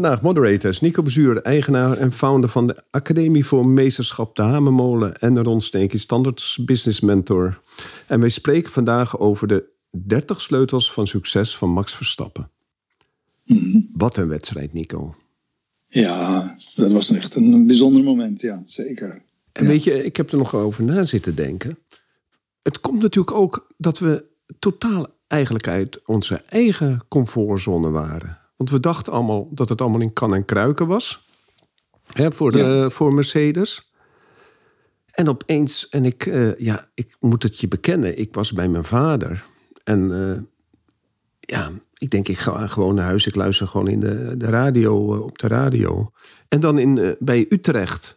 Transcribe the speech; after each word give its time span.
Vandaag 0.00 0.22
moderators 0.22 0.80
Nico 0.80 1.02
Bezuur, 1.02 1.42
eigenaar 1.42 1.96
en 1.96 2.12
founder 2.12 2.50
van 2.50 2.66
de 2.66 2.82
Academie 2.90 3.46
voor 3.46 3.66
Meesterschap 3.66 4.36
de 4.36 4.42
Hamermolen 4.42 5.20
en 5.20 5.42
Ron 5.42 5.60
Steenkie, 5.60 5.98
Standards 5.98 6.56
Business 6.64 7.00
Mentor. 7.00 7.60
En 8.06 8.20
wij 8.20 8.28
spreken 8.28 8.72
vandaag 8.72 9.18
over 9.18 9.48
de 9.48 9.64
30 9.90 10.40
sleutels 10.40 10.92
van 10.92 11.06
succes 11.06 11.56
van 11.56 11.68
Max 11.70 11.94
Verstappen. 11.94 12.50
Wat 13.92 14.16
een 14.16 14.28
wedstrijd, 14.28 14.72
Nico. 14.72 15.14
Ja, 15.88 16.56
dat 16.74 16.92
was 16.92 17.10
echt 17.10 17.34
een 17.34 17.66
bijzonder 17.66 18.02
moment, 18.02 18.40
ja, 18.40 18.62
zeker. 18.66 19.22
En 19.52 19.66
weet 19.66 19.84
je, 19.84 20.04
ik 20.04 20.16
heb 20.16 20.30
er 20.32 20.38
nog 20.38 20.54
over 20.54 20.84
na 20.84 21.04
zitten 21.04 21.34
denken. 21.34 21.78
Het 22.62 22.80
komt 22.80 23.02
natuurlijk 23.02 23.36
ook 23.36 23.72
dat 23.76 23.98
we 23.98 24.24
totaal 24.58 25.06
eigenlijk 25.26 25.68
uit 25.68 26.00
onze 26.06 26.42
eigen 26.48 27.00
comfortzone 27.08 27.90
waren. 27.90 28.39
Want 28.60 28.72
we 28.72 28.80
dachten 28.80 29.12
allemaal 29.12 29.48
dat 29.50 29.68
het 29.68 29.80
allemaal 29.80 30.00
in 30.00 30.12
kan 30.12 30.34
en 30.34 30.44
kruiken 30.44 30.86
was. 30.86 31.28
Hè, 32.12 32.32
voor, 32.32 32.52
de, 32.52 32.90
voor 32.90 33.14
Mercedes. 33.14 33.92
En 35.10 35.28
opeens, 35.28 35.88
en 35.88 36.04
ik, 36.04 36.26
eh, 36.26 36.58
ja, 36.58 36.88
ik 36.94 37.16
moet 37.20 37.42
het 37.42 37.58
je 37.60 37.68
bekennen, 37.68 38.18
ik 38.18 38.34
was 38.34 38.52
bij 38.52 38.68
mijn 38.68 38.84
vader. 38.84 39.46
En 39.84 40.12
eh, 40.12 40.42
ja, 41.40 41.70
ik 41.96 42.10
denk, 42.10 42.28
ik 42.28 42.38
ga 42.38 42.66
gewoon 42.66 42.94
naar 42.94 43.04
huis. 43.04 43.26
Ik 43.26 43.34
luister 43.34 43.66
gewoon 43.66 43.88
in 43.88 44.00
de, 44.00 44.36
de 44.36 44.46
radio, 44.46 45.14
eh, 45.14 45.20
op 45.20 45.38
de 45.38 45.48
radio. 45.48 46.10
En 46.48 46.60
dan 46.60 46.78
in, 46.78 47.16
bij 47.18 47.46
Utrecht. 47.48 48.16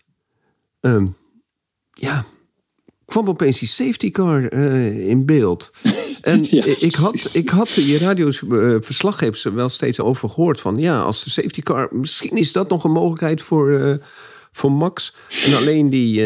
Ehm, 0.79 1.07
ja, 1.91 2.25
kwam 3.13 3.27
opeens 3.27 3.59
die 3.59 3.67
safety 3.67 4.11
car 4.11 4.53
in 4.93 5.25
beeld. 5.25 5.71
En 6.21 6.51
ik, 6.81 6.95
had, 6.95 7.31
ik 7.33 7.49
had 7.49 7.73
je 7.73 7.97
radioverslaggevers 7.97 9.43
wel 9.43 9.69
steeds 9.69 9.99
over 9.99 10.29
gehoord 10.29 10.59
van... 10.59 10.77
ja, 10.77 11.01
als 11.01 11.23
de 11.23 11.29
safety 11.29 11.61
car, 11.61 11.89
misschien 11.91 12.37
is 12.37 12.53
dat 12.53 12.69
nog 12.69 12.83
een 12.83 12.91
mogelijkheid 12.91 13.41
voor, 13.41 13.99
voor 14.51 14.71
Max. 14.71 15.15
En 15.45 15.55
alleen 15.55 15.89
die, 15.89 16.25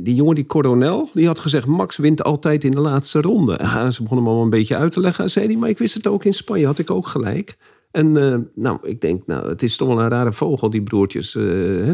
die 0.00 0.14
jongen, 0.14 0.34
die 0.34 0.46
coronel, 0.46 1.10
die 1.12 1.26
had 1.26 1.38
gezegd... 1.38 1.66
Max 1.66 1.96
wint 1.96 2.24
altijd 2.24 2.64
in 2.64 2.70
de 2.70 2.80
laatste 2.80 3.20
ronde. 3.20 3.56
Ze 3.92 4.02
begonnen 4.02 4.26
hem 4.26 4.36
al 4.36 4.42
een 4.42 4.50
beetje 4.50 4.76
uit 4.76 4.92
te 4.92 5.00
leggen, 5.00 5.30
zei 5.30 5.46
hij. 5.46 5.56
Maar 5.56 5.68
ik 5.68 5.78
wist 5.78 5.94
het 5.94 6.06
ook 6.06 6.24
in 6.24 6.34
Spanje, 6.34 6.66
had 6.66 6.78
ik 6.78 6.90
ook 6.90 7.06
gelijk. 7.06 7.56
En 7.90 8.12
nou, 8.54 8.78
ik 8.82 9.00
denk, 9.00 9.26
nou, 9.26 9.48
het 9.48 9.62
is 9.62 9.76
toch 9.76 9.88
wel 9.88 10.00
een 10.00 10.08
rare 10.08 10.32
vogel, 10.32 10.70
die 10.70 10.82
broertjes. 10.82 11.32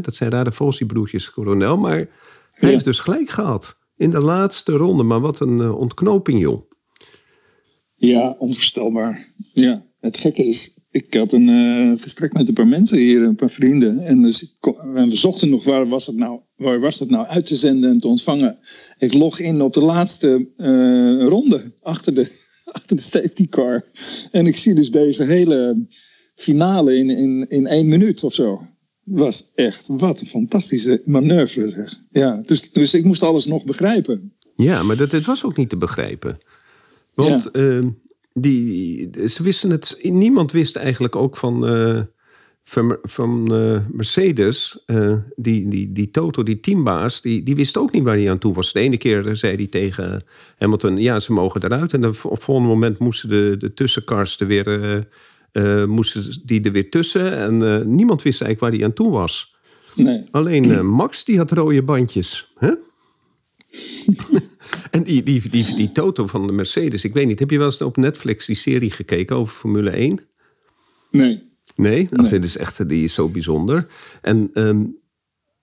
dat 0.01 0.15
zijn 0.15 0.31
rare 0.31 0.53
vogels, 0.53 0.79
die 0.79 0.87
broertjes 0.87 1.31
coronel. 1.31 1.77
Maar 1.77 1.97
hij 1.97 2.09
ja. 2.61 2.69
heeft 2.69 2.85
dus 2.85 3.01
gelijk 3.01 3.31
gehad. 3.31 3.77
In 3.99 4.11
de 4.11 4.21
laatste 4.21 4.73
ronde. 4.73 5.03
Maar 5.03 5.21
wat 5.21 5.41
een 5.41 5.73
ontknoping, 5.73 6.41
joh. 6.41 6.69
Ja, 7.95 8.37
onvoorstelbaar. 8.39 9.27
Ja, 9.55 9.83
het 10.01 10.17
gekke 10.17 10.47
is, 10.47 10.79
ik 10.91 11.15
had 11.15 11.33
een 11.33 11.49
uh, 11.49 11.99
gesprek 12.01 12.33
met 12.33 12.49
een 12.49 12.55
paar 12.55 12.67
mensen 12.67 12.99
hier, 12.99 13.23
een 13.23 13.35
paar 13.35 13.51
vrienden. 13.51 13.99
En, 13.99 14.23
dus 14.23 14.57
en 14.95 15.09
we 15.09 15.17
zochten 15.17 15.51
nog 15.51 15.65
waar 15.65 15.89
was, 15.89 16.07
het 16.07 16.17
nou, 16.17 16.41
waar 16.57 16.81
was 16.81 16.99
het 16.99 17.11
nou 17.11 17.27
uit 17.27 17.47
te 17.47 17.57
zenden 17.57 17.91
en 17.91 17.99
te 17.99 18.09
ontvangen. 18.09 18.59
Ik 18.99 19.15
log 19.15 19.39
in 19.39 19.61
op 19.61 19.75
de 19.75 19.85
laatste 19.85 20.49
uh, 20.57 21.27
ronde 21.27 21.73
achter 21.83 22.15
de, 22.15 22.31
achter 22.73 22.97
de 22.97 23.03
safety 23.03 23.49
car. 23.49 23.85
En 24.31 24.47
ik 24.47 24.57
zie 24.57 24.75
dus 24.75 24.91
deze 24.91 25.25
hele 25.25 25.87
finale 26.35 26.97
in, 26.97 27.11
in, 27.11 27.49
in 27.49 27.67
één 27.67 27.89
minuut 27.89 28.25
of 28.25 28.35
zo. 28.35 28.67
Was 29.11 29.53
echt, 29.55 29.87
wat 29.87 30.21
een 30.21 30.27
fantastische 30.27 31.03
manoeuvre 31.05 31.69
zeg. 31.69 31.99
Ja, 32.11 32.43
dus, 32.47 32.73
dus 32.73 32.95
ik 32.95 33.05
moest 33.05 33.23
alles 33.23 33.47
nog 33.47 33.65
begrijpen. 33.65 34.33
Ja, 34.57 34.83
maar 34.83 34.97
dat, 34.97 35.13
het 35.13 35.27
was 35.27 35.45
ook 35.45 35.57
niet 35.57 35.69
te 35.69 35.77
begrijpen. 35.77 36.39
Want 37.15 37.49
ja. 37.53 37.61
uh, 37.61 37.87
die, 38.33 39.11
ze 39.29 39.43
wisten 39.43 39.71
het, 39.71 39.99
niemand 40.03 40.53
wist 40.53 40.77
eigenlijk 40.77 41.17
ook 41.17 41.37
van, 41.37 41.71
uh, 41.75 42.01
van, 42.65 42.99
van 43.03 43.55
uh, 43.55 43.81
Mercedes, 43.93 44.85
die, 45.37 45.69
die, 45.69 45.93
die 45.93 46.11
Toto, 46.11 46.43
die 46.43 46.61
teambaas, 46.61 47.21
die, 47.21 47.43
die 47.43 47.57
wist 47.57 47.77
ook 47.77 47.93
niet 47.93 48.03
waar 48.03 48.17
hij 48.17 48.31
aan 48.31 48.39
toe 48.39 48.55
was. 48.55 48.73
De 48.73 48.81
ene 48.81 48.97
keer 48.97 49.37
zei 49.37 49.57
hij 49.57 49.67
tegen 49.67 50.25
Hamilton, 50.59 50.97
ja, 50.97 51.21
ze 51.21 51.33
mogen 51.33 51.65
eruit. 51.65 51.93
En 51.93 52.07
op 52.07 52.23
het 52.23 52.45
volgende 52.45 52.71
moment 52.71 52.99
moesten 52.99 53.29
de, 53.29 53.55
de 53.59 53.75
tussencars 53.75 54.41
er 54.41 54.47
weer, 54.47 55.07
moesten 55.87 56.43
die 56.45 56.63
er 56.63 56.73
weer 56.73 56.91
tussen. 56.91 57.37
En 57.37 57.57
niemand 57.95 58.23
wist 58.23 58.43
eigenlijk 58.43 58.61
waar 58.61 58.81
hij 58.81 58.85
aan 58.85 58.95
toe 58.95 59.11
was. 59.11 59.57
Nee. 59.95 60.25
Alleen 60.31 60.87
Max, 60.87 61.25
die 61.25 61.37
had 61.37 61.53
rode 61.53 61.83
bandjes. 61.83 62.53
Hè? 62.55 62.73
en 64.91 65.03
die, 65.03 65.23
die, 65.23 65.49
die, 65.49 65.75
die 65.75 65.93
Toto 65.93 66.27
van 66.27 66.47
de 66.47 66.53
Mercedes, 66.53 67.05
ik 67.05 67.15
weet 67.15 67.27
niet, 67.27 67.39
heb 67.39 67.51
je 67.51 67.59
wel 67.59 67.67
eens 67.67 67.83
op 67.83 67.97
Netflix 67.97 68.47
die 68.47 68.57
serie 68.57 68.91
gekeken 68.91 69.37
over 69.37 69.55
Formule 69.55 69.91
1? 69.91 70.21
Nee. 71.11 71.47
Nee, 71.77 72.07
dat 72.11 72.31
nee. 72.31 72.41
is 72.41 72.57
echt, 72.57 72.89
die 72.89 73.05
is 73.05 73.15
zo 73.15 73.29
bijzonder. 73.29 73.87
En 74.23 74.51
um, 74.55 74.99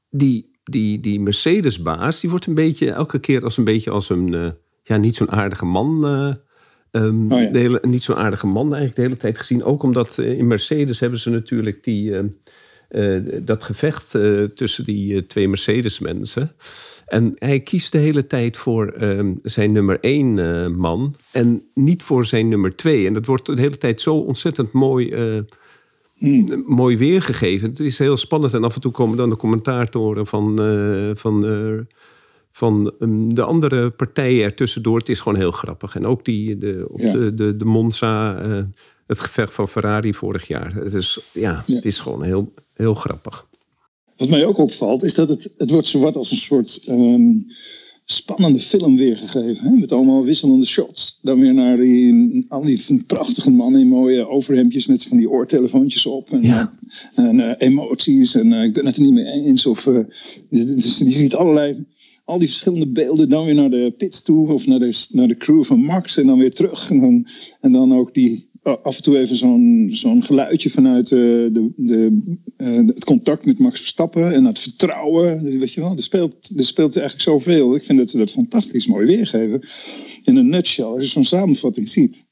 die, 0.10 0.60
die, 0.64 1.00
die 1.00 1.20
Mercedes-baas, 1.20 2.20
die 2.20 2.30
wordt 2.30 2.46
een 2.46 2.56
beetje, 2.56 2.92
elke 2.92 3.20
keer 3.20 3.44
als 3.44 3.58
een 3.58 3.64
beetje 3.64 3.92
als 3.92 4.10
een, 4.10 4.34
uh, 4.34 4.50
ja, 4.84 4.98
niet 4.98 5.16
zo'n 5.16 5.32
aardige 5.32 5.66
man. 5.66 6.06
Um, 6.96 7.32
oh 7.32 7.42
ja. 7.42 7.50
de 7.50 7.60
hele, 7.60 7.82
niet 7.82 8.04
zo'n 8.04 8.16
aardige 8.16 8.48
man 8.48 8.66
eigenlijk 8.66 8.96
de 8.96 9.02
hele 9.02 9.18
tijd 9.18 9.38
gezien. 9.38 9.64
Ook 9.64 9.84
omdat 9.84 10.18
uh, 10.18 10.38
in 10.38 10.48
Mercedes 10.48 11.00
hebben 11.00 11.20
ze 11.20 11.30
natuurlijk 11.30 11.84
die, 11.84 12.14
dat 13.44 13.64
gevecht 13.64 14.12
tussen 14.56 14.84
die 14.84 15.28
twee 15.28 15.48
Mercedes-mensen. 15.48 16.52
En 17.06 17.34
hij 17.36 17.60
kiest 17.60 17.92
de 17.92 17.98
hele 17.98 18.28
tijd 18.28 18.58
voor 18.58 18.94
uh, 19.02 19.32
zijn 19.44 19.72
nummer 19.72 19.98
één 20.02 20.38
uh, 20.38 20.68
man 20.68 21.16
en 21.32 21.64
niet 21.74 22.04
voor 22.04 22.26
zijn 22.26 22.50
nummer 22.50 22.76
twee. 22.76 23.08
En 23.08 23.14
dat 23.14 23.26
wordt 23.26 23.46
de 23.46 23.62
hele 23.62 23.78
tijd 23.78 24.02
zo 24.02 24.16
ontzettend 24.16 24.72
mooi, 24.72 25.10
uh, 25.10 25.42
hmm. 26.14 26.64
mooi 26.68 26.98
weergegeven. 26.98 27.70
Het 27.70 27.80
is 27.80 27.98
heel 27.98 28.18
spannend 28.18 28.54
en 28.54 28.64
af 28.64 28.76
en 28.76 28.82
toe 28.82 28.92
komen 28.92 29.18
dan 29.18 29.30
de 29.30 29.36
commentatoren 29.36 30.28
van, 30.28 30.60
van, 31.16 31.42
van 32.56 32.94
um, 33.00 33.34
de 33.34 33.44
andere 33.44 33.90
partijen 33.90 34.44
ertussendoor. 34.44 34.98
Het 34.98 35.10
is 35.10 35.20
gewoon 35.20 35.38
heel 35.38 35.52
grappig. 35.52 35.96
En 35.96 36.06
ook 36.06 36.26
die, 36.26 36.58
de, 36.58 36.86
op 36.90 37.00
ja. 37.00 37.12
de, 37.12 37.34
de, 37.34 37.58
de 37.58 37.66
Monza, 37.66 38.42
het 39.08 39.20
gevecht 39.20 39.54
van 39.54 39.68
Ferrari 39.68 40.14
vorig 40.14 40.48
jaar. 40.48 40.74
Het 40.74 40.94
is, 40.94 41.20
ja, 41.32 41.64
ja. 41.66 41.76
Het 41.76 41.86
is 41.86 42.00
gewoon 42.00 42.24
heel, 42.24 42.54
heel 42.74 42.94
grappig. 42.94 43.48
Wat 44.18 44.30
mij 44.30 44.46
ook 44.46 44.58
opvalt, 44.58 45.04
is 45.04 45.14
dat 45.14 45.30
het, 45.30 45.54
het 45.58 45.70
wordt 45.70 45.88
zowat 45.88 46.16
als 46.16 46.32
een 46.32 46.38
soort 46.38 46.84
um, 46.90 47.46
spannende 48.06 48.60
film 48.60 48.98
weergegeven. 48.98 49.70
Hè? 49.70 49.76
Met 49.76 49.92
allemaal 49.92 50.24
wisselende 50.24 50.66
shots. 50.66 51.20
Dan 51.22 51.40
weer 51.40 51.54
naar 51.54 51.78
die, 51.78 52.46
al 52.50 52.62
die 52.62 53.04
prachtige 53.08 53.52
mannen 53.52 53.82
in 53.82 53.88
mooie 53.88 54.28
overhemdjes 54.28 54.86
met 54.86 55.04
van 55.04 55.18
die 55.18 55.30
oortelefoontjes 55.30 56.06
op. 56.06 56.30
En, 56.30 56.42
ja. 56.42 56.74
en 57.16 57.40
uh, 57.40 57.52
emoties. 57.58 58.36
En 58.36 58.52
uh, 58.52 58.64
ik 58.64 58.74
ben 58.74 58.86
het 58.86 58.98
er 58.98 59.04
niet 59.04 59.14
mee 59.14 59.46
eens. 59.46 59.66
Of, 59.66 59.84
dus, 60.50 60.98
je 60.98 61.12
ziet 61.12 61.36
allerlei, 61.36 61.86
al 62.26 62.40
die 62.40 62.48
verschillende 62.48 62.88
beelden. 62.88 63.30
Dan 63.30 63.46
weer 63.46 63.56
naar 63.56 63.70
de 63.70 63.94
pits 63.98 64.22
toe. 64.22 64.52
Of 64.52 64.68
naar 64.68 64.80
de, 64.80 65.06
naar 65.12 65.28
de 65.28 65.38
crew 65.38 65.64
van 65.64 65.80
Max. 65.80 66.18
En 66.18 66.28
dan 66.28 66.38
weer 66.38 66.52
terug. 66.54 66.92
En 66.92 67.72
dan, 67.72 67.94
ook 67.94 68.14
die 68.14 68.54
af 68.84 68.98
en 68.98 69.04
toe 69.04 69.18
even 69.18 69.36
zo'n 69.36 69.90
zo'n 69.92 70.24
geluidje 70.24 70.70
vanuit 70.70 71.12
uh, 71.12 71.20
de, 71.54 71.72
de, 71.76 72.24
uh, 72.58 72.88
het 72.88 73.06
contact 73.06 73.46
met 73.46 73.60
Max 73.60 73.80
Verstappen 73.80 74.34
en 74.34 74.46
het 74.46 74.60
vertrouwen. 74.60 75.60
Weet 75.60 75.74
je 75.74 75.82
wel, 75.82 75.96
er 75.96 76.04
speelt, 76.04 76.52
er 76.58 76.66
speelt 76.66 76.98
eigenlijk 76.98 77.30
zoveel. 77.30 77.76
Ik 77.76 77.84
vind 77.84 77.98
dat 77.98 78.10
ze 78.10 78.18
dat 78.18 78.32
fantastisch 78.32 78.88
mooi 78.88 79.06
weergeven. 79.06 79.62
In 80.24 80.36
een 80.36 80.50
nutshell, 80.50 80.86
als 80.86 81.04
je 81.04 81.10
zo'n 81.10 81.24
samenvatting 81.24 81.90
ziet. 81.90 82.26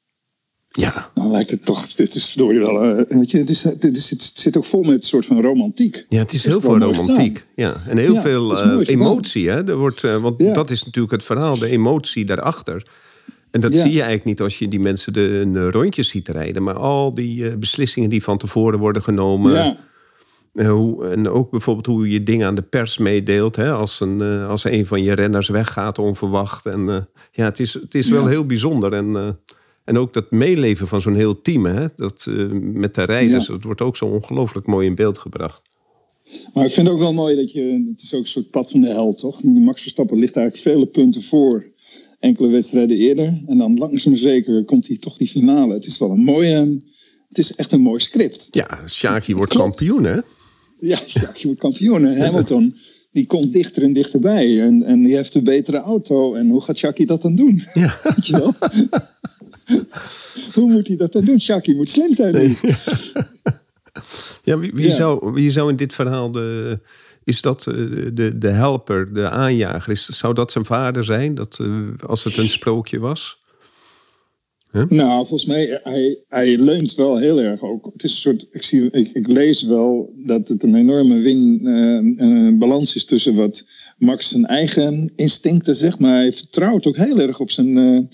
Ja. 0.79 1.11
Dan 1.13 1.31
lijkt 1.31 1.49
het 1.51 1.65
toch, 1.65 1.87
dit 1.87 2.15
is 2.15 2.29
verdorie 2.29 2.59
wel, 2.59 2.81
eh, 2.83 3.17
weet 3.17 3.31
je, 3.31 3.37
het, 3.37 3.49
is, 3.49 3.61
dit 3.61 3.97
is, 3.97 4.09
het 4.09 4.21
zit 4.35 4.57
ook 4.57 4.65
vol 4.65 4.81
met 4.83 4.93
een 4.93 5.01
soort 5.01 5.25
van 5.25 5.41
romantiek. 5.41 6.05
Ja, 6.09 6.19
het 6.19 6.33
is 6.33 6.45
heel 6.45 6.61
veel 6.61 6.77
romantiek. 6.79 7.45
Ja. 7.55 7.75
En 7.87 7.97
heel 7.97 8.13
Ja, 8.13 8.21
veel 8.21 8.49
het 8.49 8.87
eh, 8.87 8.95
emotie. 8.95 9.49
Hè? 9.49 9.67
Er 9.67 9.75
wordt, 9.77 10.03
eh, 10.03 10.21
want 10.21 10.41
Ja. 10.41 10.53
dat 10.53 10.69
is 10.69 10.83
natuurlijk 10.83 11.13
het 11.13 11.23
verhaal, 11.23 11.57
de 11.57 11.67
emotie 11.69 12.25
daarachter. 12.25 12.87
En 13.51 13.61
dat 13.61 13.71
Ja. 13.73 13.77
zie 13.81 13.91
je 13.91 13.95
eigenlijk 13.97 14.25
niet 14.25 14.41
als 14.41 14.59
je 14.59 14.67
die 14.67 14.79
mensen 14.79 15.13
de, 15.13 15.21
een 15.21 15.71
rondje 15.71 16.03
ziet 16.03 16.27
rijden. 16.27 16.63
Maar 16.63 16.77
al 16.77 17.13
die 17.13 17.57
beslissingen 17.57 18.09
die 18.09 18.23
van 18.23 18.37
tevoren 18.37 18.79
worden 18.79 19.03
genomen. 19.03 19.77
hoe, 20.53 21.07
en 21.07 21.29
ook 21.29 21.51
bijvoorbeeld 21.51 21.85
hoe 21.85 22.09
je 22.09 22.23
dingen 22.23 22.47
aan 22.47 22.55
de 22.55 22.61
pers 22.61 22.97
meedeelt. 22.97 23.55
Hè? 23.55 23.71
Als, 23.71 23.99
een, 23.99 24.21
als 24.47 24.63
een 24.63 24.85
van 24.85 25.03
je 25.03 25.13
renners 25.13 25.49
weggaat 25.49 25.99
onverwacht. 25.99 26.65
En, 26.65 27.07
ja, 27.31 27.45
het 27.45 27.59
is, 27.59 27.73
het 27.73 27.95
is 27.95 28.09
wel 28.09 28.27
heel 28.27 28.45
bijzonder. 28.45 28.93
En, 28.93 29.37
en 29.85 29.97
ook 29.97 30.13
dat 30.13 30.31
meeleven 30.31 30.87
van 30.87 31.01
zo'n 31.01 31.15
heel 31.15 31.41
team. 31.41 31.65
Hè? 31.65 31.87
Dat, 31.95 32.25
eh, 32.29 32.47
met 32.51 32.95
de 32.95 33.03
rijders. 33.03 33.45
Ja. 33.47 33.53
Dat 33.53 33.63
wordt 33.63 33.81
ook 33.81 33.97
zo 33.97 34.05
ongelooflijk 34.05 34.67
mooi 34.67 34.87
in 34.87 34.95
beeld 34.95 35.17
gebracht. 35.17 35.61
maar 36.53 36.65
ik 36.65 36.71
vind 36.71 36.87
het 36.87 36.95
ook 36.95 37.01
wel 37.01 37.13
mooi 37.13 37.35
dat 37.35 37.51
je, 37.51 37.85
het 37.91 38.01
is 38.01 38.13
ook 38.13 38.21
een 38.21 38.27
soort 38.27 38.49
pad 38.49 38.71
van 38.71 38.81
de 38.81 38.87
held, 38.87 39.17
toch? 39.17 39.41
Die 39.41 39.59
Max 39.59 39.81
Verstappen 39.81 40.17
ligt 40.19 40.35
eigenlijk 40.35 40.67
vele 40.67 40.87
punten 40.87 41.21
voor 41.21 41.65
enkele 42.19 42.47
wedstrijden 42.47 42.97
eerder. 42.97 43.43
En 43.47 43.57
dan 43.57 43.77
langzaam 43.77 44.11
maar 44.11 44.21
zeker 44.21 44.65
komt 44.65 44.87
hij 44.87 44.97
toch 44.97 45.17
die 45.17 45.27
finale. 45.27 45.73
Het 45.73 45.85
is 45.85 45.97
wel 45.97 46.09
een 46.11 46.23
mooie, 46.23 46.77
het 47.29 47.37
is 47.37 47.55
echt 47.55 47.71
een 47.71 47.81
mooi 47.81 47.99
script. 47.99 48.47
Ja, 48.51 48.87
Shaki 48.87 49.35
wordt 49.35 49.51
Klopt. 49.51 49.65
kampioen, 49.65 50.03
hè? 50.03 50.19
Ja, 50.79 50.99
Jacques 51.05 51.43
wordt 51.43 51.59
kampioen. 51.59 52.05
En 52.05 52.17
Hamilton, 52.17 52.75
die 53.11 53.25
komt 53.25 53.53
dichter 53.53 53.83
en 53.83 53.93
dichterbij. 53.93 54.61
En, 54.61 54.83
en 54.83 55.03
die 55.03 55.15
heeft 55.15 55.35
een 55.35 55.43
betere 55.43 55.77
auto. 55.77 56.35
En 56.35 56.49
hoe 56.49 56.61
gaat 56.61 56.79
Jackie 56.79 57.05
dat 57.05 57.21
dan 57.21 57.35
doen? 57.35 57.63
Ja. 57.73 57.99
Weet 58.15 58.27
je 58.27 58.37
wel? 58.37 58.53
hoe 60.53 60.71
moet 60.71 60.87
hij 60.87 60.97
dat 60.97 61.13
dan 61.13 61.25
doen? 61.25 61.35
Jackie 61.35 61.75
moet 61.75 61.89
slim 61.89 62.13
zijn. 62.13 62.57
Ja, 64.43 64.59
wie, 64.59 64.71
wie, 64.73 64.87
Ja. 64.87 64.95
Zou, 64.95 65.33
wie 65.33 65.51
zou 65.51 65.69
in 65.69 65.75
dit 65.75 65.93
verhaal 65.93 66.31
de. 66.31 66.79
Is 67.23 67.41
dat 67.41 67.67
eh, 67.67 67.73
de, 68.13 68.37
de 68.37 68.49
helper, 68.49 69.13
de 69.13 69.29
aanjager? 69.29 69.91
Is, 69.91 70.05
zou 70.05 70.33
dat 70.33 70.51
zijn 70.51 70.65
vader 70.65 71.03
zijn? 71.03 71.35
Dat, 71.35 71.57
eh, 71.61 72.07
als 72.07 72.23
het 72.23 72.37
een 72.37 72.49
sprookje 72.49 72.99
was? 72.99 73.41
Nou, 74.87 75.25
volgens 75.25 75.45
mij, 75.45 75.79
hij, 75.83 76.19
hij 76.29 76.57
leunt 76.57 76.95
wel 76.95 77.17
heel 77.17 77.39
erg 77.39 77.61
ook. 77.61 77.89
Het 77.93 78.03
is 78.03 78.11
een 78.11 78.17
soort, 78.17 78.47
ik, 78.51 78.63
zie, 78.63 78.91
ik, 78.91 79.11
ik 79.13 79.27
lees 79.27 79.61
wel 79.61 80.13
dat 80.15 80.47
het 80.47 80.63
een 80.63 80.75
enorme 80.75 81.19
win, 81.19 81.67
eh, 82.17 82.57
balans 82.57 82.95
is 82.95 83.05
tussen 83.05 83.35
wat 83.35 83.65
Max 83.97 84.29
zijn 84.29 84.45
eigen 84.45 85.11
instincten 85.15 85.75
zegt. 85.75 85.99
Maar 85.99 86.13
hij 86.13 86.31
vertrouwt 86.31 86.87
ook 86.87 86.97
heel 86.97 87.19
erg 87.19 87.39
op 87.39 87.51
zijn, 87.51 88.09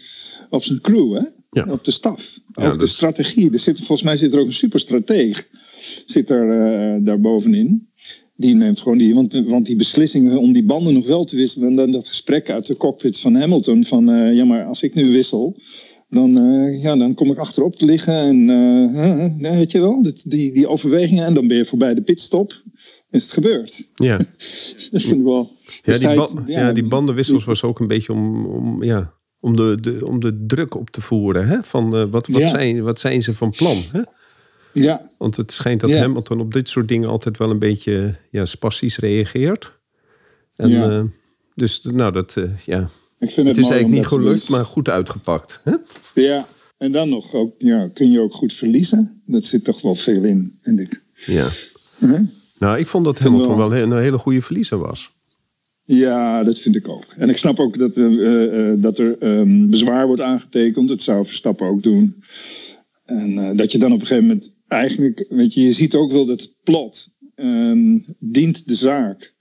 op 0.50 0.64
zijn 0.64 0.82
crew, 0.82 1.14
hè? 1.14 1.28
Ja. 1.52 1.66
op 1.70 1.86
de 1.86 1.92
staf. 1.92 2.40
Ook 2.54 2.80
de 2.80 2.86
is- 2.86 2.92
strategie. 2.92 3.52
Er 3.54 3.60
zit, 3.60 3.78
volgens 3.78 4.04
mij 4.04 4.16
zit 4.18 4.34
er 4.34 4.40
ook 4.40 4.46
een 4.46 4.54
superstrateeg 4.54 5.48
zit 6.06 6.30
er, 6.30 6.50
eh, 6.52 7.06
daar 7.06 7.20
bovenin. 7.20 7.88
Die 8.36 8.56
neemt 8.56 8.80
gewoon 8.82 8.98
die, 8.98 9.14
want, 9.14 9.34
want 9.46 9.66
die 9.66 9.76
beslissingen 9.76 10.38
om 10.38 10.54
die 10.54 10.64
banden 10.66 10.94
nog 10.94 11.08
wel 11.08 11.24
te 11.26 11.36
wisselen. 11.36 11.70
En 11.70 11.76
dan 11.76 11.92
dat 11.92 12.08
gesprek 12.08 12.50
uit 12.50 12.66
de 12.68 12.78
cockpit 12.78 13.20
van 13.20 13.36
Hamilton: 13.36 13.84
van 13.84 14.10
eh, 14.10 14.36
ja, 14.36 14.46
maar 14.46 14.66
als 14.66 14.84
ik 14.84 14.94
nu 14.96 15.12
wissel, 15.12 15.58
dan, 16.10 16.38
eh, 16.40 16.82
ja, 16.82 16.96
dan 16.96 17.14
kom 17.14 17.32
ik 17.32 17.38
achterop 17.38 17.76
te 17.76 17.86
liggen. 17.86 18.14
En 18.14 19.58
weet 19.58 19.72
je 19.72 19.80
wel, 19.80 20.04
dat, 20.04 20.24
die, 20.28 20.54
die 20.54 20.68
overwegingen. 20.68 21.26
En 21.26 21.34
dan 21.34 21.48
ben 21.48 21.58
je 21.58 21.66
voorbij 21.66 21.94
de 21.94 22.02
pitstop. 22.02 22.62
Is 23.10 23.24
het 23.24 23.32
gebeurd? 23.32 23.90
Ja, 23.96 24.18
Dat 24.92 25.02
vind 25.02 25.20
ik 25.20 25.24
wel. 25.24 25.50
ja, 25.66 25.72
Dus 25.84 26.00
die, 26.00 26.14
ba- 26.16 26.30
ja, 26.46 26.60
ja, 26.60 26.72
die 26.74 26.84
bandenwissels 26.88 27.46
was 27.46 27.64
ook 27.64 27.80
een 27.80 27.88
beetje 27.88 28.14
om, 28.14 28.46
om, 28.46 28.84
ja, 28.84 29.14
om, 29.40 29.56
de, 29.56 29.78
de, 29.82 30.06
om 30.06 30.20
de 30.20 30.44
druk 30.48 30.76
op 30.76 30.90
te 30.90 31.02
voeren. 31.02 31.48
Hè? 31.48 31.58
Van, 31.64 31.96
eh, 31.96 32.06
wat, 32.10 32.28
wat, 32.28 32.42
Ja. 32.42 32.50
zijn, 32.50 32.82
wat 32.84 33.00
zijn 33.00 33.24
ze 33.24 33.34
van 33.34 33.50
plan? 33.52 33.84
Hè? 33.92 34.02
Ja, 34.74 35.10
Want 35.18 35.36
het 35.38 35.52
schijnt 35.52 35.82
dat 35.82 35.90
Ja. 35.90 35.98
Hamilton 36.00 36.40
op 36.40 36.54
dit 36.54 36.70
soort 36.70 36.88
dingen 36.88 37.10
altijd 37.10 37.38
wel 37.38 37.50
een 37.50 37.60
beetje 37.60 38.16
ja, 38.32 38.46
spastisch 38.46 38.98
reageert. 38.98 39.78
En, 40.56 40.70
Ja. 40.70 40.90
eh, 40.90 41.04
dus 41.56 41.82
nou, 41.82 42.12
dat, 42.12 42.38
eh, 42.38 42.44
ja. 42.66 42.90
ik 43.20 43.32
vind 43.32 43.48
het, 43.48 43.56
het 43.56 43.66
is 43.66 43.72
eigenlijk 43.72 43.90
niet 43.90 44.08
gelukt, 44.08 44.50
maar 44.50 44.66
goed 44.66 44.90
uitgepakt. 44.90 45.62
Hè? 45.64 45.76
Ja, 46.14 46.48
en 46.78 46.92
dan 46.92 47.10
nog 47.10 47.34
ook, 47.34 47.54
ja, 47.58 47.90
kun 47.94 48.12
je 48.12 48.20
ook 48.20 48.34
goed 48.34 48.54
verliezen. 48.54 49.22
Dat 49.26 49.44
zit 49.46 49.64
toch 49.64 49.82
wel 49.82 49.96
veel 49.96 50.24
in, 50.24 50.60
vind 50.62 50.80
ik. 50.80 51.02
Ja. 51.14 51.48
Huh? 51.98 52.20
Nou, 52.58 52.78
ik 52.78 52.88
vond 52.88 53.06
dat 53.06 53.20
Hamilton 53.20 53.58
wel 53.58 53.74
een 53.76 53.98
hele 53.98 54.18
goede 54.18 54.42
verliezer 54.42 54.78
was. 54.78 55.12
Ja, 55.92 56.44
dat 56.44 56.60
vind 56.60 56.76
ik 56.76 56.88
ook. 56.88 57.14
En 57.18 57.30
ik 57.30 57.38
snap 57.38 57.60
ook 57.60 57.78
dat, 57.78 57.98
eh, 57.98 58.72
eh, 58.72 58.82
dat 58.82 58.98
er 58.98 59.18
ehm, 59.18 59.70
bezwaar 59.70 60.08
wordt 60.08 60.22
aangetekend. 60.22 60.88
Dat 60.88 61.02
zou 61.02 61.26
Verstappen 61.26 61.68
ook 61.68 61.84
doen. 61.84 62.24
En 63.06 63.38
eh, 63.38 63.58
dat 63.58 63.72
je 63.72 63.78
dan 63.78 63.92
op 63.92 64.00
een 64.00 64.06
gegeven 64.06 64.28
moment 64.28 64.54
eigenlijk, 64.68 65.26
weet 65.30 65.54
je, 65.54 65.62
je 65.62 65.72
ziet 65.72 65.96
ook 65.96 66.12
wel 66.12 66.26
dat 66.26 66.42
het 66.42 66.54
plot 66.64 67.10
ehm, 67.36 68.00
dient 68.20 68.68
de 68.68 68.74
zaak. 68.74 69.34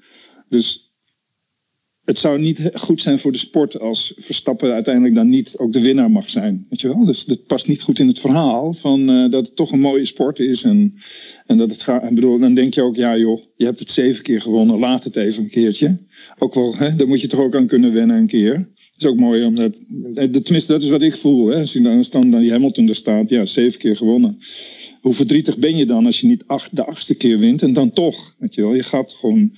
Dus 0.49 0.88
het 2.09 2.19
zou 2.19 2.39
niet 2.39 2.71
goed 2.75 3.03
zijn 3.03 3.19
voor 3.19 3.33
de 3.33 3.39
sport 3.39 3.81
als 3.81 4.13
Verstappen 4.17 4.73
uiteindelijk 4.73 5.15
dan 5.15 5.29
niet 5.29 5.55
ook 5.59 5.73
de 5.73 5.81
winnaar 5.81 6.11
mag 6.11 6.31
zijn. 6.31 6.67
Weet 6.69 6.81
je 6.81 6.89
wel? 6.89 7.05
Dus 7.05 7.25
dat 7.25 7.47
past 7.47 7.69
niet 7.69 7.83
goed 7.83 7.99
in 7.99 8.07
het 8.07 8.21
verhaal 8.21 8.73
van 8.73 9.09
eh, 9.11 9.31
dat 9.31 9.47
het 9.47 9.57
toch 9.57 9.73
een 9.73 9.81
mooie 9.81 10.05
sport 10.05 10.39
is. 10.39 10.63
En, 10.63 10.95
en 11.47 11.59
dat 11.59 11.71
het 11.71 11.83
gaat. 11.83 12.03
Ik 12.03 12.15
bedoel, 12.15 12.39
dan 12.39 12.55
denk 12.55 12.75
je 12.75 12.83
ook, 12.83 12.97
ja 12.97 13.17
joh, 13.17 13.41
je 13.57 13.65
hebt 13.65 13.79
het 13.79 13.91
zeven 13.91 14.23
keer 14.23 14.41
gewonnen, 14.41 14.79
laat 14.79 15.05
het 15.05 15.17
even 15.17 15.43
een 15.43 15.51
keertje. 15.51 15.99
Ook 16.39 16.55
wel, 16.55 16.77
hè, 16.77 16.97
daar 16.97 17.09
moet 17.09 17.21
je 17.21 17.27
toch 17.27 17.41
ook 17.41 17.57
aan 17.57 17.67
kunnen 17.67 17.93
wennen 17.93 18.17
een 18.17 18.27
keer. 18.27 18.69
Is 18.99 19.07
ook 19.07 19.19
mooi 19.19 19.45
omdat, 19.45 19.85
eh, 20.15 20.25
tenminste 20.25 20.73
dat 20.73 20.83
is 20.83 20.91
wat 20.91 21.03
ik 21.03 21.17
voel. 21.17 21.47
Hè. 21.47 21.59
Als 21.59 21.73
je 21.73 21.81
dan, 21.81 21.97
als 21.97 22.11
dan 22.11 22.31
die 22.31 22.51
Hamilton 22.51 22.89
er 22.89 22.95
staat, 22.95 23.29
ja, 23.29 23.45
zeven 23.45 23.79
keer 23.79 23.97
gewonnen. 23.97 24.39
Hoe 25.01 25.13
verdrietig 25.13 25.59
ben 25.59 25.77
je 25.77 25.87
dan 25.87 26.07
als 26.07 26.21
je 26.21 26.27
niet 26.27 26.45
de 26.71 26.85
achtste 26.85 27.15
keer 27.15 27.39
wint 27.39 27.63
en 27.63 27.73
dan 27.73 27.91
toch? 27.91 28.35
Weet 28.39 28.55
je 28.55 28.61
wel, 28.61 28.75
je 28.75 28.83
gaat 28.83 29.15
gewoon, 29.15 29.53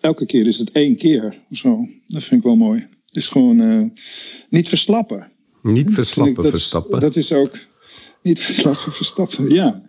elke 0.00 0.26
keer 0.26 0.46
is 0.46 0.58
het 0.58 0.70
één 0.72 0.96
keer 0.96 1.34
of 1.50 1.56
zo. 1.56 1.78
Dat 2.06 2.22
vind 2.22 2.40
ik 2.40 2.46
wel 2.46 2.56
mooi. 2.56 2.80
Het 3.06 3.16
is 3.16 3.28
gewoon 3.28 3.60
eh, 3.60 4.02
niet 4.50 4.68
verslappen. 4.68 5.30
Niet 5.62 5.86
verslappen, 5.92 6.34
dat 6.34 6.44
is- 6.44 6.50
Verstappen. 6.50 7.00
Dat 7.00 7.16
is 7.16 7.32
ook 7.32 7.58
niet 8.22 8.40
verslappen, 8.48 8.92
verstappen. 8.92 9.50
Ja. 9.50 9.82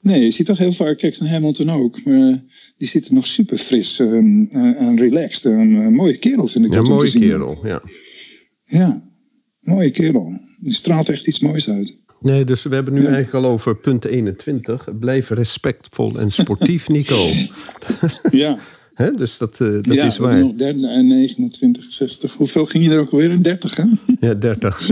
Nee, 0.00 0.22
je 0.24 0.30
ziet 0.30 0.46
toch 0.46 0.58
heel 0.58 0.72
vaak, 0.72 0.98
kijk 0.98 1.18
naar 1.20 1.28
Hamilton 1.30 1.70
ook. 1.70 2.04
Maar 2.04 2.28
eh, 2.28 2.34
die 2.78 2.88
zitten 2.88 3.14
nog 3.14 3.26
super 3.26 3.56
fris 3.58 3.98
en, 3.98 4.48
eh, 4.50 4.60
en 4.62 4.96
relaxed. 4.98 5.44
Een 5.44 5.94
mooie 5.94 6.18
kerel 6.18 6.46
vind 6.46 6.64
ik 6.64 6.70
ja, 6.72 6.76
dat 6.76 6.88
mooie 6.88 7.10
kerel. 7.10 7.58
Ja. 7.66 7.82
Ja, 8.64 9.08
mooie 9.60 9.90
kerel. 9.90 10.40
Die 10.60 10.72
straalt 10.72 11.08
echt 11.08 11.26
iets 11.26 11.38
moois 11.40 11.68
uit. 11.70 11.96
Nee, 12.20 12.44
dus 12.44 12.62
we 12.62 12.74
hebben 12.74 12.94
nu 12.94 13.04
eigenlijk 13.04 13.34
al 13.34 13.44
over 13.50 13.76
punt 13.76 14.04
21. 14.04 14.98
Blijf 14.98 15.28
respectvol 15.30 16.18
en 16.18 16.32
sportief, 16.32 16.88
Nico. 16.88 17.16
Ja, 18.30 18.58
Dus 18.98 19.38
dat, 19.38 19.60
eh, 19.60 19.68
dat 19.82 19.94
ja 19.94 20.04
is 20.04 20.16
waar. 20.16 20.38
nog 20.38 20.52
en 20.58 21.06
29, 21.06 21.92
60. 21.92 22.32
Hoeveel 22.34 22.64
ging 22.64 22.84
je 22.84 22.90
er 22.90 22.98
ook 23.00 23.10
alweer? 23.10 23.42
30, 23.42 23.76
hè? 23.76 23.84
Ja, 24.28 24.34
30. 24.34 24.80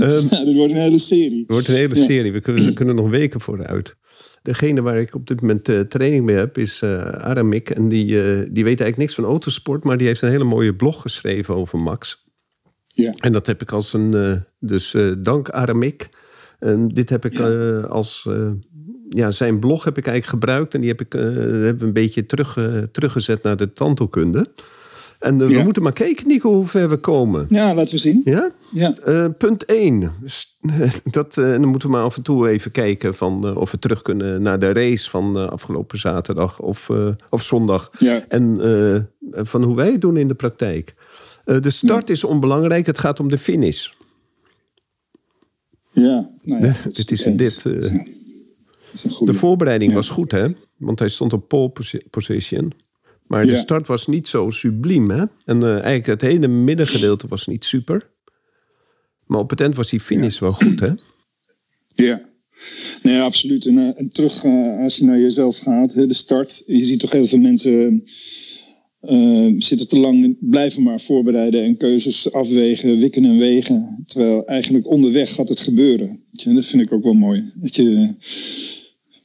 Ehm, 0.00 0.26
Ja, 0.30 0.44
dit 0.44 0.56
wordt 0.56 0.72
een 0.72 0.78
hele 0.80 0.98
serie. 0.98 1.38
Het 1.38 1.50
wordt 1.50 1.68
een 1.68 1.74
hele 1.74 1.94
Ja. 1.96 2.04
serie. 2.04 2.32
We 2.32 2.40
kunnen, 2.40 2.64
we 2.64 2.72
kunnen 2.72 2.94
nog 2.94 3.08
weken 3.10 3.40
vooruit. 3.40 3.96
Degene 4.42 4.82
waar 4.82 5.00
ik 5.00 5.14
op 5.14 5.26
dit 5.26 5.40
moment 5.40 5.68
eh, 5.68 5.80
training 5.80 6.24
mee 6.24 6.36
heb 6.36 6.58
is 6.58 6.82
eh, 6.82 7.02
Aramik. 7.04 7.70
En 7.70 7.88
die, 7.88 8.06
die 8.52 8.64
weet 8.64 8.64
eigenlijk 8.64 8.96
niks 8.96 9.14
van 9.14 9.24
autosport. 9.24 9.84
Maar 9.84 9.96
die 9.96 10.06
heeft 10.06 10.22
een 10.22 10.28
hele 10.30 10.44
mooie 10.44 10.74
blog 10.74 11.00
geschreven 11.02 11.54
over 11.54 11.78
Max. 11.78 12.24
Ja. 12.86 13.12
En 13.20 13.32
dat 13.32 13.46
heb 13.46 13.62
ik 13.62 13.72
als 13.72 13.92
een... 13.92 14.42
dus 14.58 14.94
dank 15.18 15.48
Aramik. 15.48 16.08
En 16.58 16.88
dit 16.88 17.08
heb 17.10 17.24
ik 17.24 17.40
als... 17.88 18.28
ja, 19.16 19.30
zijn 19.30 19.58
blog 19.58 19.84
heb 19.84 19.98
ik 19.98 20.06
eigenlijk 20.06 20.42
gebruikt. 20.42 20.74
En 20.74 20.80
die 20.80 20.88
heb 20.88 21.00
ik 21.00 21.14
eh, 21.14 21.22
hebben 21.22 21.78
we 21.78 21.84
een 21.84 21.92
beetje 21.92 22.26
terug, 22.26 22.56
eh, 22.56 22.78
teruggezet 22.92 23.42
naar 23.42 23.56
de 23.56 23.72
tandheelkunde. 23.72 24.46
En 25.20 25.40
eh, 25.40 25.46
we 25.46 25.62
moeten 25.62 25.82
maar 25.82 25.92
kijken, 25.92 26.26
Nico, 26.26 26.54
hoe 26.54 26.66
ver 26.66 26.88
we 26.88 26.96
komen. 26.96 27.46
Ja, 27.48 27.74
laten 27.74 27.94
we 27.94 28.00
zien. 28.00 28.20
Ja? 28.24 28.50
Ja, 28.72 28.94
punt 29.38 29.64
1. 29.64 30.00
Dat, 31.04 31.36
eh, 31.36 31.50
dan 31.50 31.64
moeten 31.64 31.88
we 31.88 31.94
maar 31.94 32.04
af 32.04 32.16
en 32.16 32.22
toe 32.22 32.48
even 32.48 32.70
kijken 32.70 33.14
van, 33.14 33.56
of 33.56 33.70
we 33.70 33.78
terug 33.78 34.02
kunnen 34.02 34.42
naar 34.42 34.58
de 34.58 34.72
race 34.72 35.10
van 35.10 35.50
afgelopen 35.50 35.98
zaterdag 35.98 36.60
of, 36.60 36.90
of 37.30 37.42
zondag. 37.42 37.90
ja. 37.98 38.24
En 38.28 38.58
van 39.32 39.62
hoe 39.62 39.76
wij 39.76 39.90
het 39.90 40.00
doen 40.00 40.16
in 40.16 40.28
de 40.28 40.34
praktijk. 40.34 40.94
De 41.44 41.70
start 41.70 42.10
is 42.10 42.24
onbelangrijk, 42.24 42.86
het 42.86 42.98
gaat 42.98 43.20
om 43.20 43.28
de 43.28 43.38
finish. 43.38 43.88
ja. 45.92 46.28
Nou 46.42 46.66
ja, 46.66 46.74
dit 46.92 47.10
is 47.10 47.22
dit. 47.22 47.64
De 49.24 49.34
voorbereiding 49.34 49.90
Ja. 49.90 49.96
was 49.96 50.08
goed, 50.08 50.30
hè? 50.32 50.46
Want 50.76 50.98
hij 50.98 51.08
stond 51.08 51.32
op 51.32 51.48
pole 51.48 51.70
posi- 51.70 52.02
position. 52.10 52.72
Maar 53.26 53.46
de 53.46 53.54
start 53.56 53.86
was 53.86 54.06
niet 54.06 54.28
zo 54.28 54.50
subliem, 54.50 55.10
hè? 55.10 55.24
En 55.44 55.62
eh, 55.62 55.68
eigenlijk 55.70 56.06
het 56.06 56.20
hele 56.20 56.48
middengedeelte 56.48 57.28
was 57.28 57.46
niet 57.46 57.64
super. 57.64 58.10
Maar 59.26 59.40
op 59.40 59.50
het 59.50 59.60
eind 59.60 59.74
was 59.76 59.90
die 59.90 60.00
finish 60.00 60.38
wel 60.38 60.52
goed, 60.52 60.80
hè? 60.80 60.92
Ja. 61.94 62.28
Nee, 63.02 63.20
absoluut. 63.20 63.66
En, 63.66 63.78
eh, 63.78 64.00
en 64.00 64.08
terug, 64.12 64.44
eh, 64.44 64.78
als 64.78 64.96
je 64.96 65.04
naar 65.04 65.18
jezelf 65.18 65.58
gaat, 65.58 65.94
hè, 65.94 66.06
de 66.06 66.14
start. 66.14 66.62
Je 66.66 66.84
ziet 66.84 67.00
toch 67.00 67.10
heel 67.12 67.26
veel 67.26 67.38
mensen 67.38 68.04
Uh, 69.02 69.54
zitten 69.58 69.88
te 69.88 69.98
lang, 69.98 70.36
blijven 70.40 70.82
maar 70.82 71.00
voorbereiden 71.00 71.62
en 71.62 71.76
keuzes 71.76 72.32
afwegen, 72.32 72.98
wikken 72.98 73.24
en 73.24 73.38
wegen. 73.38 74.04
Terwijl 74.06 74.46
eigenlijk 74.46 74.86
onderweg 74.86 75.34
gaat 75.34 75.48
het 75.48 75.60
gebeuren. 75.60 76.22
Dat 76.30 76.66
vind 76.66 76.82
ik 76.82 76.92
ook 76.92 77.02
wel 77.02 77.12
mooi. 77.12 77.52
Dat 77.54 77.76
je, 77.76 78.14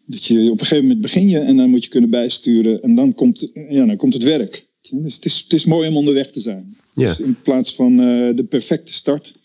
dat 0.06 0.26
je 0.26 0.52
op 0.52 0.60
een 0.60 0.66
gegeven 0.66 0.84
moment 0.84 1.02
begin 1.02 1.28
je 1.28 1.40
en 1.40 1.58
dan 1.58 1.70
moet 1.70 1.84
je 1.84 1.90
kunnen 1.90 2.10
bijsturen. 2.10 2.82
En 2.82 2.96
dan 2.96 3.14
komt, 3.14 3.52
ja, 3.70 3.86
dan 3.86 3.96
komt 3.96 4.14
het 4.14 4.24
werk. 4.24 4.68
Dus 4.90 5.16
het 5.16 5.26
is, 5.26 5.42
het 5.44 5.54
is 5.54 5.66
mooi 5.66 5.90
om 5.90 5.98
onderweg 5.98 6.32
te 6.32 6.40
zijn. 6.40 6.78
Ja. 6.94 7.08
Dus 7.08 7.20
in 7.20 7.42
plaats 7.42 7.76
van 7.76 7.92
uh, 7.92 8.36
de 8.36 8.46
perfecte 8.50 8.94
start, 8.94 9.36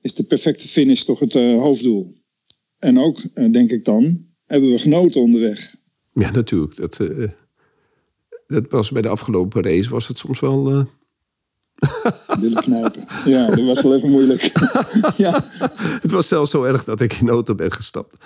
is 0.00 0.14
de 0.14 0.22
perfecte 0.22 0.68
finish 0.68 1.02
toch 1.02 1.18
het 1.18 1.34
uh, 1.34 1.60
hoofddoel. 1.60 2.14
En 2.78 2.98
ook, 2.98 3.22
denk 3.52 3.70
ik 3.70 3.84
dan, 3.84 4.26
hebben 4.46 4.70
we 4.70 4.78
genoten 4.78 5.20
onderweg. 5.20 5.74
Ja, 6.14 6.30
natuurlijk. 6.30 6.76
Dat, 6.76 6.98
dat 8.46 8.70
was 8.70 8.90
bij 8.90 9.02
de 9.02 9.08
afgelopen 9.08 9.62
race 9.62 9.90
was 9.90 10.08
het 10.08 10.18
soms 10.18 10.40
wel. 10.40 10.86
Willen 12.40 12.62
knijpen. 12.62 13.04
Ja, 13.24 13.46
dat 13.46 13.64
was 13.64 13.82
wel 13.82 13.94
even 13.94 14.10
moeilijk. 14.10 14.42
ja. 15.16 15.44
Het 16.00 16.10
was 16.10 16.28
zelfs 16.28 16.50
zo 16.50 16.62
erg 16.62 16.84
dat 16.84 17.00
ik 17.00 17.12
in 17.12 17.26
de 17.26 17.32
auto 17.32 17.54
ben 17.54 17.72
gestapt. 17.72 18.24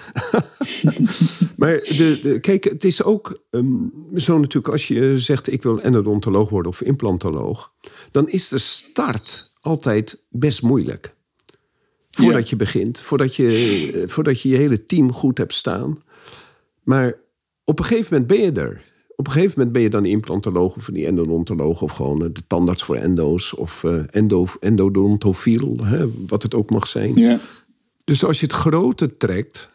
maar 1.56 1.72
de, 1.72 2.18
de, 2.22 2.38
kijk, 2.40 2.64
het 2.64 2.84
is 2.84 3.02
ook 3.02 3.42
um, 3.50 3.92
zo 4.16 4.38
natuurlijk 4.38 4.72
als 4.72 4.88
je 4.88 5.18
zegt 5.18 5.52
ik 5.52 5.62
wil 5.62 5.80
endodontoloog 5.80 6.48
worden 6.48 6.70
of 6.70 6.82
implantoloog. 6.82 7.72
Dan 8.10 8.28
is 8.28 8.48
de 8.48 8.58
start 8.58 9.52
altijd 9.60 10.22
best 10.30 10.62
moeilijk. 10.62 11.14
Voordat 12.10 12.50
je 12.50 12.56
begint, 12.56 13.00
voordat 13.00 13.36
je, 13.36 14.04
voordat 14.06 14.40
je 14.40 14.48
je 14.48 14.56
hele 14.56 14.86
team 14.86 15.12
goed 15.12 15.38
hebt 15.38 15.54
staan. 15.54 16.02
Maar 16.82 17.14
op 17.64 17.78
een 17.78 17.84
gegeven 17.84 18.12
moment 18.12 18.26
ben 18.26 18.40
je 18.40 18.60
er 18.60 18.84
op 19.16 19.26
een 19.26 19.32
gegeven 19.32 19.54
moment 19.56 19.72
ben 19.72 19.82
je 19.82 19.90
dan 19.90 20.04
implantoloog 20.04 20.76
of 20.76 20.88
die 20.92 21.06
endodontoloog 21.06 21.82
of 21.82 21.92
gewoon 21.92 22.24
eh, 22.24 22.28
de 22.32 22.42
tandarts 22.46 22.82
voor 22.82 22.96
endo's 22.96 23.56
of 23.56 23.82
uh, 23.82 24.02
endo, 24.10 24.46
endodontofiel, 24.60 25.76
hè, 25.82 26.06
wat 26.26 26.42
het 26.42 26.54
ook 26.54 26.70
mag 26.70 26.86
zijn. 26.86 27.14
Ja. 27.14 27.40
Dus 28.04 28.24
als 28.24 28.40
je 28.40 28.46
het 28.46 28.54
grote 28.54 29.16
trekt, 29.16 29.68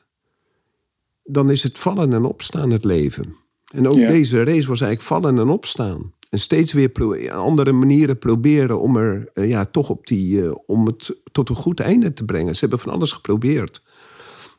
dan 1.24 1.52
is 1.52 1.64
het 1.64 1.78
vallen 1.78 2.14
en 2.14 2.26
opstaan 2.26 2.72
het 2.72 2.84
leven. 2.84 3.36
En 3.68 3.88
ook 3.88 3.96
deze 3.96 4.44
race 4.44 4.68
was 4.68 4.82
eigenlijk 4.82 5.02
vallen 5.02 5.40
en 5.40 5.50
opstaan. 5.50 6.14
En 6.30 6.40
steeds 6.40 6.74
weer 6.74 7.32
andere 7.32 7.72
manieren 7.72 8.18
proberen 8.18 8.80
om 8.80 8.96
er 8.96 9.30
uh, 9.34 9.50
ja, 9.50 9.66
toch 9.66 9.90
op 9.90 10.08
die, 10.08 10.68
om 10.68 10.86
het 10.86 11.16
tot 11.32 11.50
een 11.50 11.56
goed 11.56 11.80
einde 11.80 12.14
te 12.14 12.26
brengen. 12.26 12.54
Ze 12.54 12.60
hebben 12.60 12.80
van 12.80 12.94
alles 12.94 13.12
geprobeerd. 13.12 13.82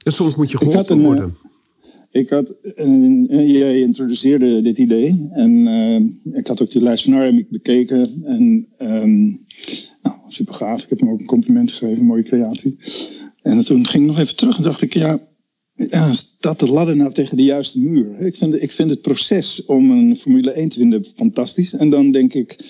En 0.05 0.12
soms 0.12 0.35
moet 0.35 0.51
je 0.51 0.59
geholpen 0.59 0.99
worden 0.99 1.37
ik 2.12 2.28
had, 2.28 2.54
uh, 2.76 3.50
jij 3.52 3.81
introduceerde 3.81 4.62
dit 4.62 4.78
idee 4.78 5.28
en 5.33 5.52
uh, 5.66 6.37
ik 6.38 6.47
had 6.47 6.62
ook 6.62 6.71
die 6.71 6.83
lijst 6.83 7.04
van 7.04 7.47
bekeken 7.50 8.23
en 8.25 8.66
um, 8.78 9.38
nou, 10.02 10.16
super 10.26 10.54
gaaf. 10.54 10.83
Ik 10.83 10.88
heb 10.88 11.00
hem 11.00 11.09
ook 11.09 11.21
een 11.21 11.26
compliment 11.26 11.73
gegeven, 11.73 12.04
mooie 12.04 12.23
creatie. 12.23 12.78
En 13.42 13.64
toen 13.64 13.87
ging 13.87 14.02
ik 14.02 14.09
nog 14.09 14.19
even 14.19 14.37
terug 14.37 14.57
en 14.57 14.62
dacht 14.62 14.83
ik, 14.83 14.95
ja, 14.95 15.21
ja 15.75 16.12
staat 16.12 16.59
de 16.59 16.69
ladder 16.69 16.97
nou 16.97 17.12
tegen 17.12 17.37
de 17.37 17.42
juiste 17.42 17.81
muur? 17.81 18.21
Ik 18.21 18.37
vind, 18.37 18.62
ik 18.62 18.73
vind 18.73 18.90
het 18.90 19.00
proces 19.00 19.64
om 19.64 19.90
een 19.90 20.16
Formule 20.16 20.50
1 20.50 20.69
te 20.69 20.78
winnen 20.78 21.04
fantastisch. 21.04 21.75
En 21.75 21.90
dan 21.90 22.11
denk 22.11 22.35
ik, 22.35 22.64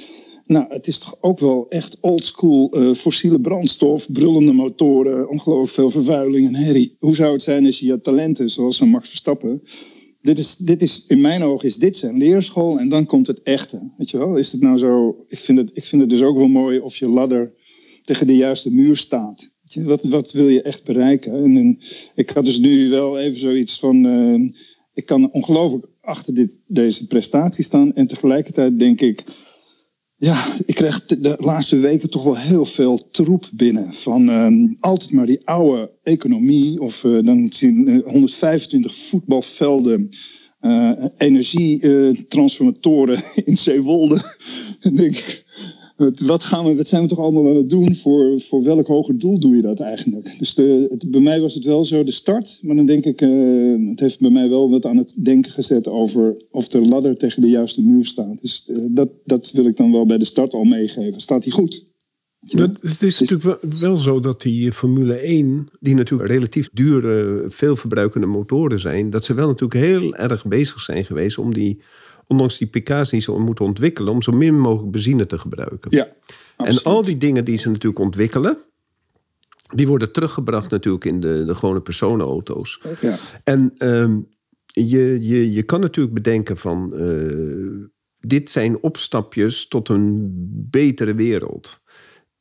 nou, 0.52 0.66
het 0.68 0.87
is 0.87 0.99
toch 0.99 1.16
ook 1.21 1.38
wel 1.38 1.66
echt 1.68 1.99
oldschool 2.00 2.80
uh, 2.80 2.94
fossiele 2.94 3.40
brandstof, 3.40 4.12
brullende 4.12 4.52
motoren, 4.52 5.28
ongelooflijk 5.28 5.73
veel 5.73 5.90
vervuiling 5.90 6.47
en 6.47 6.54
herrie. 6.54 6.97
Hoe 6.99 7.14
zou 7.14 7.32
het 7.32 7.42
zijn 7.42 7.66
als 7.66 7.78
je 7.78 7.87
je 7.87 8.00
talenten, 8.00 8.50
zoals 8.50 8.80
een 8.80 8.88
Max 8.88 9.09
Verstappen, 9.09 9.62
dit 10.23 10.38
is, 10.38 10.56
dit 10.56 10.82
is, 10.82 11.04
in 11.09 11.21
mijn 11.21 11.42
ogen 11.42 11.68
is 11.68 11.76
dit 11.76 11.97
zijn 11.97 12.16
leerschool 12.16 12.78
en 12.78 12.88
dan 12.88 13.06
komt 13.06 13.26
het 13.26 13.42
echte. 13.42 13.92
Weet 13.97 14.11
je 14.11 14.18
wel, 14.18 14.37
is 14.37 14.52
het 14.52 14.61
nou 14.61 14.78
zo, 14.78 15.25
ik 15.28 15.38
vind 15.38 15.59
het, 15.59 15.71
ik 15.75 15.85
vind 15.85 16.00
het 16.00 16.11
dus 16.11 16.23
ook 16.23 16.37
wel 16.37 16.49
mooi 16.49 16.78
of 16.78 16.97
je 16.97 17.09
ladder 17.09 17.52
tegen 18.04 18.26
de 18.26 18.37
juiste 18.37 18.73
muur 18.73 18.97
staat. 18.97 19.50
Wat, 19.75 20.04
wat 20.04 20.32
wil 20.32 20.49
je 20.49 20.62
echt 20.62 20.85
bereiken? 20.85 21.32
En, 21.32 21.56
en, 21.56 21.78
ik 22.14 22.30
had 22.30 22.44
dus 22.44 22.59
nu 22.59 22.88
wel 22.88 23.18
even 23.18 23.38
zoiets 23.38 23.78
van, 23.78 24.06
uh, 24.06 24.50
ik 24.94 25.06
kan 25.06 25.32
ongelooflijk 25.32 25.87
achter 26.00 26.35
dit, 26.35 26.54
deze 26.66 27.06
prestatie 27.06 27.64
staan 27.64 27.94
en 27.94 28.06
tegelijkertijd 28.06 28.78
denk 28.78 29.00
ik, 29.00 29.25
ja, 30.25 30.57
ik 30.67 30.75
krijg 30.75 31.07
de 31.07 31.37
laatste 31.38 31.79
weken 31.79 32.11
toch 32.11 32.25
wel 32.25 32.38
heel 32.38 32.64
veel 32.64 33.09
troep 33.11 33.50
binnen. 33.52 33.93
Van 33.93 34.29
uh, 34.29 34.71
altijd 34.81 35.12
maar 35.12 35.26
die 35.26 35.47
oude 35.47 35.91
economie. 36.02 36.81
Of 36.81 37.05
uh, 37.05 37.23
dan 37.23 37.52
zien 37.52 38.02
125 38.07 38.95
voetbalvelden. 38.95 40.09
Uh, 40.61 40.93
energietransformatoren 41.19 43.23
in 43.45 43.57
Zeewolde. 43.57 44.23
en 44.81 44.97
denk 44.97 45.17
ik, 45.17 45.45
wat, 46.25 46.42
gaan 46.42 46.64
we, 46.64 46.76
wat 46.76 46.87
zijn 46.87 47.02
we 47.02 47.09
toch 47.09 47.18
allemaal 47.18 47.49
aan 47.49 47.56
het 47.56 47.71
doen? 47.71 47.94
Voor, 47.97 48.40
voor 48.40 48.62
welk 48.62 48.87
hoger 48.87 49.18
doel 49.18 49.38
doe 49.38 49.56
je 49.56 49.62
dat 49.62 49.80
eigenlijk? 49.80 50.38
Dus 50.38 50.54
de, 50.54 50.87
het, 50.90 51.11
bij 51.11 51.21
mij 51.21 51.40
was 51.40 51.54
het 51.54 51.64
wel 51.64 51.85
zo 51.85 52.04
de 52.04 52.11
start. 52.12 52.59
Maar 52.62 52.76
dan 52.76 52.87
denk 52.87 53.04
ik, 53.04 53.21
uh, 53.21 53.88
het 53.88 54.00
heeft 54.00 54.21
bij 54.21 54.30
mij 54.30 54.49
wel 54.49 54.71
wat 54.71 54.87
aan 54.87 54.97
het 54.97 55.25
denken 55.25 55.52
gezet 55.52 55.88
over 55.88 56.37
of 56.50 56.68
de 56.68 56.80
ladder 56.80 57.16
tegen 57.16 57.42
de 57.42 57.49
juiste 57.49 57.82
muur 57.82 58.04
staat. 58.04 58.40
Dus 58.40 58.68
uh, 58.71 58.76
dat, 58.88 59.09
dat 59.25 59.50
wil 59.50 59.66
ik 59.66 59.76
dan 59.76 59.92
wel 59.92 60.06
bij 60.06 60.18
de 60.18 60.25
start 60.25 60.54
al 60.54 60.64
meegeven. 60.64 61.21
Staat 61.21 61.42
die 61.42 61.52
goed? 61.52 61.90
Dat, 62.40 62.71
het 62.80 63.02
is 63.02 63.21
natuurlijk 63.21 63.61
wel, 63.62 63.73
wel, 63.80 63.97
zo 63.97 64.21
dat 64.21 64.42
die 64.42 64.73
Formule 64.73 65.14
1, 65.14 65.68
die 65.80 65.94
natuurlijk 65.94 66.30
relatief 66.30 66.71
dure, 66.73 67.44
veel 67.49 67.76
verbruikende 67.76 68.26
motoren 68.26 68.80
zijn, 68.80 69.11
dat 69.11 69.25
ze 69.25 69.35
wel 69.35 69.47
natuurlijk 69.47 69.80
heel 69.80 70.14
erg 70.14 70.47
bezig 70.47 70.80
zijn 70.80 71.04
geweest 71.04 71.38
om 71.38 71.54
die 71.54 71.80
ondanks 72.26 72.59
die 72.59 72.69
pk's 72.69 73.11
die 73.11 73.21
ze 73.21 73.33
moeten 73.33 73.64
ontwikkelen, 73.64 74.12
om 74.12 74.23
zo 74.23 74.33
min 74.33 74.59
mogelijk 74.59 74.91
benzine 74.91 75.26
te 75.26 75.38
gebruiken. 75.38 75.91
Ja, 75.91 76.09
en 76.57 76.83
al 76.83 77.02
die 77.02 77.19
dingen 77.19 77.45
die 77.45 77.59
ze 77.59 77.71
natuurlijk 77.71 78.02
ontwikkelen, 78.02 78.59
die 79.75 79.87
worden 79.87 80.12
teruggebracht 80.12 80.71
natuurlijk 80.71 81.05
in 81.05 81.21
de, 81.21 81.45
de 81.45 81.55
gewone 81.55 81.81
personenauto's. 81.81 82.81
Ja. 83.00 83.17
En 83.45 83.75
ehm, 83.79 84.19
je, 84.67 85.19
je, 85.21 85.52
je 85.52 85.62
kan 85.62 85.81
natuurlijk 85.81 86.14
bedenken 86.14 86.57
van, 86.57 86.93
uh, 86.95 87.87
dit 88.19 88.50
zijn 88.50 88.83
opstapjes 88.83 89.69
tot 89.69 89.88
een 89.88 90.31
betere 90.71 91.14
wereld 91.14 91.81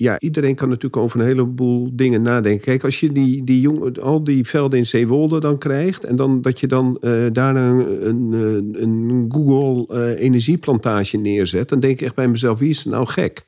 ja, 0.02 0.20
iedereen 0.20 0.56
kan 0.56 0.68
natuurlijk 0.68 1.04
over 1.04 1.20
een 1.20 1.26
heleboel 1.26 1.90
dingen 1.94 2.22
nadenken. 2.22 2.66
Kijk, 2.66 2.84
als 2.84 3.00
je 3.00 3.12
die, 3.12 3.44
die 3.44 3.62
jong, 3.62 4.00
al 4.00 4.24
die 4.24 4.48
velden 4.48 4.80
in 4.80 4.86
Zeewolde 4.86 5.40
dan 5.40 5.58
krijgt... 5.58 6.04
en 6.04 6.16
dan, 6.16 6.42
dat 6.42 6.60
je 6.60 6.68
dan 6.68 6.98
uh, 7.02 7.26
daar 7.32 7.56
een, 7.56 8.08
een, 8.08 8.76
een 8.82 9.26
Google 9.30 9.98
uh, 9.98 10.24
energieplantage 10.24 11.18
neerzet... 11.18 11.70
dan 11.70 11.80
denk 11.80 11.94
ik 11.94 12.02
echt 12.02 12.16
bij 12.16 12.28
mezelf, 12.28 12.60
wie 12.60 12.70
is 12.70 12.86
nou 12.86 13.06
gek? 13.06 13.46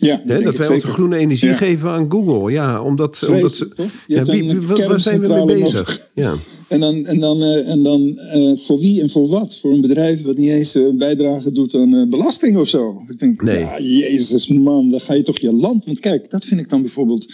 Ja, 0.00 0.22
dat 0.26 0.56
wij 0.56 0.68
onze 0.68 0.86
groene 0.86 1.16
energie 1.16 1.54
geven 1.54 1.90
aan 1.90 2.10
Google. 2.10 2.52
Ja, 2.52 2.82
omdat, 2.82 3.26
omdat 3.28 3.54
ze. 3.54 3.68
Ja, 4.06 4.24
wie, 4.24 4.60
waar 4.60 5.00
zijn 5.00 5.20
we 5.20 5.28
mee 5.28 5.44
bezig? 5.44 6.10
Ja. 6.14 6.34
En 6.68 6.80
dan, 6.80 7.06
en 7.06 7.20
dan, 7.20 7.42
uh, 7.42 7.68
en 7.68 7.82
dan 7.82 8.20
uh, 8.34 8.56
voor 8.56 8.78
wie 8.78 9.00
en 9.00 9.10
voor 9.10 9.28
wat? 9.28 9.56
Voor 9.56 9.72
een 9.72 9.80
bedrijf 9.80 10.22
wat 10.22 10.36
niet 10.36 10.50
eens 10.50 10.76
uh, 10.76 10.88
bijdrage 10.94 11.52
doet 11.52 11.74
aan 11.74 12.10
belasting 12.10 12.56
of 12.56 12.68
zo. 12.68 13.02
Ik 13.08 13.18
denk, 13.18 13.42
nee. 13.42 13.58
ja, 13.58 13.80
jezus 13.80 14.48
man, 14.48 14.90
dan 14.90 15.00
ga 15.00 15.14
je 15.14 15.22
toch 15.22 15.38
je 15.38 15.52
land. 15.52 15.84
Want 15.84 16.00
kijk, 16.00 16.30
dat 16.30 16.44
vind 16.44 16.60
ik 16.60 16.68
dan 16.68 16.82
bijvoorbeeld. 16.82 17.26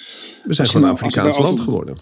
We 0.45 0.55
zijn 0.55 0.67
gewoon 0.67 0.83
een 0.83 0.95
nou, 0.95 1.05
Afrikaans 1.05 1.39
land 1.39 1.61
geworden. 1.61 1.97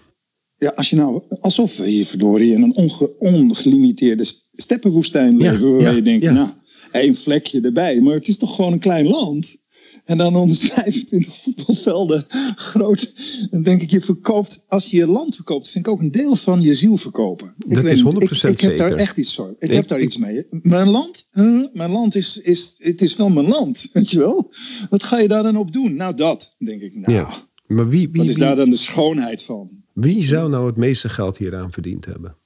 Ja, 0.59 0.73
als 0.77 0.91
je 0.91 0.97
nou, 0.97 1.23
alsof 1.41 1.77
we 1.77 1.89
hier 1.89 2.05
verdorie 2.05 2.53
in 2.53 2.63
een 2.63 2.77
onge, 2.77 3.19
ongelimiteerde 3.19 4.25
steppenwoestijn 4.53 5.37
leven, 5.37 5.69
ja, 5.69 5.85
waar 5.85 5.95
je 5.95 6.03
denkt, 6.03 6.31
nou, 6.31 6.49
één 6.93 7.15
vlekje 7.15 7.61
erbij. 7.61 8.01
Maar 8.01 8.15
het 8.15 8.29
is 8.29 8.39
toch 8.39 8.55
gewoon 8.55 8.73
een 8.73 8.79
klein 8.79 9.07
land. 9.07 9.57
En 10.05 10.19
dan 10.19 10.35
125 10.35 11.43
voetbalvelden 11.43 12.25
groot. 12.57 13.13
Dan 13.51 13.63
denk 13.63 13.83
ik, 13.83 13.91
je 13.91 14.01
verkoopt, 14.01 14.65
als 14.69 14.87
je 14.91 14.97
je 14.97 15.07
land 15.07 15.35
verkoopt, 15.35 15.69
vind 15.69 15.87
ik 15.87 15.93
ook 15.93 16.01
een 16.01 16.11
deel 16.11 16.37
van 16.37 16.61
je 16.61 16.75
ziel 16.75 16.97
verkopen. 16.97 17.55
Ik 17.59 17.75
dat 17.75 17.85
is 17.85 18.03
100% 18.03 18.07
ik, 18.19 18.31
ik, 18.31 18.61
heb 18.61 18.77
daar 18.77 18.93
echt 18.93 19.17
iets 19.17 19.35
zo. 19.35 19.57
Ik, 19.59 19.73
heb 19.73 19.87
daar 19.87 20.01
iets 20.01 20.17
mee. 20.17 20.47
Mijn 20.51 20.89
land, 20.89 21.29
mijn 21.73 21.91
land 21.91 22.15
is, 22.15 22.41
is, 22.41 22.75
het 22.79 23.03
is 23.03 23.17
wel 23.17 23.29
mijn 23.29 23.49
land, 23.49 23.89
weet 23.93 24.11
je 24.11 24.19
wel. 24.19 24.51
Wat 24.91 25.03
ga 25.03 25.19
je 25.19 25.29
daar 25.29 25.43
dan 25.43 25.57
op 25.57 25.73
doen? 25.73 25.97
Nou, 25.97 26.15
dat, 26.15 26.55
denk 26.59 26.83
ik. 26.83 26.95
Nou, 26.95 27.13
ja. 27.13 27.35
Maar 27.67 27.89
wie, 27.89 28.09
wie, 28.09 28.21
wat 28.21 28.29
is 28.29 28.37
daar 28.37 28.57
dan 28.57 28.71
de 28.71 28.77
schoonheid 28.77 29.43
van? 29.43 29.71
Wie 29.93 30.23
zou 30.23 30.51
nou 30.51 30.67
het 30.67 30.77
meeste 30.77 31.09
geld 31.09 31.37
hieraan 31.37 31.73
verdiend 31.73 32.05
hebben? 32.05 32.37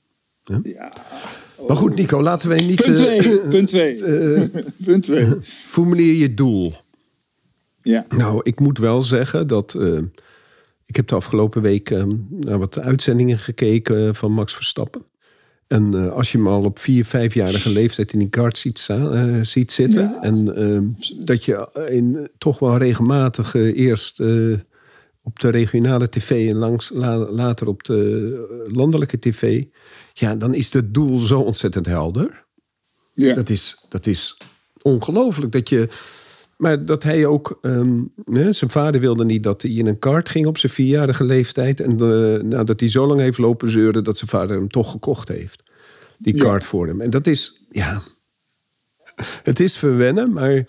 Ja. 0.63 0.93
Maar 1.67 1.77
goed, 1.77 1.95
Nico, 1.95 2.23
laten 2.23 2.49
wij 2.49 2.61
niet... 2.61 2.83
Punt 2.83 2.97
2. 2.97 3.23
Uh, 3.23 3.49
punt 3.49 3.69
2. 3.69 3.97
Uh, 3.97 4.45
punt 4.85 5.03
2. 5.03 5.27
Formuleer 5.67 6.15
je 6.15 6.35
doel. 6.35 6.75
Ja. 7.87 8.07
Nou, 8.09 8.41
ik 8.43 8.61
moet 8.61 8.79
wel 8.79 9.03
zeggen 9.03 9.47
dat. 9.47 9.75
Uh, 9.79 9.99
ik 10.87 10.97
heb 10.97 11.09
de 11.09 11.15
afgelopen 11.15 11.63
week 11.63 11.91
uh, 11.91 12.05
naar 12.31 12.59
wat 12.59 12.79
uitzendingen 12.79 13.39
gekeken 13.39 14.15
van 14.15 14.33
Max 14.33 14.55
Verstappen. 14.55 15.03
En 15.67 15.93
uh, 15.95 16.13
als 16.13 16.33
je 16.33 16.39
hem 16.39 16.49
al 16.49 16.63
op 16.63 16.79
vier, 16.79 17.05
vijfjarige 17.05 17.71
leeftijd 17.71 18.13
in 18.13 18.19
die 18.19 18.29
kart 18.29 18.57
ziet, 18.57 18.89
ziet 19.43 19.73
zitten. 19.73 20.03
Ja, 20.03 20.23
en 20.23 20.57
ehm, 20.57 20.89
dat 21.25 21.45
je 21.45 21.69
in, 21.89 22.29
toch 22.39 22.59
wel 22.59 22.77
regelmatig 22.77 23.55
eerst 23.55 24.21
op 25.23 25.41
de 25.41 25.49
regionale 25.49 26.09
tv 26.09 26.49
en 26.49 26.57
langs, 26.57 26.91
la, 26.95 27.17
later 27.17 27.67
op 27.67 27.85
de 27.85 28.65
landelijke 28.73 29.19
tv. 29.19 29.65
Ja, 30.13 30.37
dan 30.37 30.55
is 30.55 30.73
het 30.73 30.95
doel 30.95 31.19
zo 31.19 31.41
ontzettend 31.41 31.87
helder. 31.87 32.45
Ja. 33.13 33.35
Dat 33.35 33.49
is, 33.49 33.85
dat 33.89 34.07
is 34.07 34.37
ongelooflijk 34.83 35.53
dat 35.53 35.69
je. 35.69 35.89
Maar 36.57 36.85
dat 36.85 37.03
hij 37.03 37.27
ook. 37.27 37.59
ehm, 37.63 38.01
hè, 38.25 38.53
zijn 38.53 38.71
vader 38.71 39.01
wilde 39.01 39.25
niet 39.25 39.43
dat 39.43 39.63
hij 39.63 39.71
in 39.71 39.87
een 39.87 39.99
kart 39.99 40.29
ging 40.29 40.47
op 40.47 40.59
zijn 40.59 40.73
vierjarige 40.73 41.25
leeftijd. 41.25 41.81
En 41.81 41.91
eh, 41.91 42.43
nou, 42.43 42.65
dat 42.65 42.81
hij 42.81 42.89
zo 42.89 43.07
lang 43.07 43.21
heeft 43.21 43.39
lopen 43.39 43.71
zeuren 43.71 44.05
dat 44.05 44.17
zijn 44.19 44.31
vader 44.31 44.57
hem 44.57 44.69
toch 44.69 44.91
gekocht 44.91 45.29
heeft. 45.29 45.63
Die 46.19 46.35
Ja. 46.37 46.43
kart 46.43 46.65
voor 46.65 46.87
hem. 46.87 47.01
En 47.01 47.11
dat 47.11 47.27
is. 47.27 47.63
Ja. 47.71 48.01
Het 49.43 49.61
is 49.61 49.77
verwennen, 49.77 50.33
maar. 50.33 50.67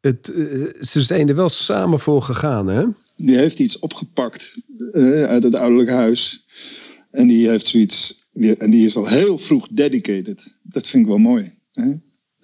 Het, 0.00 0.32
eh, 0.32 0.44
ze 0.80 1.00
zijn 1.00 1.28
er 1.28 1.34
wel 1.36 1.48
samen 1.48 2.00
voor 2.00 2.22
gegaan, 2.22 2.66
hè? 2.68 2.84
Die 3.16 3.36
heeft 3.36 3.58
iets 3.58 3.78
opgepakt 3.78 4.52
eh, 4.92 5.22
uit 5.22 5.42
het 5.42 5.54
ouderlijk 5.54 5.90
huis. 5.90 6.46
En 7.10 7.26
die 7.26 7.48
heeft 7.48 7.66
zoiets. 7.66 8.28
Die, 8.32 8.56
en 8.56 8.70
die 8.70 8.84
is 8.84 8.96
al 8.96 9.06
heel 9.06 9.38
vroeg 9.38 9.68
dedicated. 9.70 10.54
Dat 10.62 10.86
vind 10.88 11.02
ik 11.02 11.08
wel 11.08 11.18
mooi. 11.18 11.52
Hè? 11.72 11.92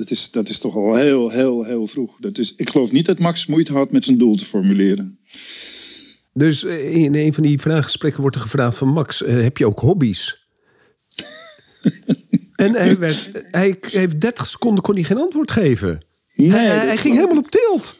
Dat, 0.03 0.11
is, 0.11 0.31
dat 0.31 0.49
is 0.49 0.59
toch 0.59 0.77
al 0.77 0.95
heel, 0.95 1.31
heel, 1.31 1.65
heel 1.65 1.87
vroeg. 1.87 2.17
Dat 2.21 2.39
is, 2.39 2.55
ik 2.57 2.71
geloof 2.71 2.93
niet 2.93 3.07
dat 3.07 3.19
Max 3.19 3.47
moeite 3.47 3.73
had 3.73 3.93
met 3.93 4.05
zijn 4.05 4.19
doel 4.19 4.37
te 4.37 4.45
formuleren. 4.45 5.19
Dus 6.33 6.65
eh, 6.65 6.95
in 6.95 7.15
een 7.15 7.35
van 7.35 7.43
die 7.43 7.61
vraaggesprekken 7.61 8.21
wordt 8.21 8.37
er 8.37 8.43
gevraagd 8.43 8.77
van 8.77 8.89
Max, 8.89 9.23
eh, 9.23 9.43
heb 9.43 9.57
je 9.57 9.67
ook 9.67 9.79
hobby's? 9.79 10.47
en 12.55 12.75
hij, 12.75 12.99
werd, 12.99 13.31
hij 13.51 13.77
heeft 13.81 14.21
30 14.21 14.47
seconden 14.47 14.83
kon 14.83 14.95
hij 14.95 15.05
geen 15.05 15.19
antwoord 15.19 15.51
geven. 15.51 16.01
Nee, 16.35 16.51
hij, 16.51 16.97
ging 16.97 17.15
helemaal 17.15 17.39
op 17.39 17.51
tilt. 17.51 17.97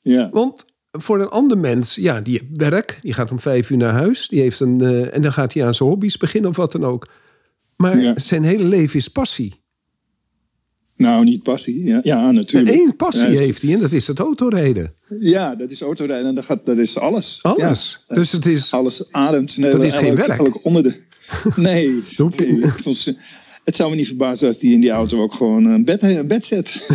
Ja. 0.00 0.30
Want 0.32 0.64
voor 0.90 1.20
een 1.20 1.28
ander 1.28 1.58
mens, 1.58 1.94
ja, 1.94 2.20
die 2.20 2.32
heeft 2.32 2.70
werk, 2.70 2.98
die 3.02 3.12
gaat 3.12 3.30
om 3.30 3.40
vijf 3.40 3.70
uur 3.70 3.76
naar 3.76 3.92
huis, 3.92 4.28
die 4.28 4.40
heeft 4.40 4.60
een, 4.60 4.80
eh, 4.80 5.14
en 5.14 5.22
dan 5.22 5.32
gaat 5.32 5.52
hij 5.52 5.64
aan 5.64 5.74
zijn 5.74 5.88
hobby's 5.88 6.16
beginnen 6.16 6.50
of 6.50 6.56
wat 6.56 6.72
dan 6.72 6.84
ook. 6.84 7.08
Maar 7.76 8.00
Ja. 8.00 8.18
zijn 8.18 8.42
hele 8.44 8.64
leven 8.64 8.98
is 8.98 9.08
passie. 9.08 9.61
Nou, 11.02 11.24
niet 11.24 11.42
passie. 11.42 11.84
Ja, 11.84 12.00
ja 12.02 12.30
natuurlijk. 12.30 12.74
Eén 12.74 12.96
passie 12.96 13.30
Ja, 13.30 13.38
heeft 13.38 13.62
hij 13.62 13.72
en 13.72 13.80
dat 13.80 13.92
is 13.92 14.06
het 14.06 14.18
autorijden. 14.18 14.94
Ja, 15.20 15.54
dat 15.54 15.70
is 15.70 15.80
autorijden. 15.80 16.26
En 16.28 16.34
dat, 16.34 16.44
gaat, 16.44 16.66
dat 16.66 16.78
is 16.78 16.98
alles. 16.98 17.38
Alles. 17.42 18.04
Ja, 18.08 18.14
Dus 18.14 18.32
het 18.32 18.46
is- 18.46 18.72
Alles 18.72 19.12
ademt. 19.12 19.56
Nee, 19.56 19.70
Dat 19.70 19.82
is 19.84 19.94
geen 19.94 20.14
werk. 20.14 20.64
onder 20.64 20.82
de... 20.82 20.94
Nee. 21.56 22.02
het 23.64 23.76
zou 23.76 23.90
me 23.90 23.96
niet 23.96 24.06
verbazen 24.06 24.48
als 24.48 24.58
die 24.58 24.72
in 24.72 24.80
die 24.80 24.90
auto 24.90 25.22
ook 25.22 25.34
gewoon 25.34 25.64
een 25.64 25.84
bed, 25.84 26.02
een 26.02 26.26
bed 26.28 26.44
zet. 26.44 26.72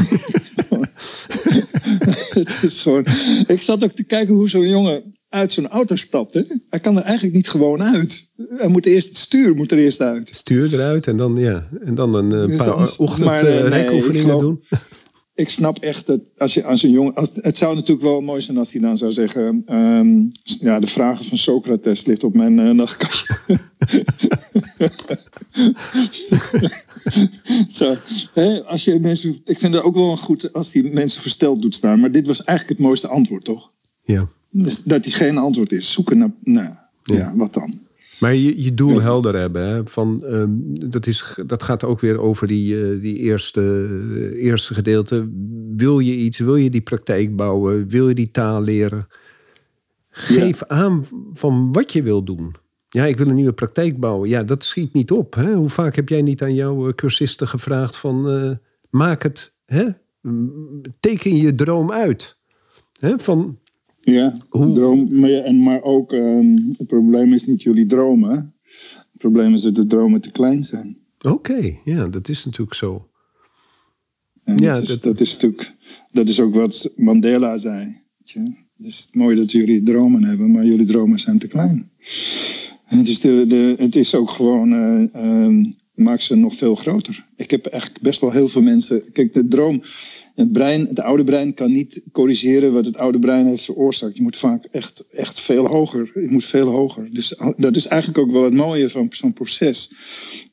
het 2.40 2.58
is 2.62 2.82
gewoon... 2.82 3.06
Ik 3.48 3.62
zat 3.62 3.84
ook 3.84 3.92
te 3.92 4.04
kijken 4.04 4.34
hoe 4.36 4.50
zo'n 4.50 4.68
jongen 4.68 5.16
uit 5.30 5.52
zo'n 5.52 5.68
auto 5.68 5.96
stapt. 5.96 6.34
Hè? 6.34 6.42
Hij 6.70 6.80
kan 6.80 6.98
er 6.98 7.04
eigenlijk 7.04 7.36
niet 7.36 7.50
gewoon 7.50 7.84
uit. 7.84 8.30
Hij 8.50 8.68
moet 8.68 8.86
eerst 8.86 9.08
het 9.08 9.18
stuur 9.18 9.56
moet 9.56 9.72
er 9.72 9.78
eerst 9.78 10.02
uit. 10.02 10.30
Stuur 10.34 10.74
eruit 10.74 11.08
en 11.08 11.18
dan, 11.18 11.36
ja, 11.36 11.68
en 11.84 11.96
dan 11.96 12.14
een 12.16 12.32
eh, 12.32 12.46
Dus 12.48 12.58
paar 12.58 12.66
dat 12.66 12.88
is- 12.88 12.98
ochtend 12.98 13.26
maar, 13.26 13.46
eh, 13.46 13.66
eh, 13.66 13.90
nee, 14.12 14.38
doen. 14.40 14.64
ik 15.36 15.50
snap 15.50 15.78
echt 15.80 16.06
dat 16.06 16.20
als 16.38 16.54
je 16.54 16.64
als 16.64 16.84
een 16.84 16.92
jongen. 16.92 17.14
Als, 17.14 17.30
het 17.34 17.58
zou 17.58 17.76
natuurlijk 17.76 18.08
wel 18.08 18.22
mooi 18.22 18.42
zijn 18.42 18.58
als 18.58 18.72
hij 18.72 18.82
dan 18.82 18.98
zou 18.98 19.12
zeggen. 19.12 19.62
ehm, 19.66 20.26
ja, 20.44 20.80
de 20.80 20.88
vragen 20.88 21.26
van 21.26 21.38
Socrates 21.38 22.06
ligt 22.06 22.24
op 22.24 22.34
mijn 22.34 22.58
uh, 22.58 22.74
nachtkastje. 22.74 23.36
Zo, 27.70 27.96
hè, 28.34 28.64
als 28.64 28.84
je 28.84 29.00
mensen, 29.00 29.38
ik 29.46 29.60
vind 29.60 29.74
het 29.74 29.84
ook 29.84 29.96
wel 29.96 30.18
goed 30.18 30.54
als 30.54 30.72
die 30.72 30.92
mensen 30.92 31.22
versteld 31.22 31.62
doet 31.62 31.76
staan. 31.76 32.00
Maar 32.00 32.12
dit 32.12 32.28
was 32.28 32.44
eigenlijk 32.44 32.78
het 32.80 32.88
mooiste 32.88 33.08
antwoord, 33.08 33.44
toch? 33.44 33.72
Ja. 34.04 34.30
Dus 34.64 34.84
dat 34.84 35.04
hij 35.06 35.14
geen 35.14 35.38
antwoord 35.38 35.72
is. 35.72 35.92
Zoeken 35.92 36.18
naar. 36.18 36.32
Nou, 36.44 36.68
ja. 37.04 37.16
Ja. 37.16 37.36
wat 37.36 37.54
dan? 37.54 37.80
Maar 38.20 38.36
je, 38.36 38.64
je 38.64 38.74
doel 38.74 39.02
helder 39.02 39.36
hebben. 39.36 39.68
Hè? 39.68 39.86
Van, 39.86 40.26
ehm, 40.26 40.50
dat, 40.90 41.08
is, 41.08 41.36
dat 41.46 41.64
gaat 41.64 41.84
ook 41.84 42.00
weer 42.00 42.20
over 42.20 42.48
die, 42.48 42.82
eh, 42.82 43.02
die 43.02 43.18
eerste, 43.18 43.62
eh, 43.62 44.44
eerste 44.46 44.74
gedeelte. 44.74 45.30
Wil 45.76 46.00
je 46.00 46.16
iets? 46.16 46.40
Wil 46.40 46.56
je 46.56 46.70
die 46.70 46.82
praktijk 46.82 47.36
bouwen? 47.36 47.88
Wil 47.88 48.08
je 48.08 48.16
die 48.16 48.32
taal 48.32 48.62
leren? 48.62 49.08
Geef 50.10 50.64
aan 50.64 51.06
van 51.34 51.72
wat 51.72 51.94
je 51.94 52.04
wil 52.04 52.24
doen. 52.24 52.56
Ja, 52.90 53.06
ik 53.06 53.18
wil 53.18 53.28
een 53.28 53.36
nieuwe 53.36 53.54
praktijk 53.54 54.00
bouwen. 54.00 54.30
Ja, 54.30 54.44
dat 54.44 54.64
schiet 54.64 54.94
niet 54.94 55.12
op. 55.12 55.34
Hè? 55.36 55.54
Hoe 55.54 55.70
vaak 55.70 55.96
heb 55.96 56.10
jij 56.10 56.22
niet 56.22 56.42
aan 56.42 56.54
jouw 56.54 56.88
eh, 56.88 56.94
cursisten 56.94 57.48
gevraagd 57.48 57.98
van... 57.98 58.58
maak 58.90 59.24
het, 59.24 59.54
hè? 59.66 59.86
Teken 61.00 61.38
je 61.38 61.56
droom 61.56 61.92
uit. 61.92 62.38
Hè? 63.00 63.20
Van, 63.20 63.60
Ja, 64.14 64.38
Hoe- 64.50 64.74
droom, 64.74 65.20
maar, 65.20 65.30
en, 65.30 65.64
maar 65.64 65.82
ook 65.84 66.14
ehm, 66.14 66.56
het 66.78 66.88
probleem 66.88 67.34
is 67.34 67.46
niet 67.46 67.64
jullie 67.64 67.86
dromen. 67.86 68.54
Het 69.12 69.18
probleem 69.22 69.54
is 69.54 69.62
dat 69.62 69.76
de 69.76 69.86
dromen 69.88 70.22
te 70.22 70.32
klein 70.32 70.64
zijn. 70.64 70.98
oké, 71.22 71.78
ja, 71.84 72.08
dat 72.08 72.30
is 72.30 72.46
natuurlijk 72.46 72.74
zo. 72.78 73.08
En 74.44 74.58
Ja, 74.58 74.74
dat, 74.74 74.82
is, 74.82 74.88
dat- 74.88 75.04
dat 75.04 75.20
is 75.20 75.34
natuurlijk, 75.34 75.74
dat 76.12 76.30
is 76.30 76.40
ook 76.40 76.54
wat 76.56 76.92
Mandela 76.96 77.58
zei. 77.58 77.96
Het 78.78 78.86
is 78.86 79.10
mooi 79.12 79.36
dat 79.36 79.52
jullie 79.52 79.84
dromen 79.84 80.24
hebben, 80.24 80.52
maar 80.52 80.66
jullie 80.66 80.86
dromen 80.86 81.20
zijn 81.20 81.38
te 81.38 81.48
klein. 81.48 81.90
En 82.86 82.98
het, 82.98 83.08
is 83.08 83.20
de, 83.20 83.46
de, 83.48 83.76
het 83.78 83.96
is 83.96 84.16
ook 84.16 84.30
gewoon, 84.30 84.74
eh, 84.74 85.04
ehm, 85.14 85.64
maak 85.94 86.22
ze 86.22 86.36
nog 86.36 86.56
veel 86.56 86.76
groter. 86.76 87.26
Ik 87.36 87.52
heb 87.52 87.66
echt 87.66 88.02
best 88.02 88.22
wel 88.22 88.32
heel 88.32 88.48
veel 88.48 88.62
mensen. 88.62 89.12
Kijk, 89.12 89.34
de 89.34 89.48
droom, 89.48 89.82
het 90.38 90.52
brein, 90.52 90.88
het 90.88 91.00
oude 91.00 91.24
brein 91.24 91.54
kan 91.54 91.72
niet 91.72 92.02
corrigeren 92.12 92.74
wat 92.74 92.86
het 92.86 92.98
oude 92.98 93.20
brein 93.20 93.46
heeft 93.46 93.64
veroorzaakt. 93.64 94.18
Je 94.18 94.22
moet 94.22 94.38
vaak 94.38 94.66
echt, 94.72 95.06
echt 95.12 95.40
veel 95.40 95.68
hoger. 95.68 96.12
Je 96.14 96.30
moet 96.30 96.46
veel 96.46 96.68
hoger. 96.68 97.10
Dus 97.14 97.40
dat 97.58 97.76
is 97.76 97.88
eigenlijk 97.88 98.22
ook 98.22 98.32
wel 98.32 98.44
het 98.44 98.54
mooie 98.54 98.90
van 98.90 99.08
zo'n 99.10 99.34
proces. 99.34 99.92